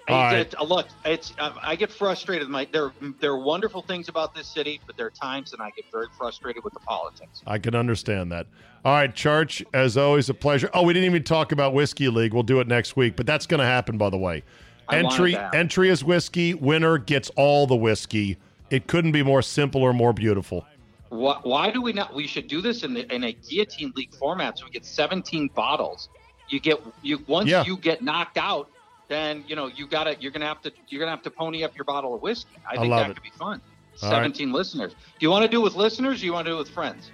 All 0.09 0.23
right. 0.23 0.39
it- 0.39 0.55
uh, 0.59 0.63
look, 0.63 0.87
it's 1.05 1.33
uh, 1.39 1.53
I 1.61 1.75
get 1.75 1.91
frustrated. 1.91 2.47
My 2.49 2.67
there 2.71 2.91
there 3.19 3.31
are 3.31 3.39
wonderful 3.39 3.81
things 3.81 4.09
about 4.09 4.33
this 4.35 4.47
city, 4.47 4.79
but 4.87 4.97
there 4.97 5.05
are 5.07 5.11
times 5.11 5.53
and 5.53 5.61
I 5.61 5.69
get 5.71 5.85
very 5.91 6.07
frustrated 6.17 6.63
with 6.63 6.73
the 6.73 6.79
politics. 6.81 7.41
I 7.47 7.57
can 7.59 7.75
understand 7.75 8.31
that. 8.31 8.47
All 8.85 8.93
right, 8.93 9.13
Charch, 9.13 9.63
as 9.73 9.97
always, 9.97 10.29
a 10.29 10.33
pleasure. 10.33 10.69
Oh, 10.73 10.83
we 10.83 10.93
didn't 10.93 11.05
even 11.07 11.23
talk 11.23 11.51
about 11.51 11.73
Whiskey 11.73 12.07
League. 12.07 12.33
We'll 12.33 12.43
do 12.43 12.59
it 12.61 12.67
next 12.67 12.95
week, 12.95 13.15
but 13.17 13.25
that's 13.25 13.45
going 13.45 13.59
to 13.59 13.65
happen, 13.65 13.97
by 13.97 14.09
the 14.09 14.17
way. 14.17 14.43
I 14.87 14.97
entry 14.97 15.37
entry 15.53 15.89
is 15.89 16.03
whiskey. 16.03 16.53
Winner 16.53 16.97
gets 16.97 17.29
all 17.35 17.67
the 17.67 17.75
whiskey. 17.75 18.37
It 18.69 18.87
couldn't 18.87 19.11
be 19.11 19.21
more 19.23 19.41
simple 19.41 19.81
or 19.83 19.93
more 19.93 20.13
beautiful. 20.13 20.65
Why, 21.09 21.39
why 21.43 21.71
do 21.71 21.81
we 21.81 21.91
not? 21.93 22.13
We 22.13 22.27
should 22.27 22.47
do 22.47 22.61
this 22.61 22.83
in 22.83 22.93
the 22.93 23.11
in 23.13 23.23
a 23.25 23.33
guillotine 23.33 23.93
league 23.95 24.13
format, 24.13 24.57
so 24.59 24.65
we 24.65 24.71
get 24.71 24.85
17 24.85 25.49
bottles. 25.55 26.09
You 26.49 26.59
get 26.59 26.81
you 27.01 27.23
once 27.27 27.49
Yeah. 27.49 27.63
you 27.65 27.77
get 27.77 28.01
knocked 28.01 28.37
out, 28.37 28.69
then 29.09 29.43
you 29.47 29.55
know 29.55 29.67
you 29.67 29.87
gotta 29.87 30.15
you're 30.19 30.31
gonna 30.31 30.45
have 30.47 30.61
to 30.61 30.71
you're 30.87 30.99
gonna 30.99 31.11
have 31.11 31.23
to 31.23 31.31
pony 31.31 31.63
up 31.63 31.75
your 31.75 31.83
bottle 31.85 32.15
of 32.15 32.21
whiskey. 32.21 32.51
I 32.67 32.77
think 32.77 32.89
love 32.89 32.99
that 33.01 33.11
it. 33.11 33.13
could 33.15 33.23
be 33.23 33.31
fun. 33.37 33.61
All 34.01 34.09
right. 34.09 34.15
17 34.17 34.53
listeners. 34.53 34.93
Do 34.93 34.97
you 35.19 35.29
want 35.29 35.43
to 35.43 35.49
do 35.49 35.59
it 35.59 35.63
with 35.63 35.75
listeners? 35.75 36.21
Or 36.21 36.25
you 36.25 36.31
want 36.31 36.45
to 36.45 36.51
do 36.51 36.55
it 36.55 36.59
with 36.59 36.69
friends? 36.69 37.11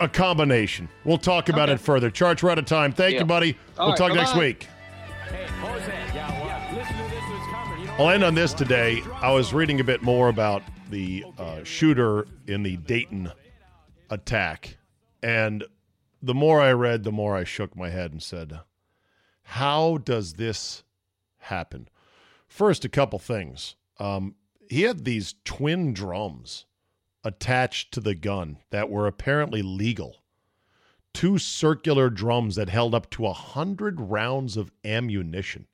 A 0.00 0.08
combination. 0.08 0.88
We'll 1.04 1.18
talk 1.18 1.48
about 1.48 1.68
Okay. 1.68 1.74
it 1.74 1.80
further. 1.80 2.10
Charch, 2.10 2.42
we're 2.42 2.50
out 2.50 2.58
of 2.58 2.66
time. 2.66 2.92
Thank 2.92 3.18
you, 3.18 3.24
buddy. 3.24 3.56
All 3.78 3.86
we'll 3.86 3.92
right, 3.94 3.98
talk 3.98 4.12
next 4.14 4.30
bye-bye. 4.32 4.40
week. 4.44 4.68
Hey, 5.28 5.46
Jose. 5.60 5.92
Yeah, 6.14 6.30
well, 6.40 6.76
listen 6.78 6.96
to 6.96 7.02
this. 7.02 7.22
It's 7.24 7.52
coming. 7.52 7.80
You 7.80 7.86
know 7.86 7.92
I'll 7.98 8.10
end 8.10 8.24
on 8.24 8.34
this 8.34 8.52
today. 8.52 9.02
I 9.22 9.30
was 9.32 9.52
reading 9.54 9.80
a 9.80 9.84
bit 9.84 10.02
more 10.02 10.28
about 10.28 10.62
the 10.90 11.24
uh, 11.38 11.64
shooter 11.64 12.26
in 12.46 12.62
the 12.64 12.76
Dayton 12.76 13.32
attack. 14.10 14.76
And 15.22 15.64
the 16.22 16.34
more 16.34 16.60
I 16.60 16.72
read, 16.72 17.04
the 17.04 17.12
more 17.12 17.36
I 17.36 17.44
shook 17.44 17.76
my 17.76 17.90
head 17.90 18.12
and 18.12 18.22
said, 18.22 18.60
How 19.44 19.98
does 19.98 20.34
this 20.34 20.82
happen? 21.38 21.88
First, 22.48 22.84
a 22.84 22.88
couple 22.88 23.18
things. 23.18 23.76
Um, 23.98 24.34
he 24.68 24.82
had 24.82 25.04
these 25.04 25.34
twin 25.44 25.92
drums 25.92 26.66
attached 27.22 27.92
to 27.92 28.00
the 28.00 28.14
gun 28.14 28.58
that 28.70 28.90
were 28.90 29.06
apparently 29.06 29.62
legal. 29.62 30.22
Two 31.12 31.38
circular 31.38 32.10
drums 32.10 32.56
that 32.56 32.68
held 32.68 32.94
up 32.94 33.08
to 33.10 33.26
a 33.26 33.32
hundred 33.32 34.00
rounds 34.00 34.56
of 34.56 34.72
ammunition. 34.84 35.66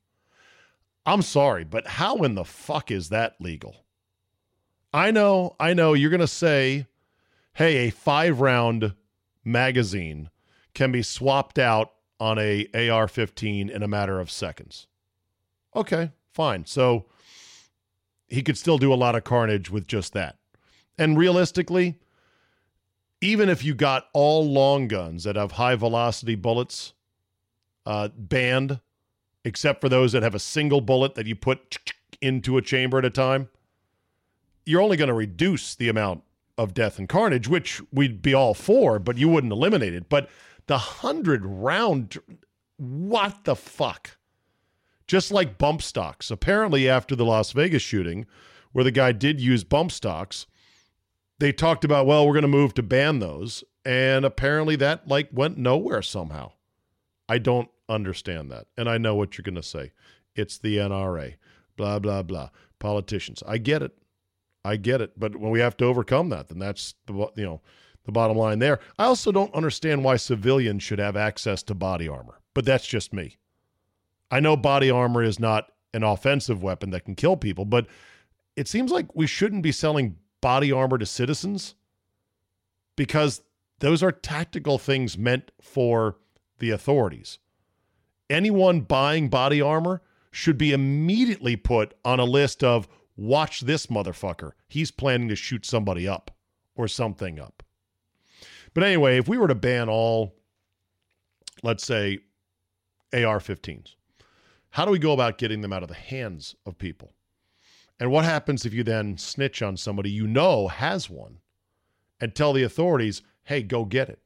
I'm 1.06 1.22
sorry, 1.22 1.64
but 1.64 1.86
how 1.86 2.18
in 2.18 2.34
the 2.34 2.44
fuck 2.44 2.90
is 2.90 3.08
that 3.08 3.40
legal? 3.40 3.84
I 4.92 5.10
know, 5.10 5.56
I 5.58 5.72
know 5.72 5.94
you're 5.94 6.10
going 6.10 6.20
to 6.20 6.26
say, 6.26 6.86
hey, 7.54 7.88
a 7.88 7.90
five 7.90 8.40
round 8.40 8.94
magazine 9.44 10.30
can 10.74 10.92
be 10.92 11.02
swapped 11.02 11.58
out 11.58 11.92
on 12.20 12.38
a 12.38 12.66
AR-15 12.74 13.70
in 13.70 13.82
a 13.82 13.88
matter 13.88 14.20
of 14.20 14.30
seconds. 14.30 14.86
Okay, 15.74 16.10
fine. 16.32 16.66
So 16.66 17.06
he 18.28 18.42
could 18.42 18.58
still 18.58 18.78
do 18.78 18.92
a 18.92 18.94
lot 18.94 19.16
of 19.16 19.24
carnage 19.24 19.70
with 19.70 19.86
just 19.86 20.12
that. 20.12 20.36
And 20.98 21.16
realistically, 21.16 21.98
even 23.20 23.48
if 23.48 23.64
you 23.64 23.74
got 23.74 24.08
all 24.12 24.46
long 24.46 24.86
guns 24.86 25.24
that 25.24 25.36
have 25.36 25.52
high 25.52 25.74
velocity 25.74 26.34
bullets 26.34 26.92
uh, 27.86 28.08
banned, 28.16 28.80
except 29.44 29.80
for 29.80 29.88
those 29.88 30.12
that 30.12 30.22
have 30.22 30.34
a 30.34 30.38
single 30.38 30.80
bullet 30.80 31.14
that 31.14 31.26
you 31.26 31.34
put 31.34 31.78
into 32.20 32.56
a 32.56 32.62
chamber 32.62 32.98
at 32.98 33.04
a 33.04 33.10
time, 33.10 33.48
you're 34.66 34.82
only 34.82 34.96
going 34.96 35.08
to 35.08 35.14
reduce 35.14 35.74
the 35.74 35.88
amount 35.88 36.22
of 36.58 36.74
death 36.74 36.98
and 36.98 37.08
carnage, 37.08 37.48
which 37.48 37.80
we'd 37.90 38.20
be 38.20 38.34
all 38.34 38.52
for, 38.52 38.98
but 38.98 39.16
you 39.16 39.28
wouldn't 39.28 39.52
eliminate 39.52 39.94
it. 39.94 40.08
But 40.08 40.28
the 40.70 40.78
hundred 40.78 41.44
round, 41.44 42.16
what 42.76 43.42
the 43.42 43.56
fuck? 43.56 44.18
Just 45.08 45.32
like 45.32 45.58
bump 45.58 45.82
stocks. 45.82 46.30
Apparently, 46.30 46.88
after 46.88 47.16
the 47.16 47.24
Las 47.24 47.50
Vegas 47.50 47.82
shooting, 47.82 48.24
where 48.70 48.84
the 48.84 48.92
guy 48.92 49.10
did 49.10 49.40
use 49.40 49.64
bump 49.64 49.90
stocks, 49.90 50.46
they 51.40 51.50
talked 51.50 51.84
about, 51.84 52.06
well, 52.06 52.24
we're 52.24 52.34
going 52.34 52.42
to 52.42 52.48
move 52.48 52.74
to 52.74 52.84
ban 52.84 53.18
those. 53.18 53.64
And 53.84 54.24
apparently 54.24 54.76
that 54.76 55.08
like 55.08 55.30
went 55.32 55.58
nowhere 55.58 56.02
somehow. 56.02 56.52
I 57.28 57.38
don't 57.38 57.68
understand 57.88 58.52
that. 58.52 58.68
And 58.78 58.88
I 58.88 58.96
know 58.96 59.16
what 59.16 59.36
you're 59.36 59.42
going 59.42 59.56
to 59.56 59.64
say. 59.64 59.90
It's 60.36 60.56
the 60.56 60.76
NRA, 60.76 61.34
blah, 61.76 61.98
blah, 61.98 62.22
blah. 62.22 62.50
Politicians. 62.78 63.42
I 63.44 63.58
get 63.58 63.82
it. 63.82 63.98
I 64.64 64.76
get 64.76 65.00
it. 65.00 65.18
But 65.18 65.34
when 65.34 65.50
we 65.50 65.58
have 65.58 65.76
to 65.78 65.86
overcome 65.86 66.28
that, 66.28 66.46
then 66.46 66.60
that's 66.60 66.94
the, 67.06 67.14
you 67.34 67.44
know, 67.44 67.60
the 68.04 68.12
bottom 68.12 68.36
line 68.36 68.58
there. 68.58 68.80
I 68.98 69.04
also 69.04 69.32
don't 69.32 69.54
understand 69.54 70.04
why 70.04 70.16
civilians 70.16 70.82
should 70.82 70.98
have 70.98 71.16
access 71.16 71.62
to 71.64 71.74
body 71.74 72.08
armor, 72.08 72.40
but 72.54 72.64
that's 72.64 72.86
just 72.86 73.12
me. 73.12 73.36
I 74.30 74.40
know 74.40 74.56
body 74.56 74.90
armor 74.90 75.22
is 75.22 75.38
not 75.38 75.72
an 75.92 76.02
offensive 76.02 76.62
weapon 76.62 76.90
that 76.90 77.04
can 77.04 77.14
kill 77.14 77.36
people, 77.36 77.64
but 77.64 77.86
it 78.56 78.68
seems 78.68 78.90
like 78.90 79.14
we 79.14 79.26
shouldn't 79.26 79.62
be 79.62 79.72
selling 79.72 80.16
body 80.40 80.72
armor 80.72 80.98
to 80.98 81.06
citizens 81.06 81.74
because 82.96 83.42
those 83.80 84.02
are 84.02 84.12
tactical 84.12 84.78
things 84.78 85.18
meant 85.18 85.50
for 85.60 86.16
the 86.58 86.70
authorities. 86.70 87.38
Anyone 88.28 88.82
buying 88.82 89.28
body 89.28 89.60
armor 89.60 90.02
should 90.30 90.56
be 90.56 90.72
immediately 90.72 91.56
put 91.56 91.94
on 92.04 92.20
a 92.20 92.24
list 92.24 92.62
of 92.62 92.88
watch 93.16 93.62
this 93.62 93.86
motherfucker. 93.86 94.52
He's 94.68 94.90
planning 94.90 95.28
to 95.28 95.36
shoot 95.36 95.66
somebody 95.66 96.06
up 96.06 96.30
or 96.76 96.86
something 96.86 97.40
up. 97.40 97.62
But 98.74 98.84
anyway, 98.84 99.18
if 99.18 99.28
we 99.28 99.38
were 99.38 99.48
to 99.48 99.54
ban 99.54 99.88
all, 99.88 100.34
let's 101.62 101.84
say, 101.84 102.18
AR 103.12 103.38
15s, 103.40 103.94
how 104.70 104.84
do 104.84 104.90
we 104.90 104.98
go 104.98 105.12
about 105.12 105.38
getting 105.38 105.60
them 105.60 105.72
out 105.72 105.82
of 105.82 105.88
the 105.88 105.94
hands 105.94 106.54
of 106.64 106.78
people? 106.78 107.12
And 107.98 108.10
what 108.10 108.24
happens 108.24 108.64
if 108.64 108.72
you 108.72 108.82
then 108.82 109.18
snitch 109.18 109.60
on 109.60 109.76
somebody 109.76 110.10
you 110.10 110.26
know 110.26 110.68
has 110.68 111.10
one 111.10 111.38
and 112.20 112.34
tell 112.34 112.52
the 112.52 112.62
authorities, 112.62 113.22
hey, 113.44 113.62
go 113.62 113.84
get 113.84 114.08
it? 114.08 114.20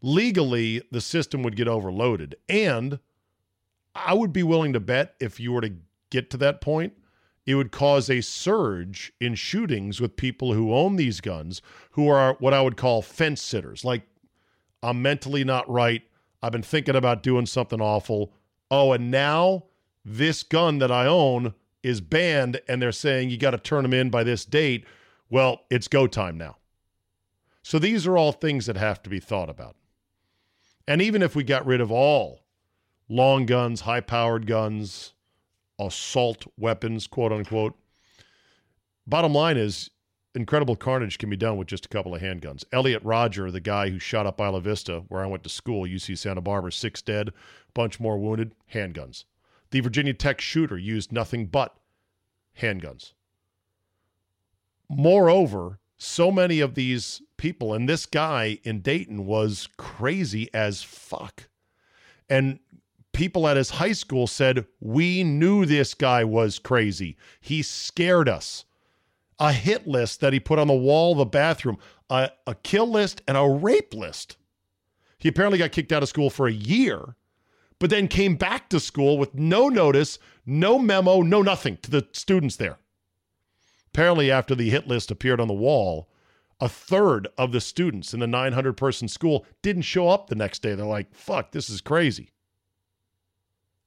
Legally, 0.00 0.82
the 0.90 1.00
system 1.00 1.42
would 1.42 1.54
get 1.54 1.68
overloaded. 1.68 2.34
And 2.48 2.98
I 3.94 4.14
would 4.14 4.32
be 4.32 4.42
willing 4.42 4.72
to 4.72 4.80
bet 4.80 5.14
if 5.20 5.38
you 5.38 5.52
were 5.52 5.60
to 5.60 5.74
get 6.10 6.30
to 6.30 6.36
that 6.38 6.60
point, 6.60 6.94
it 7.46 7.54
would 7.54 7.72
cause 7.72 8.08
a 8.08 8.20
surge 8.20 9.12
in 9.20 9.34
shootings 9.34 10.00
with 10.00 10.16
people 10.16 10.52
who 10.54 10.72
own 10.72 10.96
these 10.96 11.20
guns, 11.20 11.60
who 11.92 12.08
are 12.08 12.36
what 12.38 12.54
I 12.54 12.62
would 12.62 12.76
call 12.76 13.02
fence 13.02 13.42
sitters. 13.42 13.84
Like, 13.84 14.02
I'm 14.82 15.02
mentally 15.02 15.44
not 15.44 15.68
right. 15.68 16.02
I've 16.42 16.52
been 16.52 16.62
thinking 16.62 16.96
about 16.96 17.22
doing 17.22 17.46
something 17.46 17.80
awful. 17.80 18.32
Oh, 18.70 18.92
and 18.92 19.10
now 19.10 19.64
this 20.04 20.42
gun 20.42 20.78
that 20.78 20.90
I 20.90 21.06
own 21.06 21.54
is 21.82 22.00
banned 22.00 22.60
and 22.68 22.80
they're 22.80 22.92
saying 22.92 23.30
you 23.30 23.38
got 23.38 23.50
to 23.52 23.58
turn 23.58 23.82
them 23.82 23.94
in 23.94 24.10
by 24.10 24.24
this 24.24 24.44
date, 24.44 24.84
well, 25.28 25.62
it's 25.70 25.88
go 25.88 26.06
time 26.06 26.38
now. 26.38 26.56
So 27.62 27.78
these 27.78 28.06
are 28.06 28.16
all 28.16 28.32
things 28.32 28.66
that 28.66 28.76
have 28.76 29.02
to 29.02 29.10
be 29.10 29.20
thought 29.20 29.48
about. 29.48 29.76
And 30.86 31.00
even 31.00 31.22
if 31.22 31.36
we 31.36 31.44
got 31.44 31.66
rid 31.66 31.80
of 31.80 31.92
all 31.92 32.40
long 33.08 33.46
guns, 33.46 33.82
high 33.82 34.00
powered 34.00 34.46
guns, 34.46 35.12
assault 35.86 36.46
weapons, 36.58 37.06
quote 37.06 37.32
unquote, 37.32 37.76
bottom 39.06 39.32
line 39.32 39.56
is 39.56 39.90
incredible 40.34 40.76
carnage 40.76 41.18
can 41.18 41.28
be 41.28 41.36
done 41.36 41.56
with 41.56 41.68
just 41.68 41.86
a 41.86 41.88
couple 41.88 42.14
of 42.14 42.22
handguns. 42.22 42.64
Elliot 42.72 43.02
Rodger, 43.04 43.50
the 43.50 43.60
guy 43.60 43.90
who 43.90 43.98
shot 43.98 44.26
up 44.26 44.40
Isla 44.40 44.60
Vista, 44.60 45.04
where 45.08 45.22
I 45.22 45.26
went 45.26 45.42
to 45.42 45.48
school, 45.48 45.86
UC 45.86 46.16
Santa 46.18 46.40
Barbara, 46.40 46.72
six 46.72 47.02
dead, 47.02 47.30
bunch 47.74 48.00
more 48.00 48.18
wounded, 48.18 48.54
handguns. 48.72 49.24
The 49.70 49.80
Virginia 49.80 50.14
Tech 50.14 50.40
shooter 50.40 50.78
used 50.78 51.12
nothing 51.12 51.46
but 51.46 51.76
handguns. 52.60 53.12
Moreover, 54.88 55.78
so 55.96 56.30
many 56.30 56.60
of 56.60 56.74
these 56.74 57.22
people, 57.36 57.72
and 57.72 57.88
this 57.88 58.06
guy 58.06 58.58
in 58.64 58.80
Dayton 58.80 59.24
was 59.24 59.68
crazy 59.76 60.52
as 60.52 60.82
fuck. 60.82 61.48
And 62.28 62.58
people 63.12 63.48
at 63.48 63.56
his 63.56 63.70
high 63.70 63.92
school 63.92 64.26
said, 64.26 64.66
We 64.80 65.24
knew 65.24 65.64
this 65.64 65.94
guy 65.94 66.24
was 66.24 66.58
crazy. 66.58 67.16
He 67.40 67.62
scared 67.62 68.28
us. 68.28 68.64
A 69.38 69.52
hit 69.52 69.86
list 69.86 70.20
that 70.20 70.32
he 70.32 70.40
put 70.40 70.58
on 70.58 70.68
the 70.68 70.74
wall 70.74 71.12
of 71.12 71.18
the 71.18 71.24
bathroom, 71.24 71.78
a, 72.08 72.30
a 72.46 72.54
kill 72.54 72.88
list, 72.88 73.22
and 73.26 73.36
a 73.36 73.48
rape 73.48 73.94
list. 73.94 74.36
He 75.18 75.28
apparently 75.28 75.58
got 75.58 75.72
kicked 75.72 75.92
out 75.92 76.02
of 76.02 76.08
school 76.08 76.30
for 76.30 76.46
a 76.46 76.52
year 76.52 77.16
but 77.82 77.90
then 77.90 78.06
came 78.06 78.36
back 78.36 78.68
to 78.68 78.78
school 78.78 79.18
with 79.18 79.34
no 79.34 79.68
notice, 79.68 80.20
no 80.46 80.78
memo, 80.78 81.20
no 81.20 81.42
nothing 81.42 81.76
to 81.78 81.90
the 81.90 82.06
students 82.12 82.54
there. 82.54 82.78
Apparently, 83.88 84.30
after 84.30 84.54
the 84.54 84.70
hit 84.70 84.86
list 84.86 85.10
appeared 85.10 85.40
on 85.40 85.48
the 85.48 85.52
wall, 85.52 86.08
a 86.60 86.68
third 86.68 87.26
of 87.36 87.50
the 87.50 87.60
students 87.60 88.14
in 88.14 88.20
the 88.20 88.26
900 88.28 88.74
person 88.74 89.08
school 89.08 89.44
didn't 89.62 89.82
show 89.82 90.08
up 90.08 90.28
the 90.28 90.36
next 90.36 90.62
day. 90.62 90.76
They're 90.76 90.86
like, 90.86 91.12
fuck, 91.12 91.50
this 91.50 91.68
is 91.68 91.80
crazy. 91.80 92.30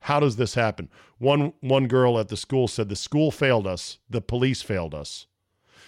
How 0.02 0.20
does 0.20 0.36
this 0.36 0.56
happen? 0.56 0.90
One, 1.18 1.54
one 1.62 1.88
girl 1.88 2.20
at 2.20 2.28
the 2.28 2.38
school 2.38 2.68
said, 2.68 2.90
The 2.90 2.96
school 2.96 3.32
failed 3.32 3.66
us, 3.66 3.98
the 4.10 4.22
police 4.22 4.62
failed 4.62 4.94
us. 4.94 5.28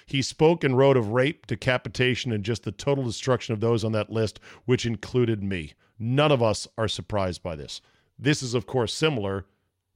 He 0.06 0.22
spoke 0.22 0.64
and 0.64 0.78
wrote 0.78 0.96
of 0.96 1.10
rape, 1.10 1.48
decapitation, 1.48 2.32
and 2.32 2.44
just 2.44 2.64
the 2.64 2.72
total 2.72 3.04
destruction 3.04 3.54
of 3.54 3.60
those 3.60 3.84
on 3.84 3.92
that 3.92 4.10
list, 4.10 4.40
which 4.66 4.86
included 4.86 5.44
me. 5.44 5.74
None 6.00 6.32
of 6.32 6.42
us 6.42 6.68
are 6.78 6.88
surprised 6.88 7.44
by 7.44 7.56
this. 7.56 7.82
This 8.18 8.42
is, 8.42 8.54
of 8.54 8.66
course, 8.66 8.94
similar 8.94 9.46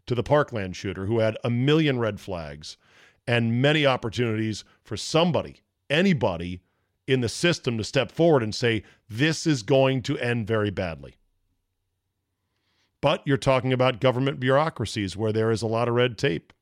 to 0.06 0.16
the 0.16 0.24
Parkland 0.24 0.76
shooter 0.76 1.06
who 1.06 1.20
had 1.20 1.38
a 1.44 1.50
million 1.50 1.98
red 1.98 2.20
flags 2.20 2.78
and 3.26 3.62
many 3.62 3.86
opportunities 3.86 4.64
for 4.84 4.98
somebody, 4.98 5.62
anybody 5.90 6.62
in 7.08 7.22
the 7.22 7.30
system 7.30 7.78
to 7.78 7.84
step 7.84 8.12
forward 8.12 8.44
and 8.44 8.54
say, 8.54 8.84
this 9.10 9.48
is 9.48 9.64
going 9.64 10.02
to 10.02 10.18
end 10.20 10.48
very 10.48 10.70
badly. 10.70 11.16
But 13.02 13.22
you're 13.26 13.38
talking 13.38 13.74
about 13.74 14.00
government 14.00 14.40
bureaucracies 14.40 15.18
where 15.18 15.34
there 15.34 15.52
is 15.52 15.62
a 15.62 15.68
lot 15.68 15.88
of 15.88 15.96
red 15.96 16.18
tape. 16.18 16.54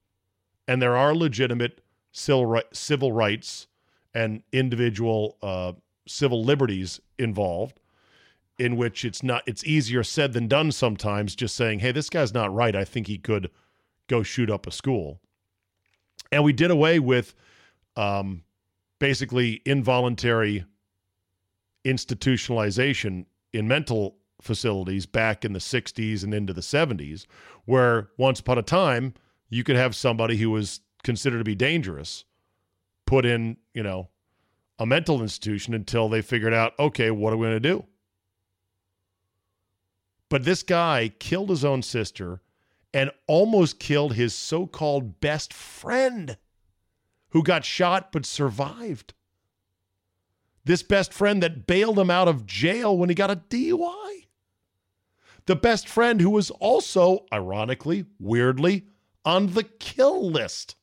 And 0.67 0.81
there 0.81 0.95
are 0.95 1.13
legitimate 1.13 1.81
civil 2.11 3.11
rights 3.11 3.67
and 4.13 4.41
individual 4.51 5.37
uh, 5.41 5.73
civil 6.07 6.43
liberties 6.43 6.99
involved 7.17 7.79
in 8.57 8.75
which 8.75 9.05
it's 9.05 9.23
not 9.23 9.43
it's 9.45 9.63
easier 9.63 10.03
said 10.03 10.33
than 10.33 10.47
done 10.47 10.71
sometimes 10.71 11.35
just 11.35 11.55
saying 11.55 11.79
hey 11.79 11.91
this 11.91 12.09
guy's 12.09 12.33
not 12.33 12.53
right. 12.53 12.75
I 12.75 12.83
think 12.83 13.07
he 13.07 13.17
could 13.17 13.49
go 14.07 14.23
shoot 14.23 14.49
up 14.49 14.67
a 14.67 14.71
school. 14.71 15.19
And 16.31 16.43
we 16.43 16.53
did 16.53 16.71
away 16.71 16.99
with 16.99 17.35
um, 17.95 18.43
basically 18.99 19.61
involuntary 19.65 20.65
institutionalization 21.85 23.25
in 23.53 23.67
mental 23.67 24.17
facilities 24.41 25.05
back 25.05 25.43
in 25.43 25.53
the 25.53 25.59
60s 25.59 26.23
and 26.23 26.33
into 26.33 26.53
the 26.53 26.61
70s 26.61 27.25
where 27.65 28.09
once 28.17 28.39
upon 28.39 28.57
a 28.57 28.63
time 28.63 29.13
you 29.49 29.63
could 29.63 29.75
have 29.75 29.95
somebody 29.95 30.37
who 30.37 30.49
was 30.49 30.79
considered 31.03 31.39
to 31.39 31.43
be 31.43 31.55
dangerous 31.55 32.23
put 33.05 33.25
in 33.25 33.57
you 33.73 33.83
know 33.83 34.09
a 34.77 34.85
mental 34.85 35.21
institution 35.21 35.73
until 35.73 36.07
they 36.07 36.21
figured 36.21 36.53
out 36.53 36.73
okay 36.79 37.11
what 37.11 37.33
are 37.33 37.37
we 37.37 37.47
going 37.47 37.55
to 37.55 37.59
do 37.59 37.85
but 40.29 40.45
this 40.45 40.63
guy 40.63 41.11
killed 41.19 41.49
his 41.49 41.65
own 41.65 41.81
sister 41.81 42.41
and 42.93 43.11
almost 43.27 43.79
killed 43.79 44.13
his 44.13 44.33
so 44.33 44.65
called 44.65 45.19
best 45.19 45.53
friend 45.53 46.37
who 47.31 47.43
got 47.43 47.65
shot 47.65 48.11
but 48.11 48.25
survived. 48.25 49.13
This 50.65 50.83
best 50.83 51.13
friend 51.13 51.41
that 51.43 51.67
bailed 51.67 51.97
him 51.97 52.09
out 52.09 52.27
of 52.27 52.45
jail 52.45 52.97
when 52.97 53.09
he 53.09 53.15
got 53.15 53.31
a 53.31 53.35
DUI. 53.35 54.08
The 55.49 55.55
best 55.55 55.87
friend 55.87 56.21
who 56.21 56.29
was 56.29 56.51
also, 56.51 57.25
ironically, 57.33 58.05
weirdly, 58.19 58.85
on 59.25 59.53
the 59.53 59.63
kill 59.63 60.29
list. 60.29 60.75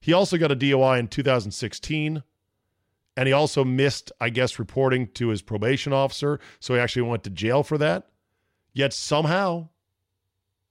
He 0.00 0.12
also 0.12 0.36
got 0.36 0.50
a 0.50 0.56
DUI 0.56 0.98
in 0.98 1.06
2016 1.06 2.24
And 3.16 3.26
he 3.28 3.32
also 3.32 3.64
missed, 3.64 4.10
I 4.20 4.30
guess, 4.30 4.58
reporting 4.58 5.06
to 5.12 5.28
his 5.28 5.42
probation 5.42 5.92
officer. 5.92 6.40
So 6.58 6.74
he 6.74 6.80
actually 6.80 7.02
went 7.02 7.22
to 7.22 7.30
jail 7.30 7.62
for 7.62 7.78
that. 7.78 8.08
Yet 8.72 8.92
somehow 8.92 9.68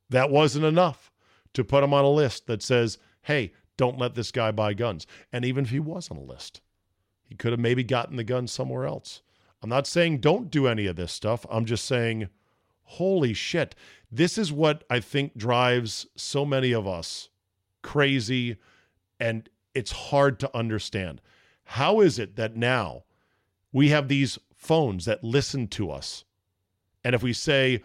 that 0.10 0.30
wasn't 0.30 0.66
enough 0.66 1.14
to 1.54 1.64
put 1.64 1.82
him 1.82 1.94
on 1.94 2.04
a 2.04 2.10
list 2.10 2.46
that 2.48 2.62
says, 2.62 2.98
hey, 3.22 3.54
don't 3.78 4.00
let 4.00 4.16
this 4.16 4.32
guy 4.32 4.52
buy 4.52 4.74
guns. 4.74 5.08
And 5.32 5.46
even 5.46 5.64
if 5.64 5.70
he 5.70 5.80
was 5.80 6.12
on 6.12 6.18
a 6.18 6.22
list, 6.22 6.60
he 7.24 7.36
could 7.36 7.54
have 7.54 7.60
maybe 7.62 7.86
gotten 7.86 8.18
the 8.18 8.26
gun 8.26 8.48
somewhere 8.48 8.86
else. 8.86 9.22
I'm 9.62 9.70
not 9.70 9.88
saying 9.88 10.20
don't 10.20 10.50
do 10.50 10.68
any 10.68 10.88
of 10.88 10.96
this 10.96 11.12
stuff. 11.12 11.46
I'm 11.50 11.66
just 11.66 11.86
saying, 11.86 12.30
holy 12.84 13.34
shit. 13.34 13.76
This 14.12 14.38
is 14.38 14.52
what 14.52 14.84
I 14.90 15.00
think 15.00 15.38
drives 15.38 16.08
so 16.16 16.46
many 16.46 16.74
of 16.74 16.88
us 16.88 17.30
crazy 17.82 18.58
and 19.20 19.50
it's 19.74 19.92
hard 19.92 20.40
to 20.40 20.58
understand. 20.58 21.22
How 21.64 22.02
is 22.02 22.20
it 22.20 22.36
that 22.36 22.56
now 22.56 23.04
we 23.72 23.90
have 23.90 24.08
these 24.08 24.38
phones 24.54 25.06
that 25.06 25.24
listen 25.24 25.68
to 25.70 25.92
us? 25.92 26.26
And 27.04 27.16
if 27.16 27.24
we 27.24 27.34
say, 27.34 27.82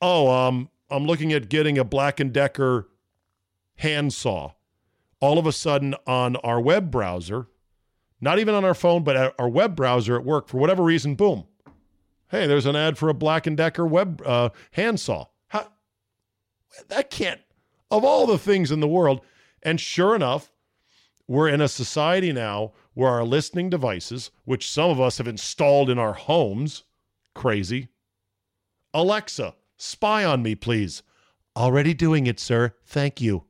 "Oh, 0.00 0.28
um 0.28 0.70
I'm 0.90 1.06
looking 1.06 1.32
at 1.32 1.48
getting 1.48 1.78
a 1.78 1.84
Black 1.84 2.20
and 2.20 2.32
Decker 2.32 2.88
handsaw," 3.76 4.54
all 5.20 5.38
of 5.38 5.46
a 5.46 5.52
sudden 5.52 5.94
on 6.06 6.36
our 6.36 6.60
web 6.60 6.90
browser, 6.90 7.46
not 8.22 8.38
even 8.38 8.54
on 8.54 8.64
our 8.64 8.72
phone, 8.72 9.02
but 9.02 9.34
our 9.38 9.48
web 9.48 9.74
browser 9.76 10.16
at 10.16 10.24
work, 10.24 10.48
for 10.48 10.58
whatever 10.58 10.82
reason, 10.84 11.16
boom. 11.16 11.44
Hey, 12.30 12.46
there's 12.46 12.66
an 12.66 12.76
ad 12.76 12.96
for 12.96 13.08
a 13.08 13.14
Black 13.14 13.46
and 13.46 13.56
Decker 13.56 13.84
web 13.84 14.22
uh, 14.24 14.50
handsaw. 14.70 15.26
How, 15.48 15.66
that 16.88 17.10
can't, 17.10 17.40
of 17.90 18.04
all 18.04 18.26
the 18.26 18.38
things 18.38 18.70
in 18.70 18.80
the 18.80 18.88
world. 18.88 19.20
And 19.62 19.80
sure 19.80 20.14
enough, 20.14 20.52
we're 21.26 21.48
in 21.48 21.60
a 21.60 21.68
society 21.68 22.32
now 22.32 22.72
where 22.94 23.10
our 23.10 23.24
listening 23.24 23.68
devices, 23.68 24.30
which 24.44 24.70
some 24.70 24.90
of 24.90 25.00
us 25.00 25.18
have 25.18 25.28
installed 25.28 25.90
in 25.90 25.98
our 25.98 26.14
homes, 26.14 26.84
crazy. 27.34 27.88
Alexa, 28.94 29.54
spy 29.76 30.24
on 30.24 30.42
me, 30.42 30.54
please. 30.54 31.02
Already 31.56 31.92
doing 31.92 32.26
it, 32.28 32.38
sir. 32.38 32.72
Thank 32.84 33.20
you 33.20 33.44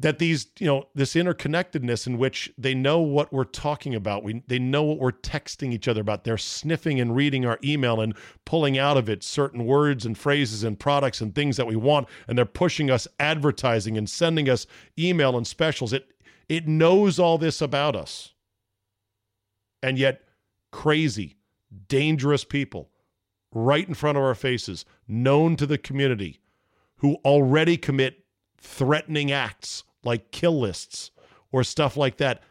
that 0.00 0.18
these 0.18 0.46
you 0.58 0.66
know 0.66 0.88
this 0.94 1.14
interconnectedness 1.14 2.06
in 2.06 2.18
which 2.18 2.52
they 2.56 2.74
know 2.74 3.00
what 3.00 3.32
we're 3.32 3.44
talking 3.44 3.94
about. 3.94 4.22
We 4.22 4.42
they 4.46 4.58
know 4.58 4.82
what 4.82 4.98
we're 4.98 5.12
texting 5.12 5.72
each 5.72 5.88
other 5.88 6.00
about. 6.00 6.24
They're 6.24 6.38
sniffing 6.38 7.00
and 7.00 7.16
reading 7.16 7.44
our 7.44 7.58
email 7.64 8.00
and 8.00 8.14
pulling 8.44 8.78
out 8.78 8.96
of 8.96 9.08
it 9.08 9.22
certain 9.22 9.66
words 9.66 10.06
and 10.06 10.16
phrases 10.16 10.62
and 10.62 10.78
products 10.78 11.20
and 11.20 11.34
things 11.34 11.56
that 11.56 11.66
we 11.66 11.76
want. 11.76 12.08
And 12.28 12.38
they're 12.38 12.44
pushing 12.44 12.90
us 12.90 13.08
advertising 13.18 13.98
and 13.98 14.08
sending 14.08 14.48
us 14.48 14.66
email 14.98 15.36
and 15.36 15.46
specials. 15.46 15.92
It 15.92 16.08
it 16.48 16.68
knows 16.68 17.18
all 17.18 17.38
this 17.38 17.60
about 17.60 17.96
us. 17.96 18.32
And 19.82 19.98
yet 19.98 20.22
crazy 20.70 21.36
dangerous 21.88 22.44
people 22.44 22.90
right 23.52 23.86
in 23.86 23.94
front 23.94 24.18
of 24.18 24.24
our 24.24 24.34
faces 24.34 24.84
known 25.06 25.56
to 25.56 25.66
the 25.66 25.78
community 25.78 26.40
who 26.96 27.14
already 27.24 27.76
commit 27.76 28.24
threatening 28.58 29.30
acts 29.30 29.84
like 30.04 30.30
kill 30.30 30.58
lists 30.58 31.10
or 31.52 31.64
stuff 31.64 31.96
like 31.96 32.18
that. 32.18 32.42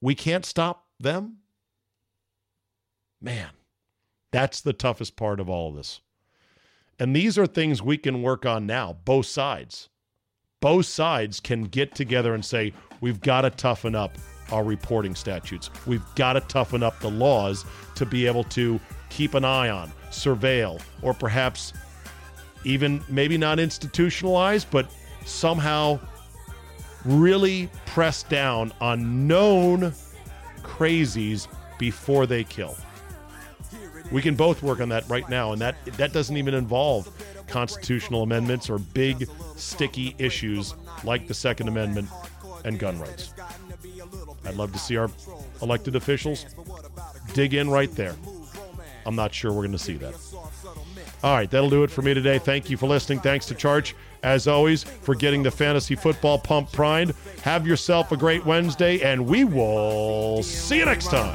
We 0.00 0.14
can't 0.14 0.44
stop 0.44 0.86
them. 0.98 1.38
Man, 3.20 3.50
that's 4.32 4.60
the 4.60 4.72
toughest 4.72 5.16
part 5.16 5.40
of 5.40 5.48
all 5.48 5.70
of 5.70 5.76
this. 5.76 6.00
And 6.98 7.14
these 7.14 7.38
are 7.38 7.46
things 7.46 7.82
we 7.82 7.98
can 7.98 8.22
work 8.22 8.46
on 8.46 8.66
now, 8.66 8.96
both 9.04 9.26
sides. 9.26 9.88
Both 10.60 10.86
sides 10.86 11.40
can 11.40 11.64
get 11.64 11.94
together 11.94 12.34
and 12.34 12.44
say, 12.44 12.72
we've 13.00 13.20
got 13.20 13.42
to 13.42 13.50
toughen 13.50 13.94
up 13.94 14.16
our 14.50 14.64
reporting 14.64 15.14
statutes. 15.14 15.70
We've 15.86 16.04
got 16.14 16.34
to 16.34 16.40
toughen 16.40 16.82
up 16.82 16.98
the 17.00 17.10
laws 17.10 17.64
to 17.96 18.06
be 18.06 18.26
able 18.26 18.44
to 18.44 18.80
keep 19.10 19.34
an 19.34 19.44
eye 19.44 19.68
on, 19.68 19.92
surveil, 20.10 20.80
or 21.02 21.12
perhaps 21.12 21.72
even 22.64 23.02
maybe 23.08 23.36
not 23.36 23.58
institutionalize, 23.58 24.64
but 24.70 24.90
somehow 25.24 26.00
really 27.04 27.68
press 27.86 28.22
down 28.22 28.72
on 28.80 29.26
known 29.26 29.92
crazies 30.62 31.48
before 31.78 32.26
they 32.26 32.44
kill. 32.44 32.76
We 34.12 34.22
can 34.22 34.34
both 34.34 34.62
work 34.62 34.80
on 34.80 34.88
that 34.90 35.08
right 35.08 35.28
now, 35.28 35.52
and 35.52 35.60
that 35.60 35.84
that 35.96 36.12
doesn't 36.12 36.36
even 36.36 36.54
involve 36.54 37.08
constitutional 37.48 38.22
amendments 38.22 38.70
or 38.70 38.78
big 38.78 39.28
sticky 39.56 40.14
issues 40.18 40.74
like 41.04 41.26
the 41.26 41.34
Second 41.34 41.68
Amendment 41.68 42.08
and 42.64 42.78
gun 42.78 42.98
rights. 42.98 43.32
I'd 44.44 44.54
love 44.54 44.72
to 44.72 44.78
see 44.78 44.96
our 44.96 45.10
elected 45.62 45.96
officials 45.96 46.46
dig 47.34 47.54
in 47.54 47.68
right 47.68 47.90
there. 47.92 48.14
I'm 49.06 49.16
not 49.16 49.32
sure 49.32 49.52
we're 49.52 49.62
going 49.62 49.72
to 49.72 49.78
see 49.78 49.94
that. 49.94 50.14
All 51.22 51.34
right, 51.34 51.50
that'll 51.50 51.70
do 51.70 51.84
it 51.84 51.90
for 51.90 52.02
me 52.02 52.12
today. 52.12 52.38
Thank 52.38 52.68
you 52.68 52.76
for 52.76 52.86
listening. 52.86 53.20
Thanks 53.20 53.46
to 53.46 53.54
Charch 53.54 53.94
as 54.22 54.48
always, 54.48 54.82
for 54.82 55.14
getting 55.14 55.42
the 55.42 55.50
fantasy 55.50 55.94
football 55.94 56.38
pump 56.38 56.72
primed. 56.72 57.14
Have 57.42 57.66
yourself 57.66 58.10
a 58.10 58.16
great 58.16 58.44
Wednesday, 58.44 59.00
and 59.00 59.24
we 59.24 59.44
will 59.44 60.42
see 60.42 60.78
you 60.78 60.84
next 60.84 61.06
time. 61.10 61.34